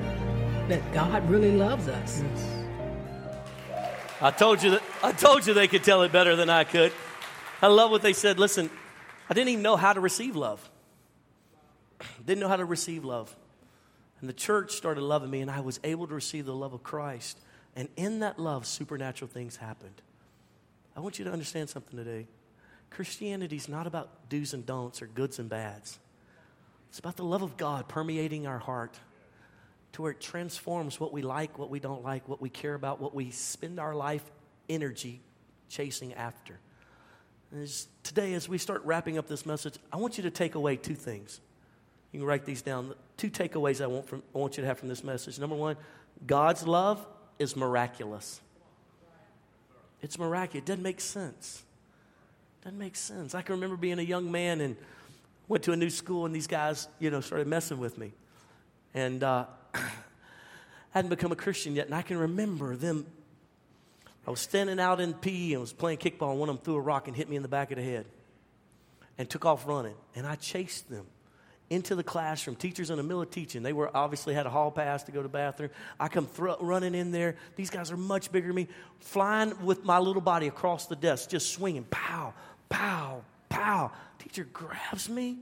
that 0.68 0.80
God 0.92 1.28
really 1.28 1.52
loves 1.52 1.88
us. 1.88 2.22
I 4.20 4.30
told 4.30 4.62
you 4.62 4.70
that 4.70 4.82
I 5.02 5.12
told 5.12 5.46
you 5.46 5.54
they 5.54 5.68
could 5.68 5.84
tell 5.84 6.02
it 6.02 6.12
better 6.12 6.36
than 6.36 6.48
I 6.48 6.64
could. 6.64 6.92
I 7.64 7.68
love 7.68 7.90
what 7.90 8.02
they 8.02 8.12
said. 8.12 8.38
Listen, 8.38 8.68
I 9.30 9.32
didn't 9.32 9.48
even 9.48 9.62
know 9.62 9.76
how 9.76 9.94
to 9.94 10.00
receive 10.00 10.36
love. 10.36 10.68
Didn't 12.26 12.40
know 12.40 12.48
how 12.48 12.56
to 12.56 12.66
receive 12.66 13.06
love. 13.06 13.34
And 14.20 14.28
the 14.28 14.34
church 14.34 14.72
started 14.72 15.00
loving 15.00 15.30
me, 15.30 15.40
and 15.40 15.50
I 15.50 15.60
was 15.60 15.80
able 15.82 16.06
to 16.08 16.14
receive 16.14 16.44
the 16.44 16.54
love 16.54 16.74
of 16.74 16.82
Christ. 16.82 17.38
And 17.74 17.88
in 17.96 18.18
that 18.18 18.38
love, 18.38 18.66
supernatural 18.66 19.30
things 19.30 19.56
happened. 19.56 20.02
I 20.94 21.00
want 21.00 21.18
you 21.18 21.24
to 21.24 21.32
understand 21.32 21.70
something 21.70 21.96
today. 21.96 22.26
Christianity 22.90 23.56
is 23.56 23.66
not 23.66 23.86
about 23.86 24.28
do's 24.28 24.52
and 24.52 24.66
don'ts 24.66 25.00
or 25.00 25.06
goods 25.06 25.38
and 25.38 25.48
bads. 25.48 25.98
It's 26.90 26.98
about 26.98 27.16
the 27.16 27.24
love 27.24 27.40
of 27.40 27.56
God 27.56 27.88
permeating 27.88 28.46
our 28.46 28.58
heart 28.58 28.94
to 29.92 30.02
where 30.02 30.10
it 30.10 30.20
transforms 30.20 31.00
what 31.00 31.14
we 31.14 31.22
like, 31.22 31.58
what 31.58 31.70
we 31.70 31.80
don't 31.80 32.04
like, 32.04 32.28
what 32.28 32.42
we 32.42 32.50
care 32.50 32.74
about, 32.74 33.00
what 33.00 33.14
we 33.14 33.30
spend 33.30 33.80
our 33.80 33.94
life 33.94 34.30
energy 34.68 35.22
chasing 35.70 36.12
after. 36.12 36.58
And 37.54 37.70
today, 38.02 38.34
as 38.34 38.48
we 38.48 38.58
start 38.58 38.82
wrapping 38.84 39.16
up 39.16 39.28
this 39.28 39.46
message, 39.46 39.74
I 39.92 39.96
want 39.96 40.16
you 40.16 40.24
to 40.24 40.30
take 40.30 40.56
away 40.56 40.74
two 40.74 40.96
things. 40.96 41.40
You 42.10 42.18
can 42.18 42.26
write 42.26 42.44
these 42.44 42.62
down. 42.62 42.94
Two 43.16 43.30
takeaways 43.30 43.80
I 43.80 43.86
want, 43.86 44.08
from, 44.08 44.24
I 44.34 44.38
want 44.38 44.56
you 44.56 44.62
to 44.62 44.66
have 44.66 44.80
from 44.80 44.88
this 44.88 45.04
message. 45.04 45.38
Number 45.38 45.54
one, 45.54 45.76
God's 46.26 46.66
love 46.66 47.06
is 47.38 47.54
miraculous. 47.54 48.40
It's 50.02 50.18
miraculous. 50.18 50.64
It 50.64 50.66
doesn't 50.66 50.82
make 50.82 51.00
sense. 51.00 51.62
It 52.60 52.64
doesn't 52.64 52.78
make 52.78 52.96
sense. 52.96 53.36
I 53.36 53.42
can 53.42 53.54
remember 53.54 53.76
being 53.76 54.00
a 54.00 54.02
young 54.02 54.32
man 54.32 54.60
and 54.60 54.76
went 55.46 55.62
to 55.64 55.72
a 55.72 55.76
new 55.76 55.90
school, 55.90 56.26
and 56.26 56.34
these 56.34 56.48
guys, 56.48 56.88
you 56.98 57.12
know, 57.12 57.20
started 57.20 57.46
messing 57.46 57.78
with 57.78 57.98
me. 57.98 58.10
And 58.94 59.22
uh, 59.22 59.46
hadn't 60.90 61.10
become 61.10 61.30
a 61.30 61.36
Christian 61.36 61.76
yet, 61.76 61.86
and 61.86 61.94
I 61.94 62.02
can 62.02 62.18
remember 62.18 62.74
them. 62.74 63.06
I 64.26 64.30
was 64.30 64.40
standing 64.40 64.80
out 64.80 65.00
in 65.00 65.14
PE 65.14 65.52
and 65.52 65.60
was 65.60 65.72
playing 65.72 65.98
kickball, 65.98 66.30
and 66.30 66.40
one 66.40 66.48
of 66.48 66.56
them 66.56 66.64
threw 66.64 66.76
a 66.76 66.80
rock 66.80 67.08
and 67.08 67.16
hit 67.16 67.28
me 67.28 67.36
in 67.36 67.42
the 67.42 67.48
back 67.48 67.70
of 67.70 67.76
the 67.76 67.84
head 67.84 68.06
and 69.18 69.28
took 69.28 69.44
off 69.44 69.66
running. 69.66 69.94
And 70.14 70.26
I 70.26 70.36
chased 70.36 70.88
them 70.88 71.06
into 71.70 71.94
the 71.94 72.02
classroom. 72.02 72.56
Teachers 72.56 72.90
in 72.90 72.96
the 72.96 73.02
middle 73.02 73.22
of 73.22 73.30
teaching, 73.30 73.62
they 73.62 73.72
were 73.72 73.94
obviously 73.94 74.34
had 74.34 74.46
a 74.46 74.50
hall 74.50 74.70
pass 74.70 75.02
to 75.04 75.12
go 75.12 75.18
to 75.18 75.24
the 75.24 75.28
bathroom. 75.28 75.70
I 75.98 76.08
come 76.08 76.28
running 76.60 76.94
in 76.94 77.10
there. 77.10 77.36
These 77.56 77.70
guys 77.70 77.90
are 77.90 77.96
much 77.96 78.32
bigger 78.32 78.48
than 78.48 78.56
me, 78.56 78.68
flying 79.00 79.64
with 79.64 79.84
my 79.84 79.98
little 79.98 80.22
body 80.22 80.46
across 80.46 80.86
the 80.86 80.96
desk, 80.96 81.30
just 81.30 81.52
swinging, 81.52 81.84
pow, 81.90 82.34
pow, 82.68 83.22
pow. 83.48 83.92
Teacher 84.18 84.44
grabs 84.44 85.08
me, 85.08 85.38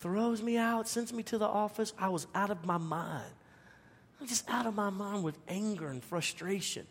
throws 0.00 0.42
me 0.42 0.56
out, 0.56 0.88
sends 0.88 1.12
me 1.12 1.22
to 1.24 1.38
the 1.38 1.46
office. 1.46 1.92
I 1.98 2.08
was 2.10 2.26
out 2.34 2.50
of 2.50 2.64
my 2.66 2.78
mind. 2.78 3.32
I'm 4.20 4.26
just 4.26 4.48
out 4.50 4.66
of 4.66 4.74
my 4.74 4.90
mind 4.90 5.24
with 5.24 5.38
anger 5.48 5.88
and 5.88 6.04
frustration. 6.04 6.86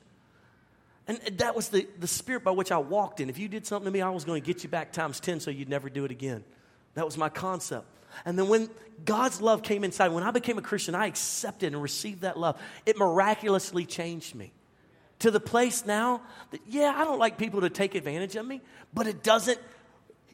And 1.10 1.20
that 1.40 1.56
was 1.56 1.70
the, 1.70 1.88
the 2.00 2.06
spirit 2.06 2.44
by 2.44 2.52
which 2.52 2.72
I 2.72 2.78
walked 2.78 3.20
in. 3.20 3.32
If 3.32 3.40
you 3.40 3.48
did 3.48 3.66
something 3.66 3.86
to 3.86 3.92
me, 3.92 4.00
I 4.00 4.12
was 4.12 4.26
going 4.26 4.40
to 4.40 4.46
get 4.46 4.62
you 4.62 4.70
back 4.70 4.94
times 4.94 5.20
10 5.20 5.40
so 5.40 5.50
you'd 5.50 5.68
never 5.68 5.90
do 5.90 6.06
it 6.06 6.12
again. 6.12 6.44
That 6.94 7.04
was 7.04 7.18
my 7.18 7.30
concept. 7.30 7.88
And 8.26 8.38
then 8.38 8.48
when 8.48 8.70
God's 9.06 9.42
love 9.42 9.64
came 9.64 9.84
inside, 9.84 10.10
when 10.10 10.22
I 10.22 10.30
became 10.30 10.60
a 10.60 10.62
Christian, 10.62 10.94
I 10.94 11.08
accepted 11.08 11.74
and 11.74 11.82
received 11.82 12.22
that 12.22 12.38
love. 12.38 12.62
It 12.86 12.96
miraculously 12.96 13.88
changed 13.88 14.36
me 14.36 14.52
to 15.18 15.32
the 15.32 15.40
place 15.40 15.84
now 15.84 16.22
that, 16.52 16.62
yeah, 16.68 16.94
I 16.96 17.06
don't 17.06 17.18
like 17.18 17.40
people 17.40 17.62
to 17.62 17.72
take 17.72 17.96
advantage 17.96 18.36
of 18.36 18.46
me, 18.46 18.62
but 18.94 19.08
it 19.08 19.24
doesn't 19.24 19.60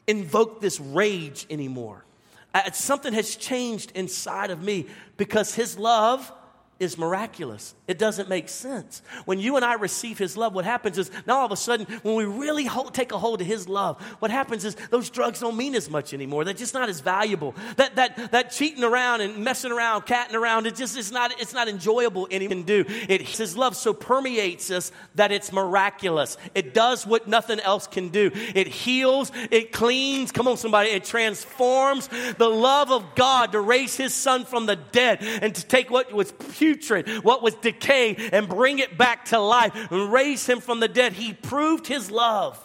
invoke 0.06 0.60
this 0.60 0.78
rage 0.78 1.46
anymore. 1.48 2.04
Uh, 2.52 2.70
something 2.72 3.14
has 3.14 3.34
changed 3.34 3.92
inside 3.94 4.50
of 4.50 4.62
me 4.62 4.88
because 5.16 5.54
His 5.54 5.78
love 5.78 6.30
is 6.78 6.98
miraculous. 6.98 7.74
It 7.86 7.98
doesn't 7.98 8.28
make 8.28 8.48
sense. 8.48 9.02
When 9.24 9.38
you 9.38 9.56
and 9.56 9.64
I 9.64 9.74
receive 9.74 10.18
His 10.18 10.36
love, 10.36 10.54
what 10.54 10.64
happens 10.64 10.98
is 10.98 11.10
now 11.26 11.38
all 11.38 11.46
of 11.46 11.52
a 11.52 11.56
sudden, 11.56 11.86
when 12.02 12.14
we 12.14 12.24
really 12.24 12.64
hold, 12.64 12.92
take 12.92 13.12
a 13.12 13.18
hold 13.18 13.40
of 13.40 13.46
His 13.46 13.68
love, 13.68 14.00
what 14.18 14.30
happens 14.30 14.64
is 14.64 14.74
those 14.90 15.08
drugs 15.08 15.40
don't 15.40 15.56
mean 15.56 15.74
as 15.74 15.88
much 15.88 16.12
anymore. 16.12 16.44
They're 16.44 16.54
just 16.54 16.74
not 16.74 16.88
as 16.88 17.00
valuable. 17.00 17.54
That 17.76 17.96
that 17.96 18.32
that 18.32 18.50
cheating 18.50 18.84
around 18.84 19.22
and 19.22 19.38
messing 19.38 19.72
around, 19.72 20.02
catting 20.02 20.36
around, 20.36 20.66
it 20.66 20.76
just 20.76 20.96
is 20.96 21.10
not 21.10 21.40
it's 21.40 21.54
not 21.54 21.68
enjoyable 21.68 22.28
anymore. 22.30 22.46
Do 22.46 22.84
it. 22.86 23.22
His 23.22 23.56
love 23.56 23.74
so 23.74 23.92
permeates 23.92 24.70
us 24.70 24.92
that 25.16 25.32
it's 25.32 25.52
miraculous. 25.52 26.36
It 26.54 26.74
does 26.74 27.06
what 27.06 27.26
nothing 27.26 27.60
else 27.60 27.86
can 27.86 28.10
do. 28.10 28.30
It 28.34 28.68
heals. 28.68 29.32
It 29.50 29.72
cleans. 29.72 30.30
Come 30.32 30.46
on, 30.46 30.56
somebody. 30.56 30.90
It 30.90 31.04
transforms. 31.04 32.08
The 32.38 32.48
love 32.48 32.90
of 32.92 33.14
God 33.14 33.52
to 33.52 33.60
raise 33.60 33.96
His 33.96 34.14
Son 34.14 34.44
from 34.44 34.66
the 34.66 34.76
dead 34.76 35.18
and 35.22 35.54
to 35.54 35.66
take 35.66 35.90
what 35.90 36.12
was 36.12 36.32
putrid, 36.66 37.08
what 37.24 37.42
was 37.42 37.54
decayed, 37.54 38.20
and 38.32 38.48
bring 38.48 38.78
it 38.80 38.98
back 38.98 39.26
to 39.26 39.38
life 39.38 39.72
and 39.90 40.12
raise 40.12 40.48
him 40.48 40.60
from 40.60 40.80
the 40.80 40.88
dead. 40.88 41.12
He 41.12 41.32
proved 41.32 41.86
his 41.86 42.10
love 42.10 42.58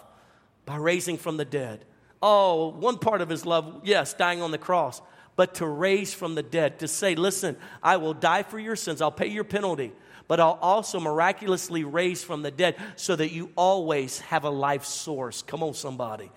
by 0.66 0.78
raising 0.78 1.18
from 1.18 1.38
the 1.38 1.46
dead. 1.46 1.86
Oh, 2.22 2.70
one 2.70 2.98
part 2.98 3.22
of 3.22 3.30
his 3.30 3.46
love, 3.46 3.82
yes, 3.84 4.14
dying 4.14 4.42
on 4.42 4.52
the 4.52 4.58
cross, 4.58 5.02
but 5.36 5.56
to 5.56 5.68
raise 5.68 6.14
from 6.14 6.36
the 6.36 6.44
dead, 6.44 6.80
to 6.80 6.88
say, 6.88 7.16
listen, 7.16 7.58
I 7.82 7.98
will 7.98 8.14
die 8.14 8.44
for 8.44 8.60
your 8.60 8.76
sins, 8.76 9.02
I'll 9.02 9.12
pay 9.12 9.28
your 9.28 9.44
penalty, 9.44 9.92
but 10.28 10.40
I'll 10.40 10.60
also 10.62 11.00
miraculously 11.00 11.84
raise 11.84 12.24
from 12.24 12.42
the 12.42 12.52
dead 12.52 12.76
so 12.96 13.16
that 13.16 13.32
you 13.32 13.52
always 13.56 14.20
have 14.22 14.44
a 14.44 14.50
life 14.50 14.86
source. 14.86 15.42
Come 15.42 15.64
on, 15.64 15.74
somebody. 15.74 16.32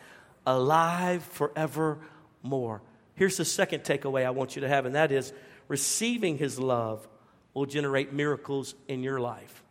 Alive 0.46 1.22
forevermore. 1.22 2.82
Here's 3.14 3.36
the 3.36 3.44
second 3.44 3.84
takeaway 3.84 4.26
I 4.26 4.30
want 4.30 4.56
you 4.56 4.62
to 4.62 4.68
have, 4.68 4.86
and 4.86 4.94
that 4.94 5.12
is 5.12 5.32
receiving 5.68 6.36
his 6.38 6.58
love 6.58 7.06
will 7.54 7.66
generate 7.66 8.12
miracles 8.12 8.74
in 8.88 9.02
your 9.02 9.20
life. 9.20 9.62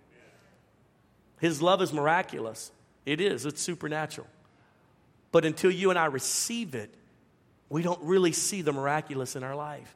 His 1.40 1.62
love 1.62 1.82
is 1.82 1.92
miraculous. 1.92 2.72
It 3.06 3.20
is, 3.20 3.46
it's 3.46 3.62
supernatural. 3.62 4.28
But 5.32 5.46
until 5.46 5.72
you 5.72 5.90
and 5.90 6.00
I 6.00 6.06
receive 6.06 6.74
it, 6.74 6.94
we 7.70 7.82
don't 7.82 8.02
really 8.02 8.32
see 8.32 8.62
the 8.62 8.72
miraculous 8.72 9.36
in 9.36 9.44
our 9.44 9.56
life. 9.56 9.96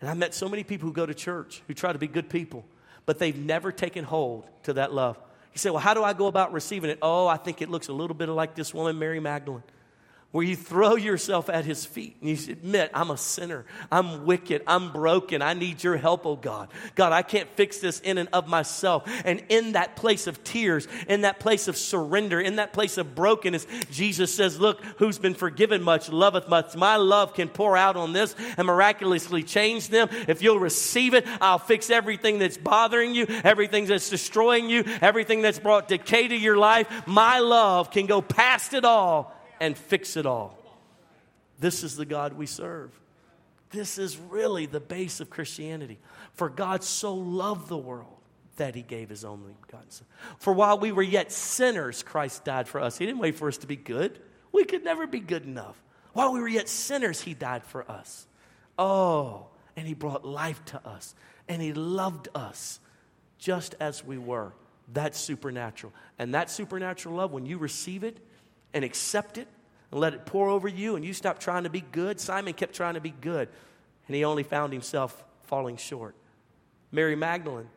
And 0.00 0.10
I 0.10 0.14
met 0.14 0.34
so 0.34 0.48
many 0.48 0.64
people 0.64 0.88
who 0.88 0.92
go 0.92 1.06
to 1.06 1.14
church 1.14 1.62
who 1.66 1.74
try 1.74 1.92
to 1.92 1.98
be 1.98 2.06
good 2.06 2.28
people, 2.28 2.64
but 3.06 3.18
they've 3.18 3.36
never 3.36 3.72
taken 3.72 4.04
hold 4.04 4.46
to 4.64 4.74
that 4.74 4.92
love. 4.92 5.16
You 5.52 5.58
say, 5.58 5.70
Well, 5.70 5.80
how 5.80 5.94
do 5.94 6.02
I 6.02 6.12
go 6.12 6.26
about 6.26 6.52
receiving 6.52 6.90
it? 6.90 6.98
Oh, 7.00 7.26
I 7.26 7.36
think 7.36 7.62
it 7.62 7.70
looks 7.70 7.88
a 7.88 7.92
little 7.92 8.14
bit 8.14 8.28
like 8.28 8.54
this 8.54 8.74
woman, 8.74 8.98
Mary 8.98 9.20
Magdalene. 9.20 9.62
Where 10.32 10.44
you 10.44 10.54
throw 10.54 10.94
yourself 10.94 11.50
at 11.50 11.64
his 11.64 11.84
feet 11.84 12.16
and 12.20 12.30
you 12.30 12.52
admit, 12.52 12.92
I'm 12.94 13.10
a 13.10 13.16
sinner. 13.16 13.64
I'm 13.90 14.26
wicked. 14.26 14.62
I'm 14.64 14.92
broken. 14.92 15.42
I 15.42 15.54
need 15.54 15.82
your 15.82 15.96
help, 15.96 16.24
oh 16.24 16.36
God. 16.36 16.68
God, 16.94 17.12
I 17.12 17.22
can't 17.22 17.48
fix 17.50 17.78
this 17.78 17.98
in 17.98 18.16
and 18.16 18.28
of 18.32 18.46
myself. 18.46 19.10
And 19.24 19.42
in 19.48 19.72
that 19.72 19.96
place 19.96 20.28
of 20.28 20.44
tears, 20.44 20.86
in 21.08 21.22
that 21.22 21.40
place 21.40 21.66
of 21.66 21.76
surrender, 21.76 22.40
in 22.40 22.56
that 22.56 22.72
place 22.72 22.96
of 22.96 23.16
brokenness, 23.16 23.66
Jesus 23.90 24.32
says, 24.32 24.60
Look, 24.60 24.84
who's 24.98 25.18
been 25.18 25.34
forgiven 25.34 25.82
much 25.82 26.08
loveth 26.08 26.48
much. 26.48 26.76
My 26.76 26.94
love 26.94 27.34
can 27.34 27.48
pour 27.48 27.76
out 27.76 27.96
on 27.96 28.12
this 28.12 28.36
and 28.56 28.68
miraculously 28.68 29.42
change 29.42 29.88
them. 29.88 30.08
If 30.28 30.42
you'll 30.42 30.60
receive 30.60 31.14
it, 31.14 31.26
I'll 31.40 31.58
fix 31.58 31.90
everything 31.90 32.38
that's 32.38 32.56
bothering 32.56 33.14
you, 33.14 33.26
everything 33.42 33.86
that's 33.86 34.08
destroying 34.08 34.70
you, 34.70 34.84
everything 35.00 35.42
that's 35.42 35.58
brought 35.58 35.88
decay 35.88 36.28
to 36.28 36.36
your 36.36 36.56
life. 36.56 36.86
My 37.08 37.40
love 37.40 37.90
can 37.90 38.06
go 38.06 38.22
past 38.22 38.74
it 38.74 38.84
all 38.84 39.39
and 39.60 39.76
fix 39.76 40.16
it 40.16 40.26
all. 40.26 40.58
This 41.58 41.84
is 41.84 41.96
the 41.96 42.06
God 42.06 42.32
we 42.32 42.46
serve. 42.46 42.90
This 43.70 43.98
is 43.98 44.16
really 44.16 44.66
the 44.66 44.80
base 44.80 45.20
of 45.20 45.30
Christianity. 45.30 45.98
For 46.32 46.48
God 46.48 46.82
so 46.82 47.14
loved 47.14 47.68
the 47.68 47.76
world 47.76 48.16
that 48.56 48.74
he 48.74 48.82
gave 48.82 49.08
his 49.08 49.24
only 49.24 49.54
begotten 49.66 49.90
Son. 49.90 50.06
For 50.38 50.52
while 50.52 50.78
we 50.78 50.90
were 50.90 51.02
yet 51.02 51.30
sinners, 51.30 52.02
Christ 52.02 52.44
died 52.44 52.66
for 52.66 52.80
us. 52.80 52.98
He 52.98 53.06
didn't 53.06 53.20
wait 53.20 53.36
for 53.36 53.48
us 53.48 53.58
to 53.58 53.66
be 53.66 53.76
good. 53.76 54.18
We 54.52 54.64
could 54.64 54.84
never 54.84 55.06
be 55.06 55.20
good 55.20 55.44
enough. 55.44 55.80
While 56.12 56.32
we 56.32 56.40
were 56.40 56.48
yet 56.48 56.68
sinners, 56.68 57.20
he 57.20 57.34
died 57.34 57.64
for 57.64 57.88
us. 57.88 58.26
Oh, 58.78 59.46
and 59.76 59.86
he 59.86 59.94
brought 59.94 60.24
life 60.24 60.64
to 60.66 60.86
us. 60.86 61.14
And 61.48 61.62
he 61.62 61.72
loved 61.72 62.28
us 62.34 62.80
just 63.38 63.76
as 63.78 64.04
we 64.04 64.18
were. 64.18 64.52
That's 64.92 65.18
supernatural. 65.18 65.92
And 66.18 66.34
that 66.34 66.50
supernatural 66.50 67.14
love, 67.14 67.32
when 67.32 67.46
you 67.46 67.58
receive 67.58 68.02
it, 68.02 68.18
and 68.72 68.84
accept 68.84 69.38
it 69.38 69.48
and 69.90 70.00
let 70.00 70.14
it 70.14 70.26
pour 70.26 70.48
over 70.48 70.68
you 70.68 70.96
and 70.96 71.04
you 71.04 71.12
stop 71.12 71.38
trying 71.38 71.64
to 71.64 71.70
be 71.70 71.80
good. 71.80 72.20
Simon 72.20 72.54
kept 72.54 72.74
trying 72.74 72.94
to 72.94 73.00
be 73.00 73.10
good 73.10 73.48
and 74.06 74.16
he 74.16 74.24
only 74.24 74.42
found 74.42 74.72
himself 74.72 75.24
falling 75.44 75.76
short. 75.76 76.14
Mary 76.92 77.16
Magdalene, 77.16 77.68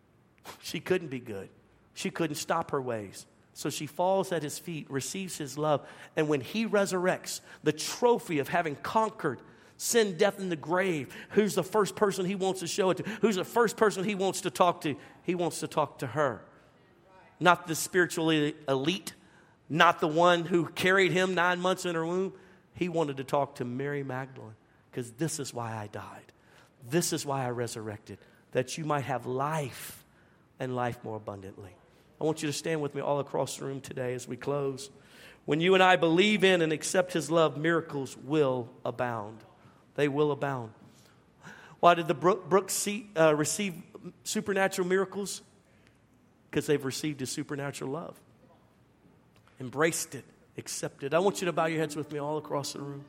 she 0.62 0.80
couldn't 0.80 1.08
be 1.08 1.20
good. 1.20 1.48
She 1.94 2.10
couldn't 2.10 2.36
stop 2.36 2.70
her 2.70 2.80
ways. 2.80 3.26
So 3.54 3.68
she 3.68 3.86
falls 3.86 4.32
at 4.32 4.42
his 4.42 4.58
feet, 4.58 4.90
receives 4.90 5.36
his 5.36 5.58
love, 5.58 5.86
and 6.16 6.26
when 6.26 6.40
he 6.40 6.66
resurrects, 6.66 7.40
the 7.62 7.72
trophy 7.72 8.38
of 8.38 8.48
having 8.48 8.76
conquered 8.76 9.40
sin, 9.76 10.16
death, 10.16 10.38
and 10.38 10.50
the 10.50 10.56
grave, 10.56 11.14
who's 11.30 11.54
the 11.54 11.62
first 11.62 11.96
person 11.96 12.24
he 12.24 12.34
wants 12.34 12.60
to 12.60 12.66
show 12.66 12.90
it 12.90 12.98
to? 12.98 13.02
Who's 13.20 13.36
the 13.36 13.44
first 13.44 13.76
person 13.76 14.04
he 14.04 14.14
wants 14.14 14.42
to 14.42 14.50
talk 14.50 14.82
to? 14.82 14.94
He 15.24 15.34
wants 15.34 15.60
to 15.60 15.66
talk 15.66 15.98
to 15.98 16.06
her. 16.06 16.42
Not 17.40 17.66
the 17.66 17.74
spiritually 17.74 18.54
elite, 18.68 19.12
not 19.72 20.00
the 20.00 20.06
one 20.06 20.44
who 20.44 20.66
carried 20.66 21.12
him 21.12 21.34
nine 21.34 21.58
months 21.58 21.86
in 21.86 21.94
her 21.94 22.04
womb. 22.04 22.34
He 22.74 22.90
wanted 22.90 23.16
to 23.16 23.24
talk 23.24 23.54
to 23.54 23.64
Mary 23.64 24.02
Magdalene 24.02 24.54
because 24.90 25.12
this 25.12 25.40
is 25.40 25.54
why 25.54 25.74
I 25.74 25.86
died. 25.86 26.30
This 26.90 27.14
is 27.14 27.24
why 27.24 27.46
I 27.46 27.50
resurrected, 27.50 28.18
that 28.52 28.76
you 28.76 28.84
might 28.84 29.04
have 29.04 29.24
life 29.24 30.04
and 30.60 30.76
life 30.76 31.02
more 31.02 31.16
abundantly. 31.16 31.70
I 32.20 32.24
want 32.24 32.42
you 32.42 32.48
to 32.48 32.52
stand 32.52 32.82
with 32.82 32.94
me 32.94 33.00
all 33.00 33.18
across 33.18 33.56
the 33.56 33.64
room 33.64 33.80
today 33.80 34.12
as 34.12 34.28
we 34.28 34.36
close. 34.36 34.90
When 35.46 35.58
you 35.58 35.72
and 35.72 35.82
I 35.82 35.96
believe 35.96 36.44
in 36.44 36.60
and 36.60 36.70
accept 36.70 37.14
His 37.14 37.30
love, 37.30 37.56
miracles 37.56 38.14
will 38.18 38.68
abound. 38.84 39.38
They 39.94 40.06
will 40.06 40.32
abound. 40.32 40.72
Why 41.80 41.94
did 41.94 42.08
the 42.08 42.14
Brooks 42.14 42.86
uh, 43.16 43.34
receive 43.34 43.74
supernatural 44.22 44.86
miracles? 44.86 45.40
Because 46.50 46.66
they've 46.66 46.84
received 46.84 47.20
His 47.20 47.30
supernatural 47.30 47.90
love 47.90 48.20
embraced 49.62 50.16
it, 50.16 50.24
accepted. 50.58 51.14
I 51.14 51.20
want 51.20 51.40
you 51.40 51.46
to 51.46 51.52
bow 51.52 51.66
your 51.66 51.78
heads 51.78 51.94
with 51.94 52.10
me 52.12 52.18
all 52.18 52.36
across 52.36 52.72
the 52.72 52.80
room. 52.80 53.04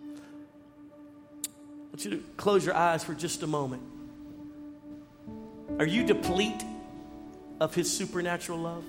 I 1.43 1.87
want 1.87 2.05
you 2.05 2.11
to 2.11 2.17
close 2.37 2.63
your 2.63 2.75
eyes 2.75 3.03
for 3.03 3.15
just 3.15 3.41
a 3.41 3.47
moment. 3.47 3.81
Are 5.79 5.85
you 5.85 6.03
deplete 6.03 6.63
of 7.59 7.73
His 7.73 7.91
supernatural 7.91 8.59
love? 8.59 8.83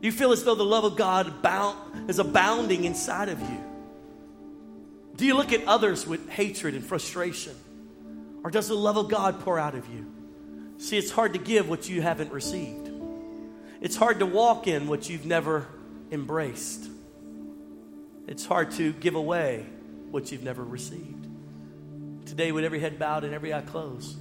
You 0.00 0.12
feel 0.12 0.30
as 0.30 0.44
though 0.44 0.54
the 0.54 0.64
love 0.64 0.84
of 0.84 0.96
God 0.96 1.26
abound, 1.26 2.08
is 2.08 2.20
abounding 2.20 2.84
inside 2.84 3.28
of 3.28 3.40
you? 3.40 3.64
Do 5.16 5.26
you 5.26 5.34
look 5.34 5.52
at 5.52 5.66
others 5.66 6.06
with 6.06 6.28
hatred 6.28 6.74
and 6.74 6.84
frustration? 6.84 7.54
Or 8.44 8.50
does 8.52 8.68
the 8.68 8.76
love 8.76 8.96
of 8.96 9.08
God 9.08 9.40
pour 9.40 9.58
out 9.58 9.74
of 9.74 9.88
you? 9.88 10.06
See, 10.78 10.98
it's 10.98 11.10
hard 11.10 11.32
to 11.32 11.40
give 11.40 11.68
what 11.68 11.88
you 11.88 12.00
haven't 12.00 12.30
received. 12.30 12.90
It's 13.80 13.96
hard 13.96 14.20
to 14.20 14.26
walk 14.26 14.68
in 14.68 14.86
what 14.86 15.08
you've 15.08 15.26
never 15.26 15.66
embraced. 16.10 16.88
It's 18.26 18.44
hard 18.44 18.72
to 18.72 18.92
give 18.92 19.14
away 19.14 19.66
what 20.10 20.32
you've 20.32 20.42
never 20.42 20.64
received. 20.64 21.26
Today, 22.26 22.52
with 22.52 22.64
every 22.64 22.80
head 22.80 22.98
bowed 22.98 23.24
and 23.24 23.32
every 23.32 23.54
eye 23.54 23.60
closed, 23.60 24.16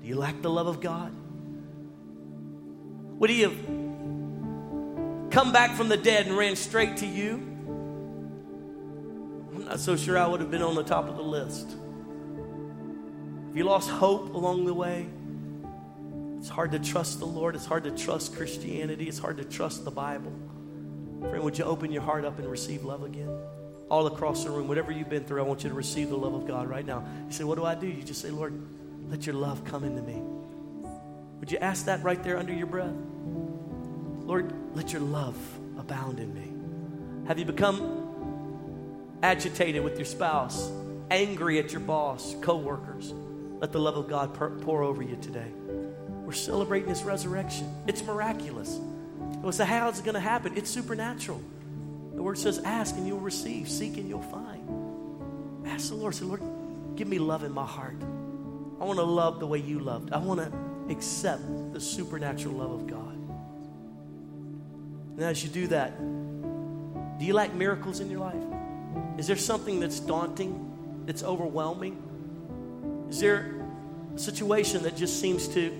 do 0.00 0.06
you 0.06 0.16
lack 0.16 0.42
the 0.42 0.50
love 0.50 0.66
of 0.68 0.80
God? 0.80 1.12
Would 3.18 3.30
He 3.30 3.40
have 3.40 3.56
come 5.30 5.52
back 5.52 5.74
from 5.76 5.88
the 5.88 5.96
dead 5.96 6.26
and 6.26 6.36
ran 6.36 6.54
straight 6.54 6.98
to 6.98 7.06
you? 7.06 7.34
I'm 9.52 9.64
not 9.64 9.80
so 9.80 9.96
sure 9.96 10.16
I 10.18 10.26
would 10.26 10.40
have 10.40 10.50
been 10.50 10.62
on 10.62 10.74
the 10.74 10.84
top 10.84 11.08
of 11.08 11.16
the 11.16 11.22
list. 11.22 11.68
If 13.50 13.56
you 13.56 13.64
lost 13.64 13.90
hope 13.90 14.34
along 14.34 14.66
the 14.66 14.74
way, 14.74 15.06
it's 16.38 16.48
hard 16.48 16.72
to 16.72 16.78
trust 16.78 17.18
the 17.18 17.26
Lord. 17.26 17.56
It's 17.56 17.66
hard 17.66 17.84
to 17.84 17.90
trust 17.90 18.36
Christianity. 18.36 19.08
It's 19.08 19.18
hard 19.18 19.38
to 19.38 19.44
trust 19.44 19.84
the 19.84 19.90
Bible. 19.90 20.32
Friend, 21.20 21.42
would 21.42 21.58
you 21.58 21.64
open 21.64 21.92
your 21.92 22.02
heart 22.02 22.24
up 22.24 22.38
and 22.38 22.48
receive 22.48 22.84
love 22.84 23.02
again? 23.02 23.30
All 23.88 24.06
across 24.06 24.44
the 24.44 24.50
room, 24.50 24.68
whatever 24.68 24.90
you've 24.90 25.08
been 25.08 25.24
through, 25.24 25.40
I 25.40 25.44
want 25.44 25.62
you 25.62 25.70
to 25.70 25.74
receive 25.74 26.10
the 26.10 26.16
love 26.16 26.34
of 26.34 26.46
God 26.46 26.68
right 26.68 26.84
now. 26.84 27.04
You 27.26 27.32
say, 27.32 27.44
What 27.44 27.56
do 27.56 27.64
I 27.64 27.74
do? 27.74 27.86
You 27.86 28.02
just 28.02 28.20
say, 28.20 28.30
Lord, 28.30 28.52
let 29.08 29.26
your 29.26 29.34
love 29.34 29.64
come 29.64 29.84
into 29.84 30.02
me. 30.02 30.20
Would 31.40 31.52
you 31.52 31.58
ask 31.58 31.86
that 31.86 32.02
right 32.02 32.22
there 32.22 32.38
under 32.38 32.52
your 32.52 32.66
breath? 32.66 32.94
Lord, 34.24 34.52
let 34.74 34.92
your 34.92 35.02
love 35.02 35.36
abound 35.78 36.18
in 36.18 36.34
me. 36.34 37.26
Have 37.28 37.38
you 37.38 37.44
become 37.44 39.18
agitated 39.22 39.84
with 39.84 39.96
your 39.96 40.04
spouse, 40.04 40.70
angry 41.10 41.58
at 41.58 41.72
your 41.72 41.80
boss, 41.80 42.34
co-workers? 42.40 43.12
Let 43.60 43.72
the 43.72 43.78
love 43.78 43.96
of 43.96 44.08
God 44.08 44.34
pour 44.34 44.82
over 44.82 45.02
you 45.02 45.16
today. 45.16 45.50
We're 46.24 46.32
celebrating 46.32 46.88
His 46.88 47.04
resurrection. 47.04 47.72
It's 47.86 48.02
miraculous. 48.02 48.80
Well, 49.42 49.52
so 49.52 49.64
how 49.64 49.88
is 49.88 49.98
it 49.98 50.04
going 50.04 50.14
to 50.14 50.20
happen? 50.20 50.56
It's 50.56 50.70
supernatural. 50.70 51.40
The 52.14 52.22
word 52.22 52.38
says, 52.38 52.58
ask 52.60 52.96
and 52.96 53.06
you'll 53.06 53.20
receive, 53.20 53.68
seek 53.68 53.96
and 53.98 54.08
you'll 54.08 54.22
find. 54.22 55.66
Ask 55.66 55.90
the 55.90 55.94
Lord, 55.94 56.14
say, 56.14 56.24
Lord, 56.24 56.42
give 56.96 57.06
me 57.08 57.18
love 57.18 57.44
in 57.44 57.52
my 57.52 57.66
heart. 57.66 57.96
I 58.80 58.84
want 58.84 58.98
to 58.98 59.04
love 59.04 59.38
the 59.40 59.46
way 59.46 59.58
you 59.58 59.80
loved. 59.80 60.12
I 60.12 60.18
want 60.18 60.40
to 60.40 60.52
accept 60.92 61.42
the 61.72 61.80
supernatural 61.80 62.54
love 62.54 62.70
of 62.72 62.86
God. 62.86 63.14
And 65.16 65.22
as 65.22 65.42
you 65.42 65.50
do 65.50 65.66
that, 65.68 65.98
do 67.18 67.24
you 67.24 67.32
like 67.32 67.54
miracles 67.54 68.00
in 68.00 68.10
your 68.10 68.20
life? 68.20 68.42
Is 69.18 69.26
there 69.26 69.36
something 69.36 69.80
that's 69.80 70.00
daunting, 70.00 71.04
that's 71.06 71.22
overwhelming? 71.22 72.02
Is 73.08 73.20
there 73.20 73.54
a 74.14 74.18
situation 74.18 74.82
that 74.82 74.96
just 74.96 75.20
seems 75.20 75.48
to 75.48 75.70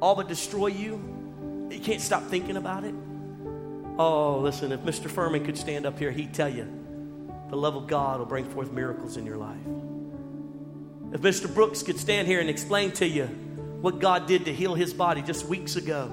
all 0.00 0.14
but 0.14 0.28
destroy 0.28 0.68
you. 0.68 1.68
You 1.70 1.80
can't 1.80 2.00
stop 2.00 2.24
thinking 2.24 2.56
about 2.56 2.84
it. 2.84 2.94
Oh, 3.98 4.40
listen, 4.40 4.72
if 4.72 4.80
Mr. 4.80 5.10
Furman 5.10 5.44
could 5.44 5.56
stand 5.56 5.86
up 5.86 5.98
here, 5.98 6.10
he'd 6.10 6.34
tell 6.34 6.48
you 6.48 6.68
the 7.48 7.56
love 7.56 7.76
of 7.76 7.86
God 7.86 8.18
will 8.18 8.26
bring 8.26 8.44
forth 8.44 8.72
miracles 8.72 9.16
in 9.16 9.24
your 9.24 9.36
life. 9.36 9.56
If 11.12 11.20
Mr. 11.22 11.52
Brooks 11.52 11.82
could 11.82 11.98
stand 11.98 12.26
here 12.26 12.40
and 12.40 12.50
explain 12.50 12.92
to 12.92 13.06
you 13.06 13.26
what 13.80 14.00
God 14.00 14.26
did 14.26 14.46
to 14.46 14.52
heal 14.52 14.74
his 14.74 14.92
body 14.92 15.22
just 15.22 15.46
weeks 15.46 15.76
ago, 15.76 16.08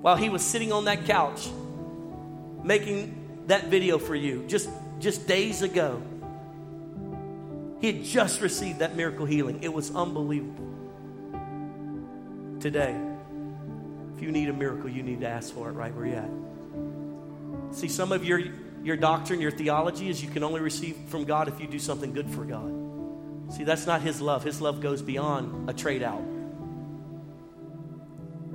while 0.00 0.16
he 0.16 0.28
was 0.28 0.42
sitting 0.42 0.72
on 0.72 0.84
that 0.84 1.06
couch 1.06 1.48
making 2.62 3.44
that 3.46 3.68
video 3.68 3.98
for 3.98 4.14
you 4.14 4.44
just, 4.46 4.68
just 4.98 5.26
days 5.26 5.62
ago, 5.62 6.02
he 7.80 7.92
had 7.92 8.04
just 8.04 8.40
received 8.40 8.80
that 8.80 8.96
miracle 8.96 9.24
healing. 9.24 9.62
It 9.62 9.72
was 9.72 9.94
unbelievable 9.94 10.77
today, 12.60 12.98
if 14.16 14.22
you 14.22 14.32
need 14.32 14.48
a 14.48 14.52
miracle, 14.52 14.90
you 14.90 15.02
need 15.02 15.20
to 15.20 15.28
ask 15.28 15.54
for 15.54 15.68
it 15.68 15.72
right 15.72 15.94
where 15.94 16.06
you're 16.06 16.16
at. 16.16 17.76
See, 17.76 17.88
some 17.88 18.12
of 18.12 18.24
your, 18.24 18.40
your 18.82 18.96
doctrine, 18.96 19.40
your 19.40 19.50
theology 19.50 20.08
is 20.08 20.22
you 20.22 20.30
can 20.30 20.42
only 20.42 20.60
receive 20.60 20.96
from 21.08 21.24
God 21.24 21.48
if 21.48 21.60
you 21.60 21.66
do 21.66 21.78
something 21.78 22.12
good 22.12 22.30
for 22.30 22.44
God. 22.44 22.74
See, 23.52 23.64
that's 23.64 23.86
not 23.86 24.02
His 24.02 24.20
love. 24.20 24.42
His 24.42 24.60
love 24.60 24.80
goes 24.80 25.02
beyond 25.02 25.70
a 25.70 25.72
trade 25.72 26.02
out. 26.02 26.22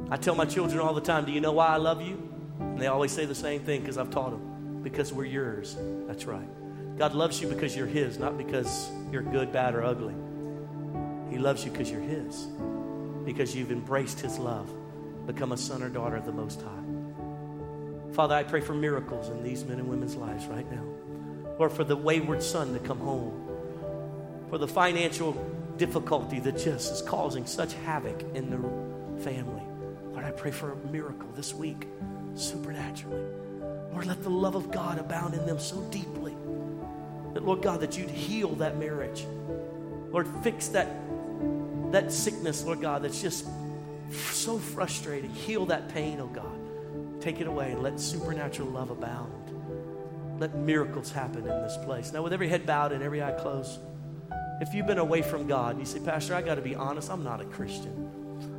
I 0.09 0.17
tell 0.17 0.35
my 0.35 0.45
children 0.45 0.79
all 0.79 0.93
the 0.93 1.01
time, 1.01 1.25
Do 1.25 1.31
you 1.31 1.41
know 1.41 1.53
why 1.53 1.67
I 1.67 1.77
love 1.77 2.01
you? 2.01 2.29
And 2.59 2.79
they 2.79 2.87
always 2.87 3.11
say 3.11 3.25
the 3.25 3.35
same 3.35 3.61
thing 3.61 3.81
because 3.81 3.97
I've 3.97 4.11
taught 4.11 4.31
them. 4.31 4.81
Because 4.83 5.13
we're 5.13 5.25
yours. 5.25 5.77
That's 6.07 6.25
right. 6.25 6.97
God 6.97 7.13
loves 7.15 7.41
you 7.41 7.47
because 7.47 7.75
you're 7.75 7.87
His, 7.87 8.19
not 8.19 8.37
because 8.37 8.89
you're 9.11 9.23
good, 9.23 9.51
bad, 9.51 9.73
or 9.75 9.83
ugly. 9.83 10.13
He 11.31 11.37
loves 11.37 11.63
you 11.63 11.71
because 11.71 11.89
you're 11.89 12.01
His 12.01 12.47
because 13.25 13.55
you've 13.55 13.71
embraced 13.71 14.19
His 14.19 14.37
love, 14.37 14.71
become 15.25 15.51
a 15.51 15.57
son 15.57 15.83
or 15.83 15.89
daughter 15.89 16.17
of 16.17 16.25
the 16.25 16.31
Most 16.31 16.61
High. 16.61 18.13
Father, 18.13 18.35
I 18.35 18.43
pray 18.43 18.61
for 18.61 18.73
miracles 18.73 19.29
in 19.29 19.43
these 19.43 19.63
men 19.65 19.79
and 19.79 19.89
women's 19.89 20.15
lives 20.15 20.45
right 20.45 20.69
now. 20.71 20.83
Lord, 21.57 21.71
for 21.71 21.83
the 21.83 21.95
wayward 21.95 22.43
son 22.43 22.73
to 22.73 22.79
come 22.79 22.99
home, 22.99 23.47
for 24.49 24.57
the 24.57 24.67
financial 24.67 25.33
difficulty 25.77 26.39
that 26.39 26.57
just 26.57 26.91
is 26.91 27.01
causing 27.01 27.45
such 27.45 27.73
havoc 27.85 28.21
in 28.35 28.49
the 28.49 29.23
family. 29.23 29.63
Lord, 30.11 30.25
I 30.25 30.31
pray 30.31 30.51
for 30.51 30.71
a 30.71 30.75
miracle 30.87 31.29
this 31.35 31.53
week, 31.53 31.87
supernaturally. 32.35 33.23
Lord, 33.91 34.05
let 34.05 34.21
the 34.23 34.29
love 34.29 34.55
of 34.55 34.71
God 34.71 34.99
abound 34.99 35.33
in 35.33 35.45
them 35.45 35.59
so 35.59 35.81
deeply 35.89 36.35
that, 37.33 37.43
Lord 37.43 37.61
God, 37.61 37.79
that 37.79 37.97
you'd 37.97 38.09
heal 38.09 38.49
that 38.55 38.77
marriage. 38.77 39.25
Lord, 40.11 40.27
fix 40.43 40.67
that, 40.69 40.87
that 41.93 42.11
sickness, 42.11 42.63
Lord 42.63 42.81
God, 42.81 43.03
that's 43.03 43.21
just 43.21 43.45
so 44.11 44.57
frustrating. 44.57 45.29
Heal 45.29 45.67
that 45.67 45.89
pain, 45.89 46.19
oh 46.19 46.27
God. 46.27 47.21
Take 47.21 47.39
it 47.39 47.45
away 47.45 47.71
and 47.71 47.83
let 47.83 47.99
supernatural 47.99 48.67
love 48.69 48.89
abound. 48.89 49.31
Let 50.39 50.55
miracles 50.55 51.11
happen 51.11 51.41
in 51.47 51.61
this 51.61 51.77
place. 51.85 52.11
Now, 52.11 52.23
with 52.23 52.33
every 52.33 52.49
head 52.49 52.65
bowed 52.65 52.93
and 52.93 53.03
every 53.03 53.21
eye 53.21 53.33
closed, 53.33 53.79
if 54.59 54.73
you've 54.73 54.87
been 54.87 54.97
away 54.97 55.21
from 55.21 55.47
God, 55.47 55.77
you 55.77 55.85
say, 55.85 55.99
Pastor, 55.99 56.33
I 56.33 56.41
got 56.41 56.55
to 56.55 56.61
be 56.61 56.73
honest, 56.73 57.11
I'm 57.11 57.23
not 57.23 57.41
a 57.41 57.45
Christian. 57.45 58.09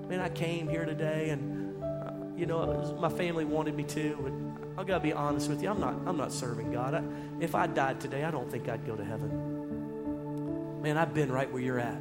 I 0.05 0.07
mean, 0.07 0.21
I 0.21 0.29
came 0.29 0.69
here 0.69 0.85
today 0.85 1.31
and, 1.31 1.83
uh, 1.83 2.13
you 2.37 2.47
know, 2.47 2.59
was, 2.59 2.93
my 3.01 3.09
family 3.09 3.45
wanted 3.45 3.75
me 3.75 3.83
to, 3.83 4.17
but 4.23 4.81
I 4.81 4.85
got 4.85 4.99
to 4.99 5.03
be 5.03 5.13
honest 5.13 5.49
with 5.49 5.61
you, 5.61 5.71
I'm 5.71 5.81
not, 5.81 5.95
I'm 6.07 6.17
not 6.17 6.33
serving 6.33 6.71
God. 6.71 6.95
I, 6.95 7.03
if 7.41 7.57
I 7.57 7.67
died 7.67 8.01
today, 8.01 8.23
I 8.23 8.31
don't 8.31 8.49
think 8.49 8.69
I'd 8.69 8.87
go 8.87 8.95
to 8.95 9.05
heaven. 9.05 10.83
Man, 10.83 10.97
I've 10.97 11.15
been 11.15 11.33
right 11.33 11.53
where 11.53 11.63
you're 11.63 11.81
at. 11.81 12.01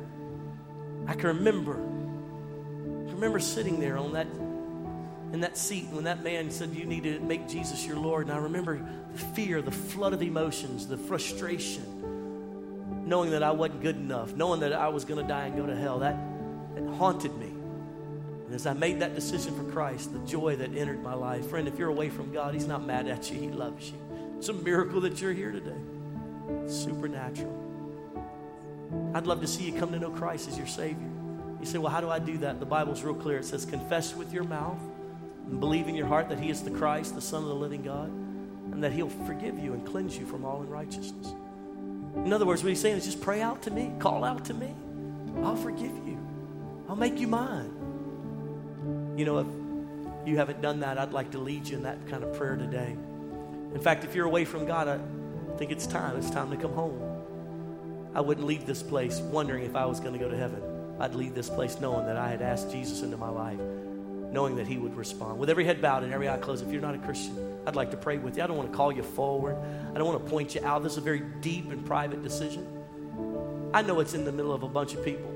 I 1.08 1.14
can 1.14 1.38
remember, 1.38 1.74
I 1.74 3.06
can 3.06 3.16
remember 3.16 3.40
sitting 3.40 3.80
there 3.80 3.98
on 3.98 4.14
that 4.14 4.28
in 5.34 5.42
that 5.42 5.58
seat 5.58 5.88
when 5.90 6.04
that 6.04 6.24
man 6.24 6.52
said, 6.52 6.76
You 6.76 6.86
need 6.86 7.04
to 7.04 7.20
make 7.20 7.50
Jesus 7.50 7.86
your 7.86 7.98
Lord. 7.98 8.28
And 8.28 8.36
I 8.36 8.40
remember 8.40 8.80
the 9.12 9.18
fear, 9.18 9.62
the 9.62 9.72
flood 9.72 10.14
of 10.14 10.22
emotions, 10.22 10.88
the 10.88 10.98
frustration, 10.98 11.84
knowing 13.08 13.32
that 13.32 13.42
I 13.42 13.52
wasn't 13.52 13.82
good 13.82 13.96
enough, 13.96 14.36
knowing 14.36 14.60
that 14.62 14.74
I 14.74 14.90
was 14.90 15.06
going 15.06 15.22
to 15.22 15.28
die 15.28 15.48
and 15.48 15.58
go 15.58 15.66
to 15.66 15.76
hell. 15.76 16.00
That, 16.00 16.16
that 16.76 16.88
haunted 16.96 17.36
me. 17.36 17.48
And 17.48 18.54
as 18.54 18.68
I 18.68 18.74
made 18.74 19.00
that 19.00 19.16
decision 19.16 19.56
for 19.56 19.64
Christ, 19.72 20.14
the 20.14 20.20
joy 20.20 20.56
that 20.58 20.78
entered 20.78 21.02
my 21.02 21.16
life. 21.16 21.48
Friend, 21.48 21.68
if 21.68 21.80
you're 21.80 21.90
away 21.90 22.10
from 22.10 22.32
God, 22.32 22.54
He's 22.54 22.68
not 22.68 22.86
mad 22.86 23.08
at 23.08 23.32
you, 23.32 23.40
He 23.40 23.50
loves 23.50 23.90
you. 23.90 23.98
It's 24.38 24.50
a 24.50 24.54
miracle 24.54 25.02
that 25.02 25.20
you're 25.20 25.34
here 25.34 25.52
today. 25.52 25.72
It's 26.64 26.76
supernatural. 26.76 27.63
I'd 29.14 29.28
love 29.28 29.42
to 29.42 29.48
see 29.48 29.64
you 29.64 29.74
come 29.80 29.92
to 29.92 30.00
know 30.00 30.10
Christ 30.10 30.48
as 30.48 30.58
your 30.58 30.68
Savior. 30.68 31.10
You 31.60 31.66
say, 31.66 31.78
Well, 31.78 31.92
how 31.92 32.02
do 32.02 32.10
I 32.10 32.20
do 32.20 32.38
that? 32.40 32.60
The 32.60 32.66
Bible's 32.66 33.04
real 33.04 33.14
clear. 33.14 33.38
It 33.38 33.46
says, 33.46 33.66
Confess 33.66 34.16
with 34.16 34.34
your 34.34 34.44
mouth 34.44 34.80
and 35.50 35.60
believe 35.60 35.88
in 35.88 35.96
your 35.96 36.08
heart 36.08 36.30
that 36.30 36.40
He 36.40 36.50
is 36.50 36.62
the 36.62 36.72
Christ, 36.72 37.16
the 37.16 37.22
Son 37.22 37.44
of 37.44 37.50
the 37.50 37.56
living 37.56 37.84
God, 37.84 38.08
and 38.08 38.84
that 38.84 38.92
He'll 38.92 39.10
forgive 39.10 39.60
you 39.60 39.74
and 39.74 39.86
cleanse 39.86 40.18
you 40.18 40.26
from 40.26 40.44
all 40.44 40.62
unrighteousness. 40.62 41.34
In 42.16 42.34
other 42.34 42.46
words, 42.46 42.64
what 42.64 42.70
He's 42.70 42.82
saying 42.82 42.98
is 42.98 43.06
just 43.06 43.22
pray 43.22 43.42
out 43.42 43.62
to 43.64 43.72
me, 43.72 43.92
call 44.00 44.24
out 44.24 44.46
to 44.46 44.54
me. 44.54 44.74
I'll 45.44 45.56
forgive 45.56 45.92
you, 46.06 46.20
I'll 46.90 46.96
make 46.96 47.20
you 47.20 47.28
mine. 47.28 49.14
You 49.16 49.26
know, 49.26 49.40
if 49.40 49.48
you 50.28 50.38
haven't 50.38 50.62
done 50.62 50.80
that, 50.80 50.98
I'd 50.98 51.14
like 51.14 51.32
to 51.32 51.38
lead 51.38 51.68
you 51.68 51.78
in 51.78 51.84
that 51.84 52.08
kind 52.08 52.24
of 52.24 52.34
prayer 52.34 52.56
today. 52.56 52.98
In 53.74 53.80
fact, 53.80 54.04
if 54.04 54.16
you're 54.16 54.26
away 54.26 54.46
from 54.46 54.66
God, 54.66 54.88
I 54.88 55.00
think 55.58 55.72
it's 55.72 55.88
time. 55.88 56.18
It's 56.18 56.30
time 56.30 56.50
to 56.52 56.58
come 56.58 56.74
home. 56.74 57.13
I 58.16 58.22
wouldn't 58.22 58.46
leave 58.46 58.66
this 58.66 58.84
place 58.84 59.20
wondering 59.20 59.64
if 59.64 59.76
I 59.76 59.86
was 59.86 60.00
going 60.00 60.14
to 60.14 60.20
go 60.20 60.30
to 60.30 60.38
heaven. 60.38 60.62
I'd 61.00 61.16
leave 61.16 61.34
this 61.36 61.50
place 61.50 61.80
knowing 61.80 62.06
that 62.06 62.18
I 62.18 62.30
had 62.30 62.42
asked 62.42 62.72
Jesus 62.72 63.02
into 63.02 63.18
my 63.18 63.30
life 63.30 63.60
knowing 64.34 64.56
that 64.56 64.68
He 64.68 64.78
would 64.78 64.96
respond. 64.98 65.40
With 65.40 65.50
every 65.50 65.64
head 65.64 65.82
bowed 65.82 66.04
and 66.04 66.12
every 66.12 66.28
eye 66.28 66.38
closed, 66.38 66.66
if 66.66 66.72
you're 66.74 66.82
not 66.82 66.96
a 66.96 66.98
Christian, 66.98 67.38
I'd 67.68 67.76
like 67.76 67.92
to 67.92 67.98
pray 67.98 68.18
with 68.18 68.36
you. 68.36 68.44
I 68.44 68.48
don't 68.48 68.58
want 68.58 68.72
to 68.72 68.76
call 68.76 68.92
you 68.92 69.04
forward, 69.04 69.56
I 69.94 69.98
don't 69.98 70.08
want 70.08 70.26
to 70.26 70.30
point 70.30 70.56
you 70.56 70.66
out. 70.66 70.84
This 70.84 70.94
is 70.94 70.98
a 70.98 71.02
very 71.02 71.22
deep 71.40 71.72
and 71.72 71.86
private 71.86 72.24
decision. 72.24 72.68
I 73.74 73.84
know 73.84 74.00
it's 74.00 74.14
in 74.14 74.26
the 74.26 74.32
middle 74.32 74.52
of 74.52 74.64
a 74.64 74.68
bunch 74.68 74.94
of 74.96 75.06
people, 75.06 75.32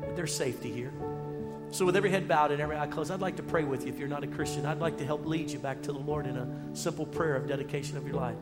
but 0.00 0.14
there's 0.14 0.34
safety 0.34 0.70
here. 0.70 0.92
So, 1.70 1.86
with 1.86 1.96
every 1.96 2.10
head 2.10 2.28
bowed 2.28 2.50
and 2.50 2.60
every 2.60 2.76
eye 2.76 2.86
closed, 2.86 3.10
I'd 3.10 3.20
like 3.20 3.36
to 3.36 3.42
pray 3.42 3.64
with 3.64 3.86
you 3.86 3.92
if 3.92 3.98
you're 3.98 4.08
not 4.08 4.22
a 4.22 4.26
Christian. 4.26 4.66
I'd 4.66 4.80
like 4.80 4.98
to 4.98 5.06
help 5.06 5.24
lead 5.24 5.50
you 5.50 5.58
back 5.58 5.80
to 5.82 5.92
the 5.92 5.98
Lord 5.98 6.26
in 6.26 6.36
a 6.36 6.46
simple 6.74 7.06
prayer 7.06 7.34
of 7.34 7.48
dedication 7.48 7.96
of 7.96 8.06
your 8.06 8.16
life. 8.16 8.36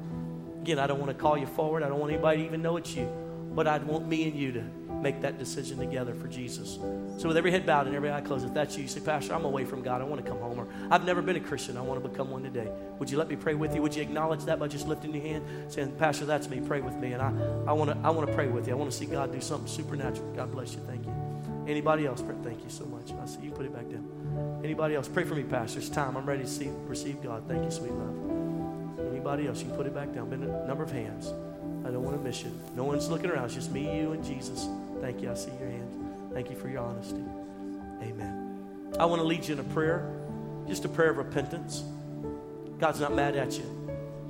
Again, 0.62 0.80
I 0.80 0.88
don't 0.88 0.98
want 0.98 1.16
to 1.16 1.22
call 1.22 1.38
you 1.38 1.46
forward. 1.46 1.84
I 1.84 1.88
don't 1.88 2.00
want 2.00 2.12
anybody 2.12 2.38
to 2.38 2.44
even 2.44 2.60
know 2.60 2.76
it's 2.76 2.94
you. 2.96 3.08
But 3.54 3.66
I'd 3.66 3.84
want 3.84 4.06
me 4.06 4.28
and 4.28 4.36
you 4.36 4.52
to 4.52 4.64
make 5.00 5.20
that 5.22 5.38
decision 5.38 5.78
together 5.78 6.14
for 6.14 6.28
Jesus. 6.28 6.78
So, 7.18 7.28
with 7.28 7.36
every 7.36 7.50
head 7.50 7.66
bowed 7.66 7.86
and 7.86 7.96
every 7.96 8.12
eye 8.12 8.20
closed, 8.20 8.46
if 8.46 8.54
that's 8.54 8.76
you, 8.76 8.82
you 8.82 8.88
say, 8.88 9.00
Pastor, 9.00 9.34
I'm 9.34 9.44
away 9.44 9.64
from 9.64 9.82
God. 9.82 10.00
I 10.00 10.04
want 10.04 10.24
to 10.24 10.30
come 10.30 10.40
home. 10.40 10.60
Or 10.60 10.68
I've 10.90 11.04
never 11.04 11.22
been 11.22 11.36
a 11.36 11.40
Christian. 11.40 11.76
I 11.76 11.80
want 11.80 12.02
to 12.02 12.08
become 12.08 12.30
one 12.30 12.42
today. 12.42 12.70
Would 12.98 13.10
you 13.10 13.18
let 13.18 13.28
me 13.28 13.36
pray 13.36 13.54
with 13.54 13.74
you? 13.74 13.82
Would 13.82 13.94
you 13.94 14.02
acknowledge 14.02 14.44
that 14.44 14.58
by 14.58 14.68
just 14.68 14.86
lifting 14.86 15.14
your 15.14 15.22
hand, 15.22 15.44
saying, 15.68 15.92
Pastor, 15.96 16.26
that's 16.26 16.48
me. 16.48 16.60
Pray 16.60 16.80
with 16.80 16.94
me. 16.96 17.12
And 17.12 17.22
I, 17.22 17.28
I 17.66 17.72
want 17.72 17.90
to 17.90 17.96
I 18.06 18.10
want 18.10 18.28
to 18.28 18.34
pray 18.34 18.48
with 18.48 18.68
you. 18.68 18.74
I 18.74 18.76
want 18.76 18.90
to 18.90 18.96
see 18.96 19.06
God 19.06 19.32
do 19.32 19.40
something 19.40 19.68
supernatural. 19.68 20.32
God 20.34 20.52
bless 20.52 20.74
you. 20.74 20.80
Thank 20.86 21.06
you. 21.06 21.12
Anybody 21.66 22.06
else? 22.06 22.22
Thank 22.42 22.64
you 22.64 22.70
so 22.70 22.84
much. 22.86 23.12
I 23.12 23.26
see 23.26 23.42
you 23.42 23.50
put 23.50 23.66
it 23.66 23.72
back 23.72 23.88
down. 23.88 24.60
Anybody 24.64 24.94
else? 24.94 25.08
Pray 25.08 25.24
for 25.24 25.34
me, 25.34 25.42
Pastor. 25.42 25.78
It's 25.78 25.88
time. 25.88 26.16
I'm 26.16 26.26
ready 26.26 26.42
to 26.42 26.48
see, 26.48 26.70
receive 26.86 27.22
God. 27.22 27.44
Thank 27.46 27.64
you, 27.64 27.70
sweet 27.70 27.92
love. 27.92 29.10
Anybody 29.10 29.46
else? 29.46 29.60
You 29.60 29.66
can 29.66 29.76
put 29.76 29.86
it 29.86 29.94
back 29.94 30.12
down. 30.12 30.30
Been 30.30 30.42
a 30.42 30.66
number 30.66 30.82
of 30.82 30.90
hands. 30.90 31.32
I 31.90 31.92
don't 31.92 32.04
want 32.04 32.16
to 32.16 32.22
miss 32.22 32.44
you. 32.44 32.52
No 32.76 32.84
one's 32.84 33.10
looking 33.10 33.30
around. 33.30 33.46
It's 33.46 33.54
just 33.54 33.72
me, 33.72 33.98
you, 33.98 34.12
and 34.12 34.24
Jesus. 34.24 34.68
Thank 35.00 35.20
you. 35.20 35.28
I 35.28 35.34
see 35.34 35.50
your 35.58 35.68
hand. 35.68 36.30
Thank 36.32 36.48
you 36.48 36.54
for 36.54 36.68
your 36.68 36.84
honesty. 36.84 37.24
Amen. 38.00 38.94
I 38.96 39.06
want 39.06 39.20
to 39.20 39.26
lead 39.26 39.48
you 39.48 39.54
in 39.54 39.58
a 39.58 39.64
prayer, 39.64 40.08
just 40.68 40.84
a 40.84 40.88
prayer 40.88 41.10
of 41.10 41.16
repentance. 41.16 41.82
God's 42.78 43.00
not 43.00 43.12
mad 43.12 43.34
at 43.34 43.58
you. 43.58 43.64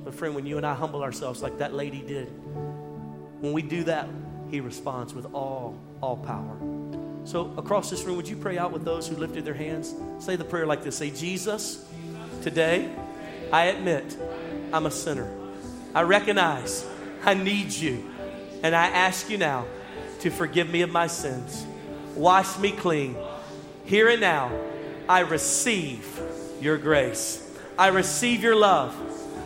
But, 0.03 0.15
friend, 0.15 0.33
when 0.33 0.47
you 0.47 0.57
and 0.57 0.65
I 0.65 0.73
humble 0.73 1.03
ourselves 1.03 1.43
like 1.43 1.59
that 1.59 1.75
lady 1.75 2.01
did, 2.01 2.29
when 3.41 3.53
we 3.53 3.61
do 3.61 3.83
that, 3.83 4.07
He 4.49 4.59
responds 4.59 5.13
with 5.13 5.31
all, 5.31 5.77
all 6.01 6.17
power. 6.17 6.57
So, 7.25 7.53
across 7.57 7.91
this 7.91 8.03
room, 8.05 8.17
would 8.17 8.27
you 8.27 8.37
pray 8.37 8.57
out 8.57 8.71
with 8.71 8.85
those 8.85 9.07
who 9.07 9.15
lifted 9.17 9.45
their 9.45 9.53
hands? 9.53 9.93
Say 10.17 10.35
the 10.35 10.45
prayer 10.45 10.65
like 10.65 10.83
this 10.83 10.97
Say, 10.97 11.11
Jesus, 11.11 11.87
today 12.41 12.91
I 13.53 13.65
admit 13.65 14.17
I'm 14.73 14.87
a 14.87 14.91
sinner. 14.91 15.31
I 15.93 16.01
recognize 16.01 16.87
I 17.23 17.33
need 17.33 17.71
you. 17.71 18.09
And 18.63 18.75
I 18.75 18.87
ask 18.87 19.29
you 19.29 19.37
now 19.37 19.65
to 20.19 20.29
forgive 20.29 20.69
me 20.69 20.81
of 20.81 20.89
my 20.89 21.07
sins. 21.07 21.65
Wash 22.15 22.57
me 22.59 22.71
clean. 22.71 23.15
Here 23.85 24.09
and 24.09 24.21
now, 24.21 24.51
I 25.09 25.21
receive 25.21 26.05
your 26.61 26.77
grace. 26.77 27.47
I 27.77 27.87
receive 27.87 28.43
your 28.43 28.55
love. 28.55 28.95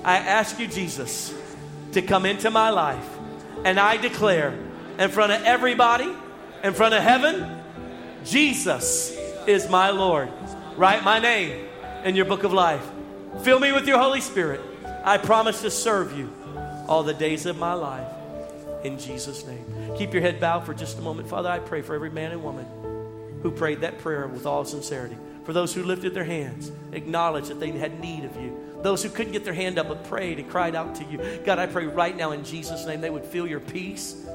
I 0.04 0.18
ask 0.18 0.60
you, 0.60 0.68
Jesus, 0.68 1.34
to 1.94 2.02
come 2.02 2.26
into 2.26 2.52
my 2.52 2.70
life. 2.70 3.08
And 3.64 3.80
I 3.80 3.98
declare 3.98 4.54
in 5.00 5.10
front 5.10 5.32
of 5.32 5.44
everybody, 5.44 6.12
in 6.64 6.74
front 6.74 6.94
of 6.94 7.02
heaven, 7.02 7.62
Jesus 8.26 9.18
is 9.48 9.70
my 9.70 9.92
Lord. 9.92 10.30
Write 10.76 11.04
my 11.04 11.20
name 11.20 11.68
in 12.04 12.16
your 12.16 12.26
book 12.26 12.44
of 12.44 12.54
life. 12.54 12.86
Fill 13.44 13.60
me 13.60 13.72
with 13.72 13.88
your 13.88 13.98
Holy 13.98 14.22
Spirit. 14.22 14.62
I 15.04 15.18
promise 15.18 15.62
to 15.62 15.72
serve 15.72 16.18
you 16.18 16.32
all 16.88 17.04
the 17.04 17.14
days 17.14 17.46
of 17.46 17.58
my 17.58 17.74
life. 17.74 18.08
In 18.84 19.00
Jesus' 19.00 19.46
name. 19.46 19.66
Keep 19.98 20.14
your 20.14 20.22
head 20.22 20.40
bowed 20.40 20.66
for 20.66 20.74
just 20.74 21.00
a 21.00 21.02
moment. 21.02 21.28
Father, 21.28 21.50
I 21.50 21.60
pray 21.60 21.82
for 21.82 21.96
every 21.96 22.12
man 22.12 22.32
and 22.32 22.44
woman 22.44 22.66
who 23.42 23.52
prayed 23.52 23.82
that 23.82 24.00
prayer 24.00 24.28
with 24.28 24.46
all 24.46 24.66
sincerity. 24.66 25.18
For 25.44 25.54
those 25.54 25.74
who 25.74 25.84
lifted 25.84 26.14
their 26.14 26.24
hands, 26.24 26.72
acknowledged 26.92 27.50
that 27.50 27.60
they 27.60 27.72
had 27.72 28.00
need 28.00 28.26
of 28.26 28.36
you. 28.36 28.58
Those 28.82 29.04
who 29.04 29.10
couldn't 29.10 29.34
get 29.34 29.44
their 29.44 29.54
hand 29.54 29.78
up 29.78 29.88
but 29.88 30.04
prayed 30.06 30.40
and 30.40 30.50
cried 30.50 30.76
out 30.76 30.96
to 30.96 31.04
you. 31.06 31.20
God, 31.46 31.60
I 31.60 31.68
pray 31.68 31.86
right 31.86 32.16
now 32.16 32.32
in 32.32 32.44
Jesus' 32.44 32.86
name 32.86 33.02
they 33.02 33.10
would 33.10 33.26
feel 33.26 33.48
your 33.48 33.60
peace. 33.60 34.26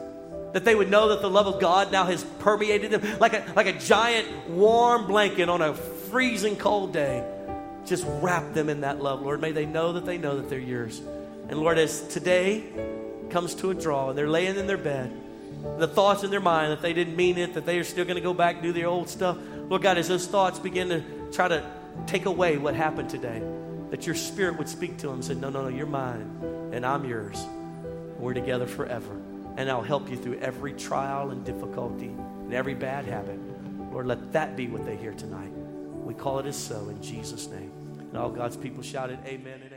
That 0.53 0.65
they 0.65 0.75
would 0.75 0.91
know 0.91 1.09
that 1.09 1.23
the 1.23 1.31
love 1.31 1.47
of 1.47 1.61
God 1.61 1.93
now 1.93 2.05
has 2.05 2.25
permeated 2.41 2.91
them 2.91 3.19
like 3.21 3.35
a, 3.35 3.45
like 3.55 3.67
a 3.67 3.79
giant 3.79 4.49
warm 4.49 5.07
blanket 5.07 5.49
on 5.49 5.63
a 5.63 5.75
freezing 5.75 6.57
cold 6.57 6.93
day. 6.93 7.25
Just 7.87 8.05
wrap 8.21 8.53
them 8.53 8.69
in 8.69 8.81
that 8.83 9.01
love, 9.01 9.23
Lord. 9.23 9.41
May 9.41 9.53
they 9.53 9.67
know 9.67 9.93
that 9.93 10.05
they 10.05 10.19
know 10.19 10.37
that 10.37 10.51
they're 10.51 10.59
yours. 10.59 11.01
And 11.51 11.59
Lord, 11.59 11.79
as 11.79 12.07
today 12.07 12.63
comes 13.29 13.57
to 13.57 13.71
a 13.71 13.75
draw 13.75 14.11
and 14.11 14.19
they're 14.19 14.29
laying 14.29 14.55
in 14.55 14.69
their 14.69 14.79
bed, 14.79 15.13
the 15.79 15.89
thoughts 15.89 16.23
in 16.23 16.31
their 16.31 16.39
mind 16.39 16.71
that 16.71 16.81
they 16.81 16.93
didn't 16.93 17.17
mean 17.17 17.39
it, 17.39 17.55
that 17.55 17.67
they 17.67 17.81
are 17.81 17.85
still 17.85 18.05
going 18.05 18.15
to 18.15 18.23
go 18.23 18.33
back 18.33 18.55
and 18.55 18.63
do 18.63 18.73
their 18.73 18.87
old 18.87 19.09
stuff. 19.09 19.37
Lord 19.69 19.83
God, 19.83 19.99
as 19.99 20.07
those 20.07 20.29
thoughts 20.29 20.61
begin 20.61 20.89
to 20.91 21.03
try 21.33 21.49
to 21.49 21.69
take 22.07 22.27
away 22.27 22.57
what 22.57 22.77
happened 22.77 23.11
today, 23.11 23.43
that 23.91 24.07
your 24.07 24.15
spirit 24.15 24.59
would 24.59 24.69
speak 24.69 24.97
to 24.99 25.09
them 25.09 25.17
and 25.17 25.25
say, 25.25 25.35
No, 25.35 25.51
no, 25.51 25.63
no, 25.63 25.69
you're 25.69 25.87
mine 25.87 26.71
and 26.73 26.87
I'm 26.87 27.05
yours. 27.05 27.45
We're 28.17 28.33
together 28.35 28.69
forever. 28.69 29.21
And 29.57 29.69
I'll 29.69 29.83
help 29.83 30.09
you 30.09 30.17
through 30.17 30.39
every 30.39 30.73
trial 30.75 31.31
and 31.31 31.45
difficulty 31.45 32.07
and 32.07 32.55
every 32.55 32.75
bad 32.75 33.07
habit. 33.07 33.41
Lord, 33.93 34.07
let 34.07 34.33
that 34.35 34.57
be 34.57 34.69
what 34.69 34.87
they 34.87 34.97
hear 34.97 35.15
tonight. 35.15 35.51
We 35.51 36.15
call 36.15 36.39
it 36.39 36.47
as 36.47 36.57
so 36.57 36.89
in 36.91 37.03
Jesus' 37.03 37.49
name. 37.49 37.73
And 37.99 38.17
all 38.17 38.31
God's 38.31 38.57
people 38.57 38.85
shouted, 38.85 39.19
Amen 39.27 39.61
amen. 39.67 39.70